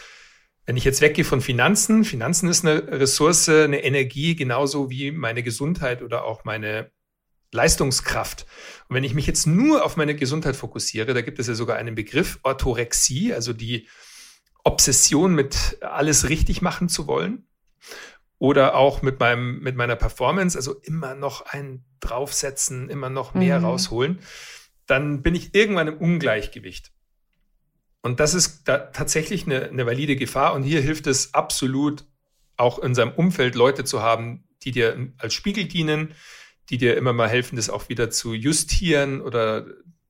wenn 0.65 0.77
ich 0.77 0.85
jetzt 0.85 1.01
weggehe 1.01 1.25
von 1.25 1.41
Finanzen, 1.41 2.05
Finanzen 2.05 2.47
ist 2.47 2.65
eine 2.65 2.87
Ressource, 2.99 3.49
eine 3.49 3.83
Energie, 3.83 4.35
genauso 4.35 4.89
wie 4.89 5.11
meine 5.11 5.43
Gesundheit 5.43 6.01
oder 6.01 6.23
auch 6.23 6.45
meine 6.45 6.91
Leistungskraft. 7.51 8.45
Und 8.87 8.95
wenn 8.95 9.03
ich 9.03 9.13
mich 9.13 9.27
jetzt 9.27 9.45
nur 9.45 9.85
auf 9.85 9.97
meine 9.97 10.15
Gesundheit 10.15 10.55
fokussiere, 10.55 11.13
da 11.13 11.21
gibt 11.21 11.39
es 11.39 11.47
ja 11.47 11.53
sogar 11.53 11.77
einen 11.77 11.95
Begriff 11.95 12.39
Orthorexie, 12.43 13.33
also 13.33 13.53
die 13.53 13.87
Obsession 14.63 15.35
mit 15.35 15.77
alles 15.81 16.29
richtig 16.29 16.61
machen 16.61 16.89
zu 16.89 17.07
wollen. 17.07 17.47
Oder 18.39 18.75
auch 18.75 19.01
mit 19.01 19.19
meinem, 19.19 19.59
mit 19.59 19.75
meiner 19.75 19.95
Performance, 19.95 20.57
also 20.57 20.73
immer 20.81 21.15
noch 21.15 21.45
ein 21.45 21.85
draufsetzen, 21.99 22.89
immer 22.89 23.09
noch 23.09 23.33
mehr 23.33 23.59
mhm. 23.59 23.65
rausholen, 23.65 24.19
dann 24.85 25.21
bin 25.21 25.35
ich 25.35 25.55
irgendwann 25.55 25.87
im 25.87 25.97
Ungleichgewicht. 25.97 26.92
Und 28.03 28.19
das 28.19 28.33
ist 28.33 28.67
da 28.67 28.77
tatsächlich 28.77 29.45
eine, 29.45 29.63
eine 29.63 29.85
valide 29.85 30.15
Gefahr. 30.17 30.53
Und 30.53 30.63
hier 30.63 30.81
hilft 30.81 31.07
es 31.07 31.33
absolut, 31.33 32.05
auch 32.57 32.77
in 32.79 32.93
seinem 32.93 33.13
Umfeld 33.13 33.55
Leute 33.55 33.85
zu 33.85 34.03
haben, 34.03 34.43
die 34.61 34.71
dir 34.71 35.11
als 35.17 35.33
Spiegel 35.33 35.65
dienen, 35.65 36.13
die 36.69 36.77
dir 36.77 36.97
immer 36.97 37.13
mal 37.13 37.29
helfen, 37.29 37.55
das 37.55 37.69
auch 37.69 37.89
wieder 37.89 38.09
zu 38.09 38.33
justieren 38.33 39.21
oder 39.21 39.65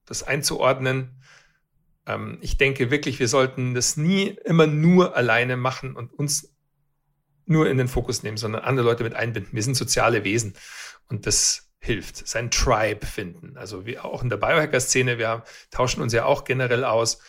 das 0.06 0.24
einzuordnen. 0.24 1.22
Ähm, 2.06 2.40
ich 2.42 2.58
denke 2.58 2.92
wirklich, 2.92 3.20
wir 3.20 3.28
sollten 3.28 3.76
das 3.76 3.96
nie 3.96 4.38
immer 4.44 4.68
nur 4.68 5.16
alleine 5.16 5.56
machen 5.56 5.96
und 5.96 6.12
uns 6.14 6.54
nur 7.46 7.70
in 7.70 7.78
den 7.78 7.88
Fokus 7.88 8.24
nehmen, 8.24 8.38
sondern 8.38 8.64
andere 8.64 8.86
Leute 8.86 9.04
mit 9.04 9.14
einbinden. 9.14 9.54
Wir 9.54 9.64
sind 9.64 9.76
soziale 9.76 10.24
Wesen 10.24 10.56
und 11.10 11.28
das 11.28 11.70
hilft. 11.80 12.28
Sein 12.28 12.50
Tribe 12.50 13.06
finden. 13.06 13.56
Also 13.58 13.86
wir 13.86 14.04
auch 14.04 14.24
in 14.24 14.30
der 14.30 14.38
Biohacker-Szene, 14.38 15.18
wir 15.20 15.44
tauschen 15.70 16.02
uns 16.02 16.14
ja 16.14 16.26
auch 16.26 16.44
generell 16.44 16.86
aus. 16.86 17.20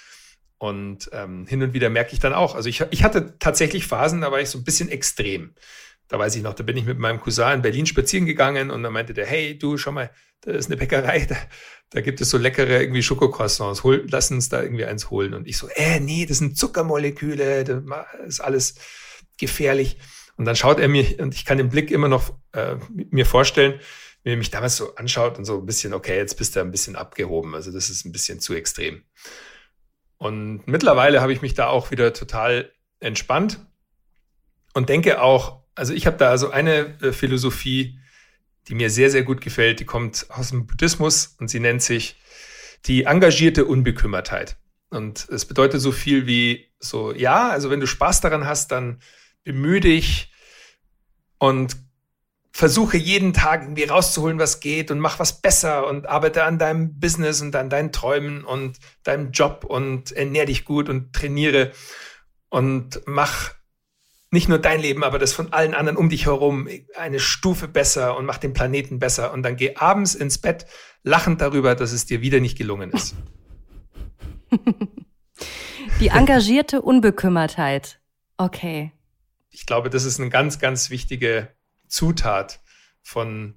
Und 0.64 1.10
ähm, 1.12 1.46
hin 1.46 1.62
und 1.62 1.74
wieder 1.74 1.90
merke 1.90 2.12
ich 2.12 2.20
dann 2.20 2.32
auch, 2.32 2.54
also 2.54 2.68
ich, 2.68 2.82
ich 2.90 3.04
hatte 3.04 3.38
tatsächlich 3.38 3.86
Phasen, 3.86 4.20
da 4.20 4.32
war 4.32 4.40
ich 4.40 4.48
so 4.48 4.58
ein 4.58 4.64
bisschen 4.64 4.88
extrem 4.88 5.54
da 6.08 6.18
weiß 6.18 6.36
ich 6.36 6.42
noch, 6.42 6.54
da 6.54 6.62
bin 6.62 6.76
ich 6.76 6.84
mit 6.84 6.98
meinem 6.98 7.20
Cousin 7.20 7.54
in 7.54 7.62
Berlin 7.62 7.86
spazieren 7.86 8.26
gegangen 8.26 8.70
und 8.70 8.82
dann 8.82 8.92
meinte 8.92 9.14
der, 9.14 9.26
hey, 9.26 9.58
du, 9.58 9.76
schau 9.76 9.92
mal, 9.92 10.10
da 10.42 10.52
ist 10.52 10.66
eine 10.66 10.76
Bäckerei, 10.76 11.26
da, 11.28 11.36
da 11.90 12.00
gibt 12.00 12.20
es 12.20 12.30
so 12.30 12.38
leckere 12.38 12.80
irgendwie 12.80 13.02
Schokocroissants, 13.02 13.84
hol, 13.84 14.06
lass 14.10 14.30
uns 14.30 14.48
da 14.48 14.62
irgendwie 14.62 14.84
eins 14.84 15.10
holen. 15.10 15.34
Und 15.34 15.48
ich 15.48 15.56
so, 15.56 15.68
äh, 15.74 16.00
nee, 16.00 16.26
das 16.26 16.38
sind 16.38 16.58
Zuckermoleküle, 16.58 17.64
das 17.64 17.82
ist 18.26 18.40
alles 18.40 18.74
gefährlich. 19.38 19.98
Und 20.36 20.44
dann 20.44 20.56
schaut 20.56 20.80
er 20.80 20.88
mir, 20.88 21.18
und 21.20 21.34
ich 21.34 21.44
kann 21.44 21.58
den 21.58 21.68
Blick 21.68 21.90
immer 21.90 22.08
noch 22.08 22.36
äh, 22.52 22.76
mir 22.94 23.24
vorstellen, 23.24 23.80
wie 24.24 24.30
er 24.30 24.36
mich 24.36 24.50
damals 24.50 24.76
so 24.76 24.94
anschaut 24.96 25.38
und 25.38 25.44
so 25.44 25.58
ein 25.58 25.66
bisschen, 25.66 25.94
okay, 25.94 26.16
jetzt 26.16 26.36
bist 26.36 26.56
du 26.56 26.60
ein 26.60 26.70
bisschen 26.70 26.96
abgehoben, 26.96 27.54
also 27.54 27.70
das 27.70 27.88
ist 27.90 28.04
ein 28.04 28.12
bisschen 28.12 28.40
zu 28.40 28.54
extrem. 28.54 29.02
Und 30.24 30.66
mittlerweile 30.66 31.20
habe 31.20 31.34
ich 31.34 31.42
mich 31.42 31.52
da 31.52 31.66
auch 31.66 31.90
wieder 31.90 32.14
total 32.14 32.72
entspannt 32.98 33.60
und 34.72 34.88
denke 34.88 35.20
auch, 35.20 35.60
also 35.74 35.92
ich 35.92 36.06
habe 36.06 36.16
da 36.16 36.30
also 36.30 36.48
eine 36.48 36.98
äh, 37.02 37.12
Philosophie, 37.12 37.98
die 38.66 38.74
mir 38.74 38.88
sehr, 38.88 39.10
sehr 39.10 39.22
gut 39.22 39.42
gefällt. 39.42 39.80
Die 39.80 39.84
kommt 39.84 40.24
aus 40.30 40.48
dem 40.48 40.66
Buddhismus 40.66 41.36
und 41.38 41.48
sie 41.48 41.60
nennt 41.60 41.82
sich 41.82 42.16
die 42.86 43.02
engagierte 43.02 43.66
Unbekümmertheit. 43.66 44.56
Und 44.88 45.28
es 45.28 45.44
bedeutet 45.44 45.82
so 45.82 45.92
viel 45.92 46.26
wie 46.26 46.70
so, 46.78 47.12
ja, 47.12 47.50
also 47.50 47.68
wenn 47.68 47.80
du 47.80 47.86
Spaß 47.86 48.22
daran 48.22 48.46
hast, 48.46 48.72
dann 48.72 49.00
bemühe 49.42 49.80
dich 49.80 50.32
und 51.36 51.76
versuche 52.54 52.96
jeden 52.96 53.32
Tag 53.32 53.62
irgendwie 53.62 53.82
rauszuholen, 53.82 54.38
was 54.38 54.60
geht 54.60 54.92
und 54.92 55.00
mach 55.00 55.18
was 55.18 55.40
besser 55.40 55.88
und 55.88 56.06
arbeite 56.06 56.44
an 56.44 56.56
deinem 56.56 57.00
Business 57.00 57.42
und 57.42 57.56
an 57.56 57.68
deinen 57.68 57.90
Träumen 57.90 58.44
und 58.44 58.78
deinem 59.02 59.32
Job 59.32 59.64
und 59.68 60.12
ernähr 60.12 60.46
dich 60.46 60.64
gut 60.64 60.88
und 60.88 61.12
trainiere 61.12 61.72
und 62.50 63.00
mach 63.06 63.50
nicht 64.30 64.48
nur 64.48 64.60
dein 64.60 64.80
Leben, 64.80 65.02
aber 65.02 65.18
das 65.18 65.32
von 65.32 65.52
allen 65.52 65.74
anderen 65.74 65.96
um 65.96 66.08
dich 66.08 66.26
herum 66.26 66.68
eine 66.96 67.18
Stufe 67.18 67.66
besser 67.66 68.16
und 68.16 68.24
mach 68.24 68.38
den 68.38 68.52
Planeten 68.52 69.00
besser 69.00 69.32
und 69.32 69.42
dann 69.42 69.56
geh 69.56 69.74
abends 69.74 70.14
ins 70.14 70.38
Bett 70.38 70.66
lachend 71.02 71.40
darüber, 71.40 71.74
dass 71.74 71.90
es 71.90 72.06
dir 72.06 72.20
wieder 72.20 72.38
nicht 72.38 72.56
gelungen 72.56 72.92
ist. 72.92 73.16
Die 75.98 76.08
engagierte 76.08 76.82
Unbekümmertheit. 76.82 78.00
Okay. 78.36 78.92
Ich 79.50 79.66
glaube, 79.66 79.90
das 79.90 80.04
ist 80.04 80.20
eine 80.20 80.30
ganz, 80.30 80.60
ganz 80.60 80.90
wichtige 80.90 81.53
Zutat 81.94 82.60
von 83.02 83.54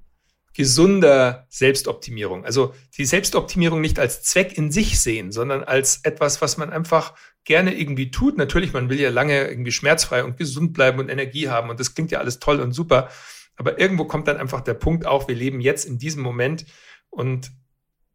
gesunder 0.53 1.45
Selbstoptimierung. 1.49 2.45
Also 2.45 2.73
die 2.97 3.05
Selbstoptimierung 3.05 3.81
nicht 3.81 3.99
als 3.99 4.23
Zweck 4.23 4.57
in 4.57 4.71
sich 4.71 4.99
sehen, 4.99 5.31
sondern 5.31 5.63
als 5.63 6.03
etwas, 6.03 6.41
was 6.41 6.57
man 6.57 6.71
einfach 6.71 7.13
gerne 7.43 7.75
irgendwie 7.75 8.11
tut. 8.11 8.38
Natürlich, 8.38 8.73
man 8.73 8.89
will 8.89 8.99
ja 8.99 9.09
lange 9.09 9.47
irgendwie 9.47 9.71
schmerzfrei 9.71 10.23
und 10.23 10.38
gesund 10.38 10.73
bleiben 10.73 10.99
und 10.99 11.09
Energie 11.09 11.49
haben 11.49 11.69
und 11.69 11.79
das 11.79 11.93
klingt 11.93 12.11
ja 12.11 12.19
alles 12.19 12.39
toll 12.39 12.59
und 12.59 12.73
super. 12.73 13.09
Aber 13.55 13.79
irgendwo 13.79 14.05
kommt 14.05 14.27
dann 14.27 14.38
einfach 14.38 14.61
der 14.61 14.75
Punkt 14.75 15.05
auch, 15.05 15.27
wir 15.27 15.35
leben 15.35 15.61
jetzt 15.61 15.85
in 15.85 15.97
diesem 15.97 16.21
Moment 16.21 16.65
und 17.09 17.51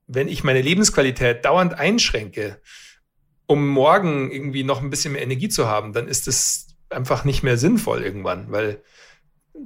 wenn 0.06 0.28
ich 0.28 0.44
meine 0.44 0.62
Lebensqualität 0.62 1.44
dauernd 1.44 1.74
einschränke, 1.74 2.60
um 3.46 3.68
morgen 3.68 4.30
irgendwie 4.30 4.64
noch 4.64 4.82
ein 4.82 4.90
bisschen 4.90 5.12
mehr 5.12 5.22
Energie 5.22 5.48
zu 5.48 5.68
haben, 5.68 5.92
dann 5.92 6.08
ist 6.08 6.28
es 6.28 6.68
einfach 6.90 7.24
nicht 7.24 7.42
mehr 7.42 7.56
sinnvoll 7.56 8.02
irgendwann, 8.02 8.50
weil 8.50 8.82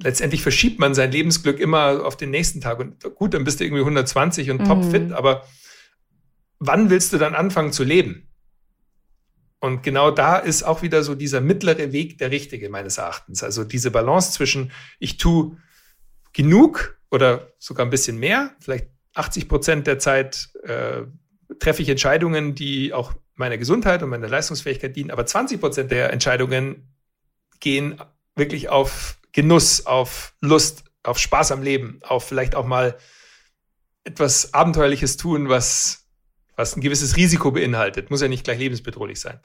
letztendlich 0.01 0.41
verschiebt 0.41 0.79
man 0.79 0.93
sein 0.93 1.11
Lebensglück 1.11 1.59
immer 1.59 2.05
auf 2.05 2.17
den 2.17 2.29
nächsten 2.29 2.61
Tag. 2.61 2.79
Und 2.79 3.03
gut, 3.15 3.33
dann 3.33 3.43
bist 3.43 3.59
du 3.59 3.63
irgendwie 3.63 3.81
120 3.81 4.51
und 4.51 4.61
mhm. 4.61 4.65
topfit, 4.65 5.11
aber 5.11 5.45
wann 6.59 6.89
willst 6.89 7.13
du 7.13 7.17
dann 7.17 7.35
anfangen 7.35 7.71
zu 7.71 7.83
leben? 7.83 8.27
Und 9.59 9.81
genau 9.81 10.11
da 10.11 10.37
ist 10.37 10.63
auch 10.63 10.81
wieder 10.81 11.03
so 11.03 11.15
dieser 11.15 11.41
mittlere 11.41 11.91
Weg 11.91 12.19
der 12.19 12.31
richtige, 12.31 12.69
meines 12.69 12.97
Erachtens. 12.97 13.43
Also 13.43 13.63
diese 13.63 13.89
Balance 13.89 14.31
zwischen, 14.31 14.71
ich 14.99 15.17
tue 15.17 15.57
genug 16.33 16.99
oder 17.09 17.51
sogar 17.57 17.85
ein 17.85 17.89
bisschen 17.89 18.17
mehr, 18.19 18.55
vielleicht 18.59 18.87
80 19.15 19.49
Prozent 19.49 19.87
der 19.87 19.97
Zeit 19.97 20.49
äh, 20.63 21.03
treffe 21.59 21.81
ich 21.81 21.89
Entscheidungen, 21.89 22.53
die 22.53 22.93
auch 22.93 23.13
meiner 23.33 23.57
Gesundheit 23.57 24.03
und 24.03 24.09
meiner 24.09 24.27
Leistungsfähigkeit 24.27 24.95
dienen, 24.95 25.09
aber 25.09 25.25
20 25.25 25.59
Prozent 25.59 25.91
der 25.91 26.13
Entscheidungen 26.13 26.93
gehen 27.59 27.99
wirklich 28.35 28.69
auf 28.69 29.16
Genuss, 29.33 29.85
auf 29.85 30.33
Lust, 30.41 30.83
auf 31.03 31.19
Spaß 31.19 31.51
am 31.51 31.61
Leben, 31.61 31.99
auf 32.03 32.25
vielleicht 32.25 32.55
auch 32.55 32.65
mal 32.65 32.97
etwas 34.03 34.53
Abenteuerliches 34.53 35.17
tun, 35.17 35.49
was, 35.49 36.07
was 36.55 36.75
ein 36.75 36.81
gewisses 36.81 37.17
Risiko 37.17 37.51
beinhaltet. 37.51 38.09
Muss 38.09 38.21
ja 38.21 38.27
nicht 38.27 38.43
gleich 38.43 38.59
lebensbedrohlich 38.59 39.19
sein. 39.19 39.39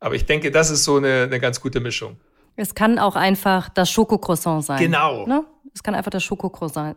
Aber 0.00 0.14
ich 0.14 0.26
denke, 0.26 0.50
das 0.50 0.70
ist 0.70 0.84
so 0.84 0.96
eine, 0.96 1.24
eine 1.24 1.40
ganz 1.40 1.60
gute 1.60 1.80
Mischung. 1.80 2.18
Es 2.56 2.74
kann 2.74 2.98
auch 2.98 3.16
einfach 3.16 3.68
das 3.68 3.90
Schokocroissant 3.90 4.64
sein. 4.64 4.78
Genau. 4.78 5.26
Ne? 5.26 5.44
Es 5.74 5.82
kann 5.82 5.94
einfach 5.94 6.10
das 6.10 6.22
Schokocroissant 6.22 6.96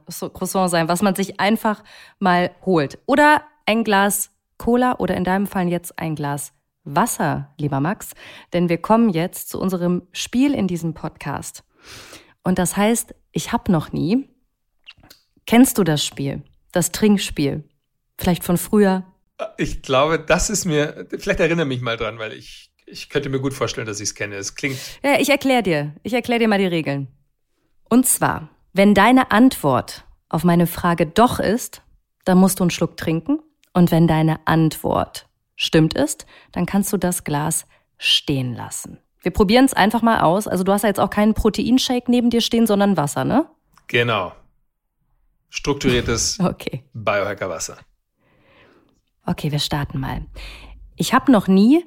sein, 0.69 0.87
was 0.87 1.01
man 1.01 1.15
sich 1.15 1.39
einfach 1.39 1.83
mal 2.19 2.51
holt. 2.65 2.99
Oder 3.07 3.41
ein 3.65 3.83
Glas 3.83 4.29
Cola 4.57 4.95
oder 4.99 5.15
in 5.15 5.23
deinem 5.23 5.47
Fall 5.47 5.67
jetzt 5.67 5.97
ein 5.99 6.15
Glas 6.15 6.53
Wasser, 6.83 7.53
lieber 7.57 7.79
Max. 7.79 8.11
Denn 8.53 8.69
wir 8.69 8.77
kommen 8.77 9.09
jetzt 9.09 9.49
zu 9.49 9.59
unserem 9.59 10.03
Spiel 10.13 10.53
in 10.53 10.67
diesem 10.67 10.93
Podcast. 10.93 11.63
Und 12.43 12.59
das 12.59 12.77
heißt, 12.77 13.13
ich 13.31 13.51
habe 13.51 13.71
noch 13.71 13.91
nie. 13.91 14.29
Kennst 15.45 15.77
du 15.77 15.83
das 15.83 16.03
Spiel? 16.03 16.43
Das 16.71 16.91
Trinkspiel? 16.91 17.63
Vielleicht 18.17 18.43
von 18.43 18.57
früher? 18.57 19.05
Ich 19.57 19.81
glaube, 19.81 20.19
das 20.19 20.49
ist 20.49 20.65
mir, 20.65 21.07
vielleicht 21.17 21.39
erinnere 21.39 21.65
mich 21.65 21.81
mal 21.81 21.97
dran, 21.97 22.19
weil 22.19 22.33
ich, 22.33 22.71
ich 22.85 23.09
könnte 23.09 23.29
mir 23.29 23.39
gut 23.39 23.53
vorstellen, 23.53 23.85
dass 23.85 23.99
ich 23.99 24.09
es 24.09 24.15
kenne. 24.15 24.35
Es 24.35 24.55
klingt. 24.55 24.77
Ja, 25.03 25.19
ich 25.19 25.29
erkläre 25.29 25.63
dir. 25.63 25.93
Ich 26.03 26.13
erkläre 26.13 26.39
dir 26.39 26.47
mal 26.47 26.57
die 26.57 26.65
Regeln. 26.65 27.07
Und 27.89 28.07
zwar, 28.07 28.49
wenn 28.73 28.93
deine 28.93 29.31
Antwort 29.31 30.05
auf 30.29 30.43
meine 30.43 30.67
Frage 30.67 31.05
doch 31.05 31.39
ist, 31.39 31.81
dann 32.25 32.37
musst 32.37 32.59
du 32.59 32.63
einen 32.63 32.71
Schluck 32.71 32.97
trinken. 32.97 33.39
Und 33.73 33.91
wenn 33.91 34.07
deine 34.07 34.45
Antwort 34.47 35.27
stimmt 35.55 35.93
ist, 35.93 36.25
dann 36.51 36.65
kannst 36.65 36.91
du 36.91 36.97
das 36.97 37.23
Glas 37.23 37.65
stehen 37.97 38.53
lassen. 38.53 38.99
Wir 39.27 39.33
probieren 39.33 39.65
es 39.65 39.73
einfach 39.73 40.01
mal 40.01 40.21
aus. 40.21 40.47
Also 40.47 40.63
du 40.63 40.71
hast 40.71 40.83
ja 40.83 40.87
jetzt 40.87 41.01
auch 41.01 41.09
keinen 41.09 41.33
Proteinshake 41.33 42.09
neben 42.09 42.29
dir 42.29 42.39
stehen, 42.39 42.65
sondern 42.65 42.95
Wasser, 42.95 43.25
ne? 43.25 43.45
Genau. 43.87 44.31
Strukturiertes 45.49 46.39
okay. 46.41 46.85
Biohacker-Wasser. 46.93 47.77
Okay, 49.25 49.51
wir 49.51 49.59
starten 49.59 49.99
mal. 49.99 50.25
Ich 50.95 51.13
habe 51.13 51.29
noch 51.29 51.49
nie 51.49 51.83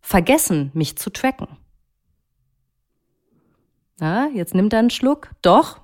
vergessen, 0.00 0.70
mich 0.72 0.96
zu 0.96 1.10
tracken. 1.10 1.46
Na, 3.98 4.30
jetzt 4.30 4.54
nimm 4.54 4.70
da 4.70 4.78
einen 4.78 4.88
Schluck. 4.88 5.28
Doch. 5.42 5.78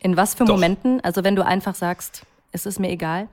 In 0.00 0.16
was 0.16 0.34
für 0.34 0.46
Doch. 0.46 0.54
Momenten? 0.54 1.02
Also 1.02 1.22
wenn 1.22 1.36
du 1.36 1.44
einfach 1.44 1.74
sagst, 1.74 2.24
es 2.50 2.64
ist 2.64 2.80
mir 2.80 2.88
egal. 2.88 3.28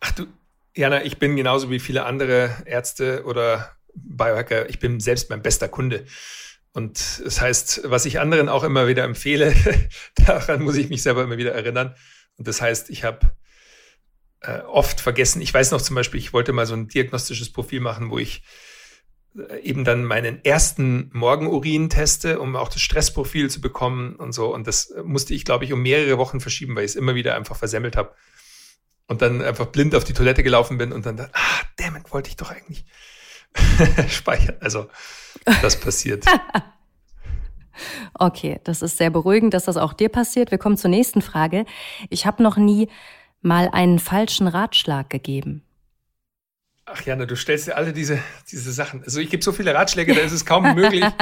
Ach 0.00 0.10
du, 0.10 0.26
Jana, 0.74 1.04
ich 1.04 1.20
bin 1.20 1.36
genauso 1.36 1.70
wie 1.70 1.78
viele 1.78 2.06
andere 2.06 2.50
Ärzte 2.66 3.22
oder 3.24 3.75
Biohacker, 3.96 4.68
ich 4.68 4.78
bin 4.78 5.00
selbst 5.00 5.30
mein 5.30 5.42
bester 5.42 5.68
Kunde. 5.68 6.04
Und 6.72 7.22
das 7.24 7.40
heißt, 7.40 7.82
was 7.84 8.04
ich 8.04 8.20
anderen 8.20 8.50
auch 8.50 8.62
immer 8.62 8.86
wieder 8.86 9.04
empfehle, 9.04 9.54
daran 10.26 10.62
muss 10.62 10.76
ich 10.76 10.90
mich 10.90 11.02
selber 11.02 11.24
immer 11.24 11.38
wieder 11.38 11.52
erinnern. 11.52 11.94
Und 12.36 12.46
das 12.46 12.60
heißt, 12.60 12.90
ich 12.90 13.02
habe 13.02 13.20
äh, 14.40 14.60
oft 14.60 15.00
vergessen, 15.00 15.40
ich 15.40 15.54
weiß 15.54 15.70
noch 15.70 15.80
zum 15.80 15.96
Beispiel, 15.96 16.20
ich 16.20 16.32
wollte 16.32 16.52
mal 16.52 16.66
so 16.66 16.74
ein 16.74 16.88
diagnostisches 16.88 17.50
Profil 17.50 17.80
machen, 17.80 18.10
wo 18.10 18.18
ich 18.18 18.42
äh, 19.36 19.60
eben 19.60 19.84
dann 19.84 20.04
meinen 20.04 20.44
ersten 20.44 21.10
Morgenurin 21.14 21.88
teste, 21.88 22.40
um 22.40 22.56
auch 22.56 22.68
das 22.68 22.82
Stressprofil 22.82 23.50
zu 23.50 23.60
bekommen 23.60 24.16
und 24.16 24.32
so. 24.32 24.54
Und 24.54 24.66
das 24.66 24.92
musste 25.02 25.34
ich, 25.34 25.44
glaube 25.44 25.64
ich, 25.64 25.72
um 25.72 25.80
mehrere 25.82 26.18
Wochen 26.18 26.40
verschieben, 26.40 26.76
weil 26.76 26.84
ich 26.84 26.90
es 26.90 26.96
immer 26.96 27.14
wieder 27.14 27.34
einfach 27.36 27.56
versemmelt 27.56 27.96
habe. 27.96 28.14
Und 29.08 29.22
dann 29.22 29.40
einfach 29.40 29.66
blind 29.66 29.94
auf 29.94 30.04
die 30.04 30.14
Toilette 30.14 30.42
gelaufen 30.42 30.78
bin 30.78 30.92
und 30.92 31.06
dann, 31.06 31.18
ah, 31.20 31.60
damit 31.76 32.12
wollte 32.12 32.28
ich 32.28 32.36
doch 32.36 32.50
eigentlich. 32.50 32.84
speichern. 34.08 34.56
Also 34.60 34.88
das 35.62 35.78
passiert. 35.78 36.24
okay, 38.14 38.60
das 38.64 38.82
ist 38.82 38.98
sehr 38.98 39.10
beruhigend, 39.10 39.54
dass 39.54 39.64
das 39.64 39.76
auch 39.76 39.92
dir 39.92 40.08
passiert. 40.08 40.50
Wir 40.50 40.58
kommen 40.58 40.76
zur 40.76 40.90
nächsten 40.90 41.22
Frage. 41.22 41.64
Ich 42.10 42.26
habe 42.26 42.42
noch 42.42 42.56
nie 42.56 42.88
mal 43.42 43.68
einen 43.72 43.98
falschen 43.98 44.48
Ratschlag 44.48 45.10
gegeben. 45.10 45.62
Ach 46.86 47.02
Jana, 47.02 47.26
du 47.26 47.34
stellst 47.34 47.66
dir 47.66 47.76
alle 47.76 47.92
diese, 47.92 48.20
diese 48.50 48.72
Sachen. 48.72 49.02
Also 49.02 49.20
ich 49.20 49.28
gebe 49.28 49.42
so 49.42 49.52
viele 49.52 49.74
Ratschläge, 49.74 50.14
da 50.14 50.20
ist 50.20 50.32
es 50.32 50.46
kaum 50.46 50.74
möglich, 50.74 51.04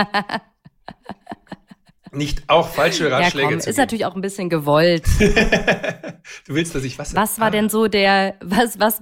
nicht 2.12 2.48
auch 2.48 2.68
falsche 2.68 3.10
Ratschläge 3.10 3.46
ja, 3.46 3.52
komm, 3.52 3.60
zu 3.60 3.70
Ist 3.70 3.78
natürlich 3.78 4.04
auch 4.04 4.14
ein 4.14 4.20
bisschen 4.20 4.50
gewollt. 4.50 5.06
du 5.18 6.54
willst, 6.54 6.74
dass 6.74 6.84
ich 6.84 6.98
was 6.98 7.14
Was 7.14 7.40
war 7.40 7.48
ah. 7.48 7.50
denn 7.50 7.70
so 7.70 7.88
der, 7.88 8.36
was, 8.40 8.78
was, 8.78 9.00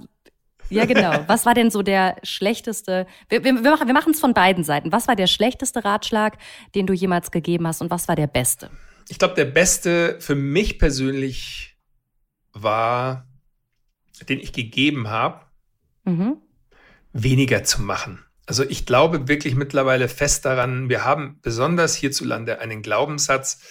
ja, 0.73 0.85
genau. 0.85 1.23
Was 1.27 1.45
war 1.45 1.53
denn 1.53 1.71
so 1.71 1.81
der 1.81 2.17
schlechteste? 2.23 3.07
Wir, 3.29 3.43
wir, 3.43 3.63
wir 3.63 3.93
machen 3.93 4.13
es 4.13 4.19
von 4.19 4.33
beiden 4.33 4.63
Seiten. 4.63 4.91
Was 4.91 5.07
war 5.07 5.15
der 5.15 5.27
schlechteste 5.27 5.83
Ratschlag, 5.83 6.37
den 6.75 6.87
du 6.87 6.93
jemals 6.93 7.31
gegeben 7.31 7.67
hast 7.67 7.81
und 7.81 7.91
was 7.91 8.07
war 8.07 8.15
der 8.15 8.27
beste? 8.27 8.69
Ich 9.09 9.19
glaube, 9.19 9.35
der 9.35 9.45
beste 9.45 10.17
für 10.19 10.35
mich 10.35 10.79
persönlich 10.79 11.77
war, 12.53 13.27
den 14.29 14.39
ich 14.39 14.53
gegeben 14.53 15.09
habe, 15.09 15.41
mhm. 16.05 16.37
weniger 17.11 17.63
zu 17.63 17.81
machen. 17.81 18.23
Also 18.45 18.63
ich 18.63 18.85
glaube 18.85 19.27
wirklich 19.27 19.55
mittlerweile 19.55 20.07
fest 20.07 20.45
daran, 20.45 20.89
wir 20.89 21.05
haben 21.05 21.39
besonders 21.41 21.95
hierzulande 21.95 22.59
einen 22.59 22.81
Glaubenssatz, 22.81 23.61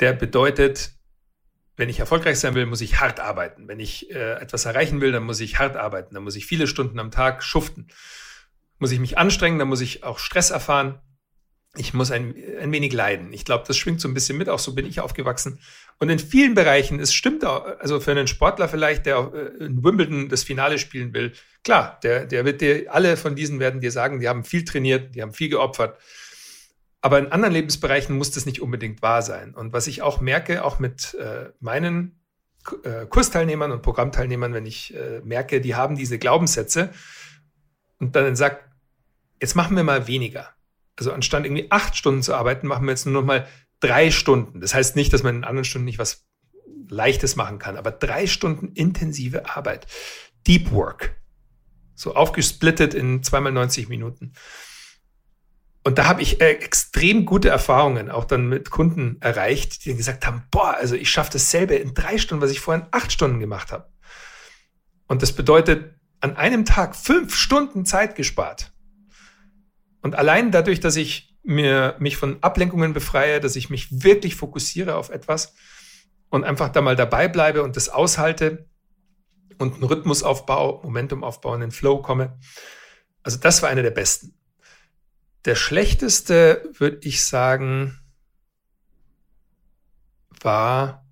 der 0.00 0.12
bedeutet, 0.12 0.92
wenn 1.82 1.88
ich 1.88 1.98
erfolgreich 1.98 2.38
sein 2.38 2.54
will, 2.54 2.64
muss 2.66 2.80
ich 2.80 3.00
hart 3.00 3.18
arbeiten. 3.18 3.66
Wenn 3.66 3.80
ich 3.80 4.08
äh, 4.12 4.34
etwas 4.34 4.66
erreichen 4.66 5.00
will, 5.00 5.10
dann 5.10 5.24
muss 5.24 5.40
ich 5.40 5.58
hart 5.58 5.76
arbeiten. 5.76 6.14
Dann 6.14 6.22
muss 6.22 6.36
ich 6.36 6.46
viele 6.46 6.68
Stunden 6.68 7.00
am 7.00 7.10
Tag 7.10 7.42
schuften. 7.42 7.88
Muss 8.78 8.92
ich 8.92 9.00
mich 9.00 9.18
anstrengen, 9.18 9.58
dann 9.58 9.66
muss 9.66 9.80
ich 9.80 10.04
auch 10.04 10.20
Stress 10.20 10.50
erfahren. 10.50 11.00
Ich 11.74 11.92
muss 11.92 12.12
ein, 12.12 12.36
ein 12.60 12.70
wenig 12.70 12.92
leiden. 12.92 13.32
Ich 13.32 13.44
glaube, 13.44 13.64
das 13.66 13.76
schwingt 13.76 14.00
so 14.00 14.06
ein 14.06 14.14
bisschen 14.14 14.38
mit. 14.38 14.48
Auch 14.48 14.60
so 14.60 14.76
bin 14.76 14.86
ich 14.86 15.00
aufgewachsen. 15.00 15.58
Und 15.98 16.08
in 16.08 16.20
vielen 16.20 16.54
Bereichen, 16.54 17.00
es 17.00 17.12
stimmt 17.12 17.44
auch, 17.44 17.66
also 17.80 17.98
für 17.98 18.12
einen 18.12 18.28
Sportler 18.28 18.68
vielleicht, 18.68 19.04
der 19.06 19.32
äh, 19.34 19.64
in 19.64 19.82
Wimbledon 19.82 20.28
das 20.28 20.44
Finale 20.44 20.78
spielen 20.78 21.12
will, 21.14 21.32
klar, 21.64 21.98
der, 22.04 22.26
der 22.26 22.44
wird 22.44 22.60
dir, 22.60 22.94
alle 22.94 23.16
von 23.16 23.34
diesen 23.34 23.58
werden 23.58 23.80
dir 23.80 23.90
sagen, 23.90 24.20
die 24.20 24.28
haben 24.28 24.44
viel 24.44 24.64
trainiert, 24.64 25.16
die 25.16 25.22
haben 25.22 25.32
viel 25.32 25.48
geopfert. 25.48 25.98
Aber 27.02 27.18
in 27.18 27.32
anderen 27.32 27.52
Lebensbereichen 27.52 28.16
muss 28.16 28.30
das 28.30 28.46
nicht 28.46 28.62
unbedingt 28.62 29.02
wahr 29.02 29.22
sein. 29.22 29.54
Und 29.54 29.72
was 29.72 29.88
ich 29.88 30.02
auch 30.02 30.20
merke, 30.20 30.64
auch 30.64 30.78
mit 30.78 31.14
äh, 31.14 31.50
meinen 31.58 32.20
äh, 32.84 33.06
Kursteilnehmern 33.06 33.72
und 33.72 33.82
Programmteilnehmern, 33.82 34.54
wenn 34.54 34.66
ich 34.66 34.94
äh, 34.94 35.20
merke, 35.24 35.60
die 35.60 35.74
haben 35.74 35.96
diese 35.96 36.18
Glaubenssätze 36.18 36.90
und 37.98 38.14
dann 38.14 38.36
sagt, 38.36 38.64
jetzt 39.40 39.56
machen 39.56 39.76
wir 39.76 39.82
mal 39.82 40.06
weniger. 40.06 40.50
Also 40.96 41.12
anstatt 41.12 41.44
irgendwie 41.44 41.70
acht 41.70 41.96
Stunden 41.96 42.22
zu 42.22 42.34
arbeiten, 42.34 42.68
machen 42.68 42.86
wir 42.86 42.92
jetzt 42.92 43.04
nur 43.04 43.14
noch 43.14 43.26
mal 43.26 43.48
drei 43.80 44.12
Stunden. 44.12 44.60
Das 44.60 44.72
heißt 44.72 44.94
nicht, 44.94 45.12
dass 45.12 45.24
man 45.24 45.36
in 45.36 45.44
anderen 45.44 45.64
Stunden 45.64 45.86
nicht 45.86 45.98
was 45.98 46.24
Leichtes 46.88 47.34
machen 47.34 47.58
kann, 47.58 47.76
aber 47.76 47.90
drei 47.90 48.28
Stunden 48.28 48.68
intensive 48.74 49.56
Arbeit. 49.56 49.88
Deep 50.46 50.70
Work. 50.70 51.16
So 51.94 52.14
aufgesplittet 52.14 52.94
in 52.94 53.24
zweimal 53.24 53.52
90 53.52 53.88
Minuten. 53.88 54.34
Und 55.84 55.98
da 55.98 56.06
habe 56.06 56.22
ich 56.22 56.40
äh, 56.40 56.50
extrem 56.50 57.24
gute 57.24 57.48
Erfahrungen 57.48 58.10
auch 58.10 58.24
dann 58.24 58.48
mit 58.48 58.70
Kunden 58.70 59.16
erreicht, 59.20 59.84
die 59.84 59.96
gesagt 59.96 60.26
haben, 60.26 60.44
boah, 60.50 60.76
also 60.76 60.94
ich 60.94 61.10
schaffe 61.10 61.32
dasselbe 61.32 61.74
in 61.74 61.94
drei 61.94 62.18
Stunden, 62.18 62.42
was 62.42 62.52
ich 62.52 62.60
vorhin 62.60 62.86
acht 62.92 63.10
Stunden 63.10 63.40
gemacht 63.40 63.72
habe. 63.72 63.90
Und 65.08 65.22
das 65.22 65.32
bedeutet 65.32 65.94
an 66.20 66.36
einem 66.36 66.64
Tag 66.64 66.94
fünf 66.94 67.34
Stunden 67.34 67.84
Zeit 67.84 68.14
gespart. 68.14 68.72
Und 70.02 70.14
allein 70.14 70.52
dadurch, 70.52 70.78
dass 70.78 70.94
ich 70.96 71.36
mir, 71.42 71.96
mich 71.98 72.16
von 72.16 72.38
Ablenkungen 72.42 72.92
befreie, 72.92 73.40
dass 73.40 73.56
ich 73.56 73.68
mich 73.68 74.02
wirklich 74.04 74.36
fokussiere 74.36 74.94
auf 74.94 75.10
etwas 75.10 75.54
und 76.30 76.44
einfach 76.44 76.68
da 76.68 76.80
mal 76.80 76.96
dabei 76.96 77.26
bleibe 77.26 77.62
und 77.62 77.76
das 77.76 77.88
aushalte 77.88 78.68
und 79.58 79.74
einen 79.74 79.82
Rhythmus 79.84 80.22
aufbaue, 80.22 80.80
Momentum 80.84 81.24
aufbaue, 81.24 81.56
in 81.56 81.60
den 81.60 81.70
Flow 81.72 82.00
komme. 82.00 82.38
Also 83.24 83.38
das 83.38 83.62
war 83.62 83.68
eine 83.68 83.82
der 83.82 83.90
besten. 83.90 84.34
Der 85.44 85.54
schlechteste, 85.54 86.70
würde 86.78 86.98
ich 87.02 87.24
sagen, 87.24 87.98
war. 90.44 91.06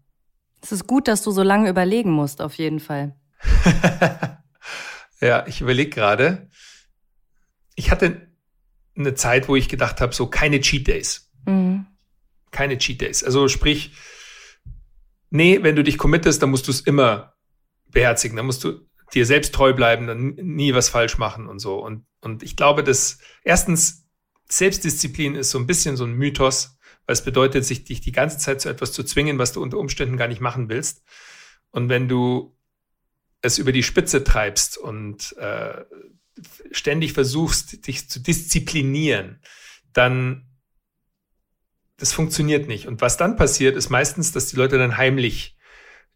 Es 0.61 0.73
ist 0.73 0.87
gut, 0.87 1.09
dass 1.09 1.23
du 1.23 1.31
so 1.31 1.43
lange 1.43 1.69
überlegen 1.69 2.11
musst, 2.11 2.41
auf 2.41 2.55
jeden 2.55 2.81
Fall. 2.81 3.17
ja, 5.21 5.47
ich 5.47 5.61
überlege 5.61 5.91
gerade. 5.91 6.49
Ich 7.75 7.91
hatte 7.91 8.29
eine 8.97 9.15
Zeit, 9.15 9.49
wo 9.49 9.57
ich 9.57 9.69
gedacht 9.69 10.01
habe, 10.01 10.15
so 10.15 10.27
keine 10.27 10.61
Cheat 10.61 10.87
Days. 10.87 11.31
Mhm. 11.47 11.87
Keine 12.51 12.79
Cheat 12.79 13.01
Days. 13.01 13.25
Also 13.25 13.49
sprich, 13.49 13.93
nee, 15.31 15.63
wenn 15.63 15.77
du 15.77 15.83
dich 15.83 15.97
committest, 15.97 16.43
dann 16.43 16.51
musst 16.51 16.67
du 16.67 16.73
es 16.73 16.81
immer 16.81 17.35
beherzigen. 17.87 18.37
Dann 18.37 18.47
musst 18.47 18.65
du 18.65 18.87
dir 19.15 19.27
selbst 19.27 19.55
treu 19.55 19.73
bleiben, 19.73 20.07
dann 20.07 20.35
nie 20.35 20.75
was 20.75 20.89
falsch 20.89 21.19
machen 21.19 21.49
und 21.49 21.59
so. 21.59 21.83
Und, 21.83 22.05
und 22.21 22.43
ich 22.43 22.57
glaube, 22.57 22.85
dass 22.85 23.19
erstens 23.45 24.07
Selbstdisziplin 24.51 25.37
ist 25.37 25.51
so 25.51 25.59
ein 25.59 25.67
bisschen 25.67 25.97
so 25.97 26.05
ein 26.05 26.13
Mythos, 26.13 26.79
weil 27.07 27.15
es 27.15 27.25
bedeutet, 27.25 27.65
sich 27.65 27.85
dich 27.85 28.01
die 28.01 28.13
ganze 28.13 28.39
Zeit 28.39 28.61
zu 28.61 28.69
etwas 28.69 28.93
zu 28.93 29.05
zwingen, 29.05 29.39
was 29.39 29.53
du 29.53 29.63
unter 29.63 29.79
Umständen 29.79 30.17
gar 30.17 30.29
nicht 30.29 30.41
machen 30.41 30.69
willst. 30.69 31.03
Und 31.71 31.89
wenn 31.89 32.09
du 32.09 32.57
es 33.43 33.59
über 33.59 33.73
die 33.73 33.83
Spitze 33.83 34.23
treibst 34.25 34.77
und 34.77 35.37
äh, 35.39 35.85
ständig 36.73 37.13
versuchst, 37.13 37.87
dich 37.87 38.09
zu 38.09 38.21
disziplinieren, 38.21 39.41
dann 39.93 40.47
das 41.97 42.13
funktioniert 42.13 42.67
nicht. 42.67 42.87
Und 42.87 43.03
was 43.03 43.19
dann 43.19 43.37
passiert, 43.37 43.77
ist 43.77 43.91
meistens, 43.91 44.33
dass 44.33 44.47
die 44.47 44.57
Leute 44.57 44.79
dann 44.79 44.97
heimlich 44.97 45.59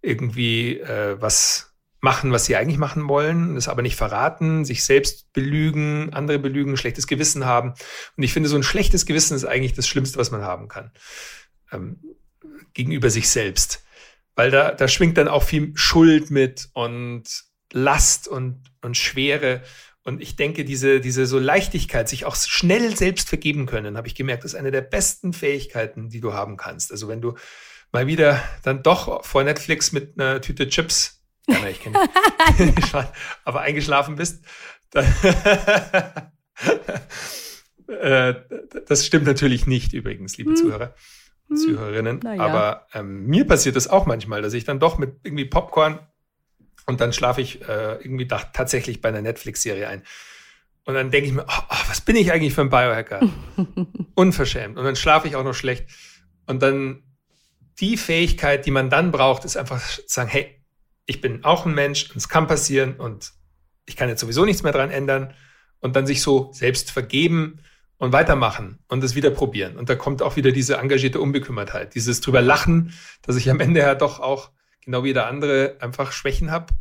irgendwie 0.00 0.80
äh, 0.80 1.20
was 1.20 1.73
machen, 2.04 2.30
was 2.30 2.44
sie 2.44 2.54
eigentlich 2.54 2.78
machen 2.78 3.08
wollen, 3.08 3.56
das 3.56 3.66
aber 3.66 3.82
nicht 3.82 3.96
verraten, 3.96 4.64
sich 4.64 4.84
selbst 4.84 5.32
belügen, 5.32 6.12
andere 6.12 6.38
belügen, 6.38 6.76
schlechtes 6.76 7.08
Gewissen 7.08 7.46
haben. 7.46 7.74
Und 8.16 8.22
ich 8.22 8.32
finde, 8.32 8.48
so 8.48 8.56
ein 8.56 8.62
schlechtes 8.62 9.06
Gewissen 9.06 9.34
ist 9.34 9.44
eigentlich 9.44 9.72
das 9.72 9.88
Schlimmste, 9.88 10.18
was 10.18 10.30
man 10.30 10.42
haben 10.42 10.68
kann. 10.68 10.92
Ähm, 11.72 11.98
gegenüber 12.74 13.10
sich 13.10 13.28
selbst. 13.28 13.84
Weil 14.36 14.50
da, 14.50 14.72
da 14.72 14.86
schwingt 14.86 15.16
dann 15.16 15.28
auch 15.28 15.42
viel 15.42 15.72
Schuld 15.74 16.30
mit 16.30 16.68
und 16.74 17.24
Last 17.72 18.28
und, 18.28 18.62
und 18.82 18.96
Schwere. 18.96 19.62
Und 20.04 20.20
ich 20.20 20.36
denke, 20.36 20.64
diese, 20.64 21.00
diese 21.00 21.24
so 21.24 21.38
Leichtigkeit, 21.38 22.08
sich 22.08 22.26
auch 22.26 22.36
schnell 22.36 22.94
selbst 22.94 23.30
vergeben 23.30 23.64
können, 23.64 23.96
habe 23.96 24.06
ich 24.06 24.14
gemerkt, 24.14 24.44
ist 24.44 24.54
eine 24.54 24.70
der 24.70 24.82
besten 24.82 25.32
Fähigkeiten, 25.32 26.10
die 26.10 26.20
du 26.20 26.34
haben 26.34 26.58
kannst. 26.58 26.92
Also 26.92 27.08
wenn 27.08 27.22
du 27.22 27.34
mal 27.92 28.06
wieder 28.06 28.42
dann 28.62 28.82
doch 28.82 29.24
vor 29.24 29.42
Netflix 29.42 29.92
mit 29.92 30.20
einer 30.20 30.42
Tüte 30.42 30.68
Chips 30.68 31.23
ja, 31.48 31.58
nein, 31.60 31.72
ich 31.72 31.80
kenne 31.80 31.98
aber 33.44 33.60
eingeschlafen 33.60 34.16
bist, 34.16 34.44
äh, 37.88 38.34
das 38.86 39.04
stimmt 39.06 39.26
natürlich 39.26 39.66
nicht 39.66 39.92
übrigens, 39.92 40.36
liebe 40.36 40.50
hm. 40.50 40.56
Zuhörer 40.56 40.94
und 41.48 41.56
hm. 41.56 41.62
Zuhörerinnen. 41.64 42.20
Ja. 42.24 42.38
Aber 42.38 42.86
ähm, 42.94 43.26
mir 43.26 43.46
passiert 43.46 43.76
das 43.76 43.88
auch 43.88 44.06
manchmal, 44.06 44.42
dass 44.42 44.52
ich 44.52 44.64
dann 44.64 44.78
doch 44.78 44.98
mit 44.98 45.16
irgendwie 45.24 45.46
Popcorn 45.46 45.98
und 46.86 47.00
dann 47.00 47.12
schlafe 47.12 47.40
ich 47.40 47.62
äh, 47.62 47.94
irgendwie 47.94 48.26
da, 48.26 48.38
tatsächlich 48.38 49.00
bei 49.00 49.08
einer 49.08 49.22
Netflix-Serie 49.22 49.88
ein. 49.88 50.02
Und 50.84 50.94
dann 50.94 51.10
denke 51.10 51.28
ich 51.28 51.34
mir, 51.34 51.46
oh, 51.48 51.62
oh, 51.70 51.76
was 51.88 52.02
bin 52.02 52.14
ich 52.14 52.30
eigentlich 52.30 52.52
für 52.52 52.60
ein 52.60 52.68
Biohacker? 52.68 53.20
Unverschämt. 54.14 54.76
Und 54.76 54.84
dann 54.84 54.96
schlafe 54.96 55.26
ich 55.26 55.34
auch 55.34 55.44
noch 55.44 55.54
schlecht. 55.54 55.86
Und 56.46 56.62
dann 56.62 57.02
die 57.80 57.96
Fähigkeit, 57.96 58.66
die 58.66 58.70
man 58.70 58.90
dann 58.90 59.10
braucht, 59.10 59.46
ist 59.46 59.56
einfach 59.56 59.82
zu 59.82 60.02
sagen, 60.06 60.28
hey, 60.28 60.62
ich 61.06 61.20
bin 61.20 61.44
auch 61.44 61.66
ein 61.66 61.74
Mensch 61.74 62.10
und 62.10 62.16
es 62.16 62.28
kann 62.28 62.46
passieren 62.46 62.94
und 62.96 63.32
ich 63.86 63.96
kann 63.96 64.08
jetzt 64.08 64.20
sowieso 64.20 64.44
nichts 64.44 64.62
mehr 64.62 64.72
dran 64.72 64.90
ändern 64.90 65.34
und 65.80 65.96
dann 65.96 66.06
sich 66.06 66.22
so 66.22 66.50
selbst 66.52 66.90
vergeben 66.90 67.60
und 67.98 68.12
weitermachen 68.12 68.78
und 68.88 69.04
es 69.04 69.14
wieder 69.14 69.30
probieren. 69.30 69.76
Und 69.76 69.88
da 69.88 69.94
kommt 69.94 70.22
auch 70.22 70.36
wieder 70.36 70.52
diese 70.52 70.76
engagierte 70.78 71.20
Unbekümmertheit, 71.20 71.94
dieses 71.94 72.20
drüber 72.20 72.40
lachen, 72.40 72.92
dass 73.22 73.36
ich 73.36 73.50
am 73.50 73.60
Ende 73.60 73.80
ja 73.80 73.94
doch 73.94 74.20
auch 74.20 74.50
genau 74.80 75.04
wie 75.04 75.12
der 75.12 75.26
andere 75.26 75.76
einfach 75.80 76.12
Schwächen 76.12 76.50
habe. 76.50 76.74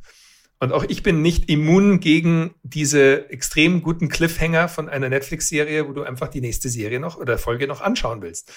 Und 0.60 0.72
auch 0.72 0.86
ich 0.88 1.04
bin 1.04 1.22
nicht 1.22 1.50
immun 1.50 2.00
gegen 2.00 2.56
diese 2.64 3.30
extrem 3.30 3.82
guten 3.82 4.08
Cliffhanger 4.08 4.70
von 4.70 4.88
einer 4.88 5.10
Netflix-Serie, 5.10 5.88
wo 5.90 5.92
du 5.92 6.04
einfach 6.04 6.30
die 6.30 6.40
nächste 6.40 6.70
Serie 6.70 7.02
noch 7.02 7.18
oder 7.18 7.38
Folge 7.38 7.68
noch 7.68 7.82
anschauen 7.82 8.22
willst. 8.22 8.54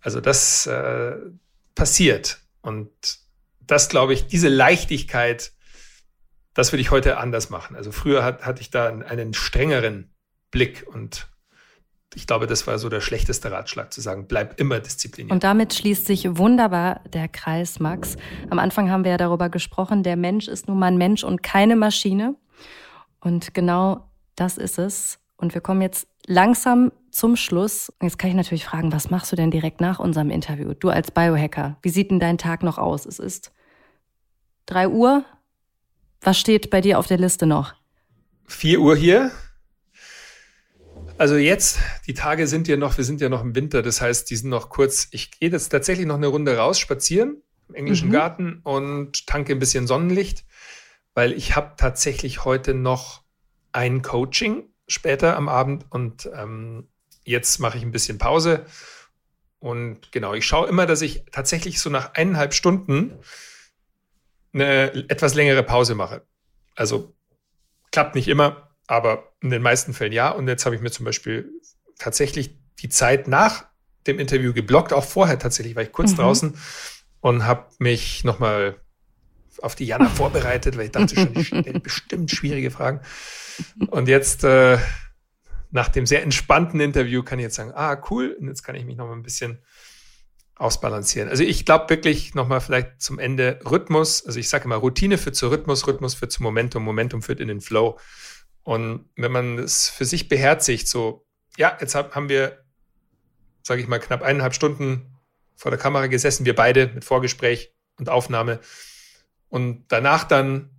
Also 0.00 0.20
das 0.20 0.66
äh, 0.66 1.16
passiert. 1.76 2.40
Und 2.62 2.90
das 3.66 3.88
glaube 3.88 4.12
ich, 4.12 4.26
diese 4.26 4.48
Leichtigkeit, 4.48 5.52
das 6.54 6.72
würde 6.72 6.80
ich 6.80 6.90
heute 6.90 7.18
anders 7.18 7.50
machen. 7.50 7.76
Also 7.76 7.92
früher 7.92 8.24
hat, 8.24 8.44
hatte 8.44 8.60
ich 8.60 8.70
da 8.70 8.88
einen 8.88 9.34
strengeren 9.34 10.10
Blick 10.50 10.86
und 10.86 11.28
ich 12.14 12.26
glaube, 12.26 12.46
das 12.46 12.66
war 12.66 12.78
so 12.78 12.88
der 12.88 13.02
schlechteste 13.02 13.50
Ratschlag, 13.50 13.92
zu 13.92 14.00
sagen, 14.00 14.26
bleib 14.26 14.58
immer 14.58 14.80
diszipliniert. 14.80 15.32
Und 15.32 15.44
damit 15.44 15.74
schließt 15.74 16.06
sich 16.06 16.38
wunderbar 16.38 17.00
der 17.12 17.28
Kreis, 17.28 17.78
Max. 17.78 18.16
Am 18.48 18.58
Anfang 18.58 18.90
haben 18.90 19.04
wir 19.04 19.10
ja 19.10 19.16
darüber 19.18 19.50
gesprochen, 19.50 20.02
der 20.02 20.16
Mensch 20.16 20.48
ist 20.48 20.66
nun 20.66 20.78
mal 20.78 20.86
ein 20.86 20.96
Mensch 20.96 21.24
und 21.24 21.42
keine 21.42 21.76
Maschine. 21.76 22.34
Und 23.20 23.52
genau 23.52 24.08
das 24.34 24.56
ist 24.56 24.78
es. 24.78 25.18
Und 25.36 25.52
wir 25.52 25.60
kommen 25.60 25.82
jetzt 25.82 26.08
langsam 26.26 26.90
zum 27.16 27.36
Schluss. 27.36 27.90
Jetzt 28.02 28.18
kann 28.18 28.30
ich 28.30 28.36
natürlich 28.36 28.66
fragen, 28.66 28.92
was 28.92 29.10
machst 29.10 29.32
du 29.32 29.36
denn 29.36 29.50
direkt 29.50 29.80
nach 29.80 29.98
unserem 29.98 30.30
Interview? 30.30 30.74
Du 30.74 30.90
als 30.90 31.10
Biohacker, 31.10 31.78
wie 31.82 31.88
sieht 31.88 32.10
denn 32.10 32.20
dein 32.20 32.36
Tag 32.36 32.62
noch 32.62 32.76
aus? 32.76 33.06
Es 33.06 33.18
ist 33.18 33.52
3 34.66 34.88
Uhr. 34.88 35.24
Was 36.20 36.38
steht 36.38 36.70
bei 36.70 36.80
dir 36.80 36.98
auf 36.98 37.06
der 37.06 37.18
Liste 37.18 37.46
noch? 37.46 37.74
4 38.46 38.80
Uhr 38.80 38.96
hier. 38.96 39.30
Also 41.16 41.36
jetzt, 41.36 41.78
die 42.06 42.12
Tage 42.12 42.46
sind 42.46 42.68
ja 42.68 42.76
noch, 42.76 42.98
wir 42.98 43.04
sind 43.04 43.22
ja 43.22 43.30
noch 43.30 43.42
im 43.42 43.54
Winter, 43.54 43.80
das 43.80 44.02
heißt, 44.02 44.28
die 44.28 44.36
sind 44.36 44.50
noch 44.50 44.68
kurz. 44.68 45.08
Ich 45.12 45.30
gehe 45.30 45.50
jetzt 45.50 45.70
tatsächlich 45.70 46.06
noch 46.06 46.16
eine 46.16 46.26
Runde 46.26 46.56
raus 46.58 46.78
spazieren 46.78 47.42
im 47.68 47.74
englischen 47.74 48.08
mhm. 48.08 48.12
Garten 48.12 48.60
und 48.62 49.26
tanke 49.26 49.54
ein 49.54 49.58
bisschen 49.58 49.86
Sonnenlicht, 49.86 50.44
weil 51.14 51.32
ich 51.32 51.56
habe 51.56 51.74
tatsächlich 51.78 52.44
heute 52.44 52.74
noch 52.74 53.22
ein 53.72 54.02
Coaching 54.02 54.64
später 54.86 55.36
am 55.36 55.48
Abend 55.48 55.86
und 55.90 56.28
ähm, 56.34 56.88
jetzt 57.26 57.58
mache 57.58 57.76
ich 57.76 57.84
ein 57.84 57.92
bisschen 57.92 58.18
Pause. 58.18 58.64
Und 59.58 60.12
genau, 60.12 60.34
ich 60.34 60.46
schaue 60.46 60.68
immer, 60.68 60.86
dass 60.86 61.02
ich 61.02 61.24
tatsächlich 61.32 61.80
so 61.80 61.90
nach 61.90 62.14
eineinhalb 62.14 62.54
Stunden 62.54 63.18
eine 64.52 64.92
etwas 65.08 65.34
längere 65.34 65.62
Pause 65.62 65.94
mache. 65.94 66.22
Also 66.74 67.14
klappt 67.90 68.14
nicht 68.14 68.28
immer, 68.28 68.70
aber 68.86 69.32
in 69.40 69.50
den 69.50 69.62
meisten 69.62 69.92
Fällen 69.92 70.12
ja. 70.12 70.30
Und 70.30 70.48
jetzt 70.48 70.64
habe 70.64 70.74
ich 70.76 70.82
mir 70.82 70.90
zum 70.90 71.04
Beispiel 71.04 71.50
tatsächlich 71.98 72.58
die 72.80 72.88
Zeit 72.88 73.28
nach 73.28 73.66
dem 74.06 74.18
Interview 74.18 74.52
geblockt, 74.52 74.92
auch 74.92 75.04
vorher 75.04 75.38
tatsächlich, 75.38 75.74
war 75.74 75.82
ich 75.82 75.92
kurz 75.92 76.12
mhm. 76.12 76.16
draußen 76.16 76.58
und 77.20 77.44
habe 77.44 77.66
mich 77.78 78.22
nochmal 78.22 78.76
auf 79.62 79.74
die 79.74 79.86
Jana 79.86 80.08
vorbereitet, 80.14 80.76
weil 80.76 80.86
ich 80.86 80.92
dachte 80.92 81.16
schon, 81.16 81.36
ich 81.36 81.48
stelle 81.48 81.80
bestimmt 81.80 82.30
schwierige 82.30 82.70
Fragen. 82.70 83.00
Und 83.88 84.06
jetzt, 84.08 84.44
äh, 84.44 84.78
nach 85.76 85.88
dem 85.88 86.06
sehr 86.06 86.22
entspannten 86.22 86.80
Interview, 86.80 87.22
kann 87.22 87.38
ich 87.38 87.44
jetzt 87.44 87.54
sagen, 87.54 87.72
ah, 87.74 88.02
cool, 88.10 88.36
und 88.40 88.48
jetzt 88.48 88.62
kann 88.62 88.74
ich 88.74 88.84
mich 88.84 88.96
noch 88.96 89.06
mal 89.06 89.12
ein 89.12 89.22
bisschen 89.22 89.62
ausbalancieren. 90.56 91.28
Also 91.28 91.44
ich 91.44 91.66
glaube 91.66 91.90
wirklich 91.90 92.34
nochmal 92.34 92.62
vielleicht 92.62 93.00
zum 93.00 93.18
Ende 93.18 93.60
Rhythmus. 93.70 94.24
Also 94.24 94.40
ich 94.40 94.48
sage 94.48 94.64
immer, 94.64 94.76
Routine 94.76 95.18
führt 95.18 95.36
zu 95.36 95.48
Rhythmus, 95.48 95.86
Rhythmus 95.86 96.14
führt 96.14 96.32
zu 96.32 96.42
Momentum, 96.42 96.82
Momentum 96.82 97.20
führt 97.22 97.40
in 97.40 97.48
den 97.48 97.60
Flow. 97.60 97.98
Und 98.62 99.10
wenn 99.16 99.30
man 99.30 99.58
es 99.58 99.90
für 99.90 100.06
sich 100.06 100.28
beherzigt, 100.28 100.88
so, 100.88 101.26
ja, 101.58 101.76
jetzt 101.78 101.94
haben 101.94 102.28
wir, 102.30 102.64
sage 103.62 103.82
ich 103.82 103.86
mal, 103.86 104.00
knapp 104.00 104.22
eineinhalb 104.22 104.54
Stunden 104.54 105.14
vor 105.54 105.70
der 105.70 105.78
Kamera 105.78 106.06
gesessen, 106.06 106.46
wir 106.46 106.56
beide 106.56 106.86
mit 106.88 107.04
Vorgespräch 107.04 107.74
und 107.98 108.08
Aufnahme. 108.08 108.60
Und 109.48 109.84
danach 109.88 110.24
dann 110.24 110.70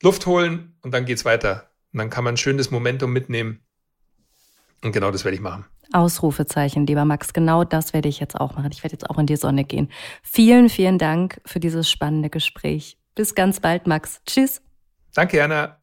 Luft 0.00 0.26
holen 0.26 0.76
und 0.80 0.94
dann 0.94 1.06
geht's 1.06 1.24
weiter. 1.24 1.70
Und 1.92 1.98
dann 1.98 2.10
kann 2.10 2.24
man 2.24 2.36
schön 2.36 2.56
das 2.56 2.70
Momentum 2.70 3.12
mitnehmen. 3.12 3.63
Und 4.84 4.92
genau 4.92 5.10
das 5.10 5.24
werde 5.24 5.34
ich 5.34 5.40
machen. 5.40 5.64
Ausrufezeichen, 5.92 6.86
lieber 6.86 7.06
Max. 7.06 7.32
Genau 7.32 7.64
das 7.64 7.94
werde 7.94 8.08
ich 8.08 8.20
jetzt 8.20 8.38
auch 8.38 8.54
machen. 8.54 8.70
Ich 8.70 8.84
werde 8.84 8.92
jetzt 8.92 9.08
auch 9.08 9.18
in 9.18 9.24
die 9.24 9.36
Sonne 9.36 9.64
gehen. 9.64 9.90
Vielen, 10.22 10.68
vielen 10.68 10.98
Dank 10.98 11.40
für 11.46 11.58
dieses 11.58 11.90
spannende 11.90 12.28
Gespräch. 12.28 12.98
Bis 13.14 13.34
ganz 13.34 13.60
bald, 13.60 13.86
Max. 13.86 14.20
Tschüss. 14.26 14.60
Danke, 15.14 15.42
Anna. 15.42 15.78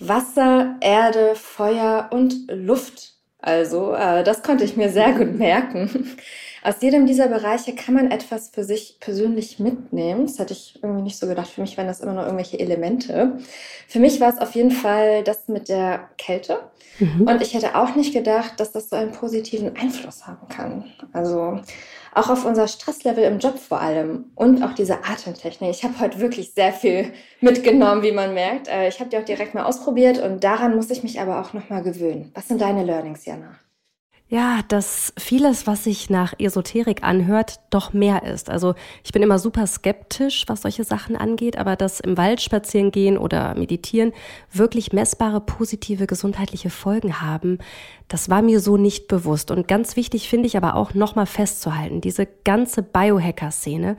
Wasser, 0.00 0.76
Erde, 0.80 1.34
Feuer 1.36 2.08
und 2.12 2.34
Luft. 2.50 3.17
Also, 3.40 3.94
äh, 3.94 4.24
das 4.24 4.42
konnte 4.42 4.64
ich 4.64 4.76
mir 4.76 4.90
sehr 4.90 5.12
gut 5.12 5.38
merken. 5.38 6.16
Aus 6.62 6.82
jedem 6.82 7.06
dieser 7.06 7.28
Bereiche 7.28 7.74
kann 7.74 7.94
man 7.94 8.10
etwas 8.10 8.50
für 8.50 8.64
sich 8.64 8.96
persönlich 8.98 9.60
mitnehmen. 9.60 10.26
Das 10.26 10.40
hatte 10.40 10.54
ich 10.54 10.80
irgendwie 10.82 11.02
nicht 11.02 11.18
so 11.18 11.28
gedacht. 11.28 11.48
Für 11.48 11.60
mich 11.60 11.78
waren 11.78 11.86
das 11.86 12.00
immer 12.00 12.14
nur 12.14 12.24
irgendwelche 12.24 12.58
Elemente. 12.58 13.38
Für 13.86 14.00
mich 14.00 14.20
war 14.20 14.28
es 14.28 14.38
auf 14.38 14.54
jeden 14.54 14.72
Fall 14.72 15.22
das 15.22 15.46
mit 15.46 15.68
der 15.68 16.08
Kälte. 16.18 16.58
Mhm. 16.98 17.28
Und 17.28 17.40
ich 17.42 17.54
hätte 17.54 17.76
auch 17.76 17.94
nicht 17.94 18.12
gedacht, 18.12 18.58
dass 18.58 18.72
das 18.72 18.90
so 18.90 18.96
einen 18.96 19.12
positiven 19.12 19.76
Einfluss 19.76 20.26
haben 20.26 20.48
kann. 20.48 20.84
Also 21.12 21.60
auch 22.18 22.30
auf 22.30 22.44
unser 22.44 22.68
Stresslevel 22.68 23.24
im 23.24 23.38
Job 23.38 23.58
vor 23.58 23.80
allem 23.80 24.26
und 24.34 24.62
auch 24.62 24.72
diese 24.72 25.04
Atemtechnik. 25.04 25.70
Ich 25.70 25.84
habe 25.84 25.98
heute 26.00 26.20
wirklich 26.20 26.52
sehr 26.52 26.72
viel 26.72 27.12
mitgenommen, 27.40 28.02
wie 28.02 28.12
man 28.12 28.34
merkt. 28.34 28.68
Äh, 28.68 28.88
ich 28.88 29.00
habe 29.00 29.10
die 29.10 29.18
auch 29.18 29.24
direkt 29.24 29.54
mal 29.54 29.64
ausprobiert 29.64 30.18
und 30.18 30.42
daran 30.44 30.74
muss 30.74 30.90
ich 30.90 31.02
mich 31.02 31.20
aber 31.20 31.40
auch 31.40 31.52
nochmal 31.52 31.82
gewöhnen. 31.82 32.30
Was 32.34 32.48
sind 32.48 32.60
deine 32.60 32.84
Learnings, 32.84 33.24
Jana? 33.24 33.58
Ja, 34.30 34.60
dass 34.68 35.14
vieles, 35.18 35.66
was 35.66 35.84
sich 35.84 36.10
nach 36.10 36.34
Esoterik 36.38 37.02
anhört, 37.02 37.60
doch 37.70 37.94
mehr 37.94 38.24
ist. 38.24 38.50
Also 38.50 38.74
ich 39.02 39.10
bin 39.12 39.22
immer 39.22 39.38
super 39.38 39.66
skeptisch, 39.66 40.44
was 40.48 40.60
solche 40.60 40.84
Sachen 40.84 41.16
angeht, 41.16 41.56
aber 41.56 41.76
dass 41.76 41.98
im 42.00 42.18
Wald 42.18 42.42
spazieren 42.42 42.90
gehen 42.90 43.16
oder 43.16 43.54
meditieren 43.54 44.12
wirklich 44.52 44.92
messbare 44.92 45.40
positive 45.40 46.06
gesundheitliche 46.06 46.68
Folgen 46.68 47.22
haben, 47.22 47.56
das 48.08 48.28
war 48.28 48.42
mir 48.42 48.60
so 48.60 48.76
nicht 48.76 49.08
bewusst. 49.08 49.50
Und 49.50 49.66
ganz 49.66 49.96
wichtig 49.96 50.28
finde 50.28 50.46
ich 50.46 50.58
aber 50.58 50.74
auch 50.74 50.92
nochmal 50.92 51.26
festzuhalten, 51.26 52.02
diese 52.02 52.28
ganze 52.44 52.82
Biohacker-Szene, 52.82 53.96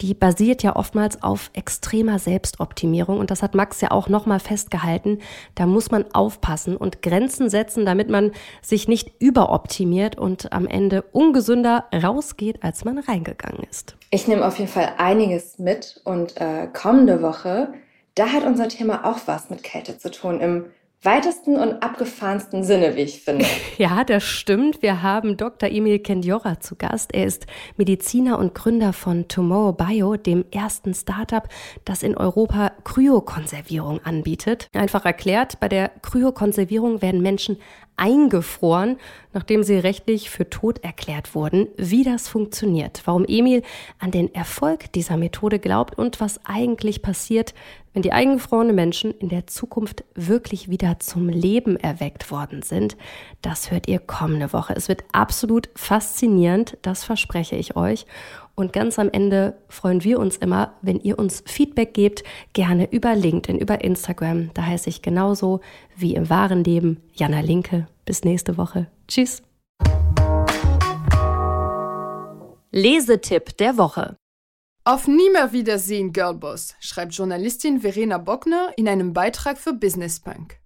die 0.00 0.14
basiert 0.14 0.62
ja 0.62 0.76
oftmals 0.76 1.22
auf 1.22 1.50
extremer 1.52 2.18
Selbstoptimierung. 2.18 3.18
Und 3.18 3.30
das 3.30 3.42
hat 3.42 3.54
Max 3.54 3.80
ja 3.80 3.90
auch 3.90 4.08
nochmal 4.08 4.40
festgehalten. 4.40 5.18
Da 5.54 5.66
muss 5.66 5.90
man 5.90 6.04
aufpassen 6.12 6.76
und 6.76 7.02
Grenzen 7.02 7.50
setzen, 7.50 7.84
damit 7.84 8.08
man 8.08 8.32
sich 8.62 8.88
nicht 8.88 9.12
überoptimiert 9.18 10.16
und 10.16 10.52
am 10.52 10.66
Ende 10.66 11.02
ungesünder 11.12 11.86
rausgeht, 11.92 12.62
als 12.62 12.84
man 12.84 12.98
reingegangen 12.98 13.62
ist. 13.70 13.96
Ich 14.10 14.26
nehme 14.26 14.46
auf 14.46 14.58
jeden 14.58 14.70
Fall 14.70 14.94
einiges 14.98 15.58
mit 15.58 16.00
und 16.04 16.40
äh, 16.40 16.68
kommende 16.72 17.22
Woche, 17.22 17.72
da 18.14 18.32
hat 18.32 18.44
unser 18.44 18.68
Thema 18.68 19.04
auch 19.04 19.20
was 19.26 19.50
mit 19.50 19.62
Kälte 19.62 19.98
zu 19.98 20.10
tun 20.10 20.40
im 20.40 20.66
weitesten 21.02 21.56
und 21.56 21.82
abgefahrensten 21.82 22.62
Sinne, 22.62 22.94
wie 22.94 23.02
ich 23.02 23.22
finde. 23.22 23.46
Ja, 23.78 24.04
das 24.04 24.24
stimmt. 24.24 24.82
Wir 24.82 25.02
haben 25.02 25.38
Dr. 25.38 25.70
Emil 25.70 26.00
Kendjora 26.00 26.60
zu 26.60 26.76
Gast. 26.76 27.14
Er 27.14 27.24
ist 27.24 27.46
Mediziner 27.78 28.38
und 28.38 28.54
Gründer 28.54 28.92
von 28.92 29.26
Tomorrow 29.26 29.72
Bio, 29.72 30.16
dem 30.16 30.44
ersten 30.50 30.92
Startup, 30.92 31.48
das 31.86 32.02
in 32.02 32.14
Europa 32.14 32.72
Kryokonservierung 32.84 34.00
anbietet. 34.04 34.68
Einfach 34.74 35.06
erklärt, 35.06 35.60
bei 35.60 35.68
der 35.68 35.88
Kryokonservierung 36.02 37.00
werden 37.00 37.22
Menschen 37.22 37.56
eingefroren, 38.00 38.96
nachdem 39.34 39.62
sie 39.62 39.76
rechtlich 39.76 40.30
für 40.30 40.48
tot 40.48 40.82
erklärt 40.82 41.34
wurden, 41.34 41.68
wie 41.76 42.02
das 42.02 42.28
funktioniert, 42.28 43.02
warum 43.04 43.26
Emil 43.26 43.62
an 43.98 44.10
den 44.10 44.34
Erfolg 44.34 44.90
dieser 44.92 45.18
Methode 45.18 45.58
glaubt 45.58 45.98
und 45.98 46.18
was 46.18 46.40
eigentlich 46.44 47.02
passiert, 47.02 47.54
wenn 47.92 48.02
die 48.02 48.12
eingefrorenen 48.12 48.74
Menschen 48.74 49.12
in 49.12 49.28
der 49.28 49.46
Zukunft 49.46 50.04
wirklich 50.14 50.68
wieder 50.70 51.00
zum 51.00 51.28
Leben 51.28 51.76
erweckt 51.76 52.30
worden 52.30 52.62
sind. 52.62 52.96
Das 53.42 53.70
hört 53.70 53.88
ihr 53.88 53.98
kommende 53.98 54.52
Woche. 54.52 54.74
Es 54.74 54.88
wird 54.88 55.04
absolut 55.12 55.68
faszinierend, 55.74 56.78
das 56.82 57.04
verspreche 57.04 57.56
ich 57.56 57.76
euch. 57.76 58.06
Und 58.54 58.72
ganz 58.72 58.98
am 58.98 59.08
Ende 59.10 59.56
freuen 59.68 60.04
wir 60.04 60.18
uns 60.18 60.36
immer, 60.36 60.74
wenn 60.82 61.00
ihr 61.00 61.18
uns 61.18 61.42
Feedback 61.46 61.94
gebt, 61.94 62.24
gerne 62.52 62.92
über 62.92 63.14
LinkedIn, 63.14 63.58
über 63.58 63.82
Instagram. 63.82 64.50
Da 64.54 64.66
heiße 64.66 64.88
ich 64.88 65.02
genauso 65.02 65.60
wie 65.96 66.14
im 66.14 66.28
wahren 66.28 66.62
Leben 66.62 66.98
Jana 67.14 67.40
Linke. 67.40 67.86
Bis 68.04 68.22
nächste 68.22 68.58
Woche. 68.58 68.86
Tschüss. 69.08 69.42
Lesetipp 72.70 73.56
der 73.56 73.78
Woche. 73.78 74.19
Auf 74.90 75.06
nie 75.06 75.30
mehr 75.30 75.52
Wiedersehen, 75.52 76.12
Girlboss, 76.12 76.74
schreibt 76.80 77.14
Journalistin 77.14 77.82
Verena 77.82 78.18
Bockner 78.18 78.72
in 78.76 78.88
einem 78.88 79.12
Beitrag 79.12 79.56
für 79.56 79.72
Business 79.72 80.18
Punk. 80.18 80.58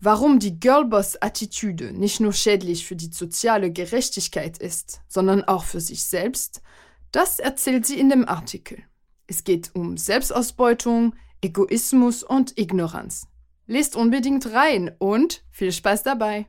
Warum 0.00 0.40
die 0.40 0.58
Girlboss-Attitüde 0.58 1.92
nicht 1.92 2.18
nur 2.18 2.32
schädlich 2.32 2.84
für 2.84 2.96
die 2.96 3.12
soziale 3.12 3.70
Gerechtigkeit 3.70 4.58
ist, 4.58 5.02
sondern 5.06 5.44
auch 5.44 5.62
für 5.62 5.80
sich 5.80 6.06
selbst, 6.06 6.60
das 7.12 7.38
erzählt 7.38 7.86
sie 7.86 8.00
in 8.00 8.08
dem 8.08 8.28
Artikel. 8.28 8.82
Es 9.28 9.44
geht 9.44 9.70
um 9.76 9.96
Selbstausbeutung, 9.96 11.14
Egoismus 11.40 12.24
und 12.24 12.58
Ignoranz. 12.58 13.28
Lest 13.68 13.94
unbedingt 13.94 14.52
rein 14.52 14.90
und 14.98 15.44
viel 15.52 15.70
Spaß 15.70 16.02
dabei. 16.02 16.48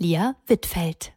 Lia 0.00 0.34
Wittfeld. 0.46 1.12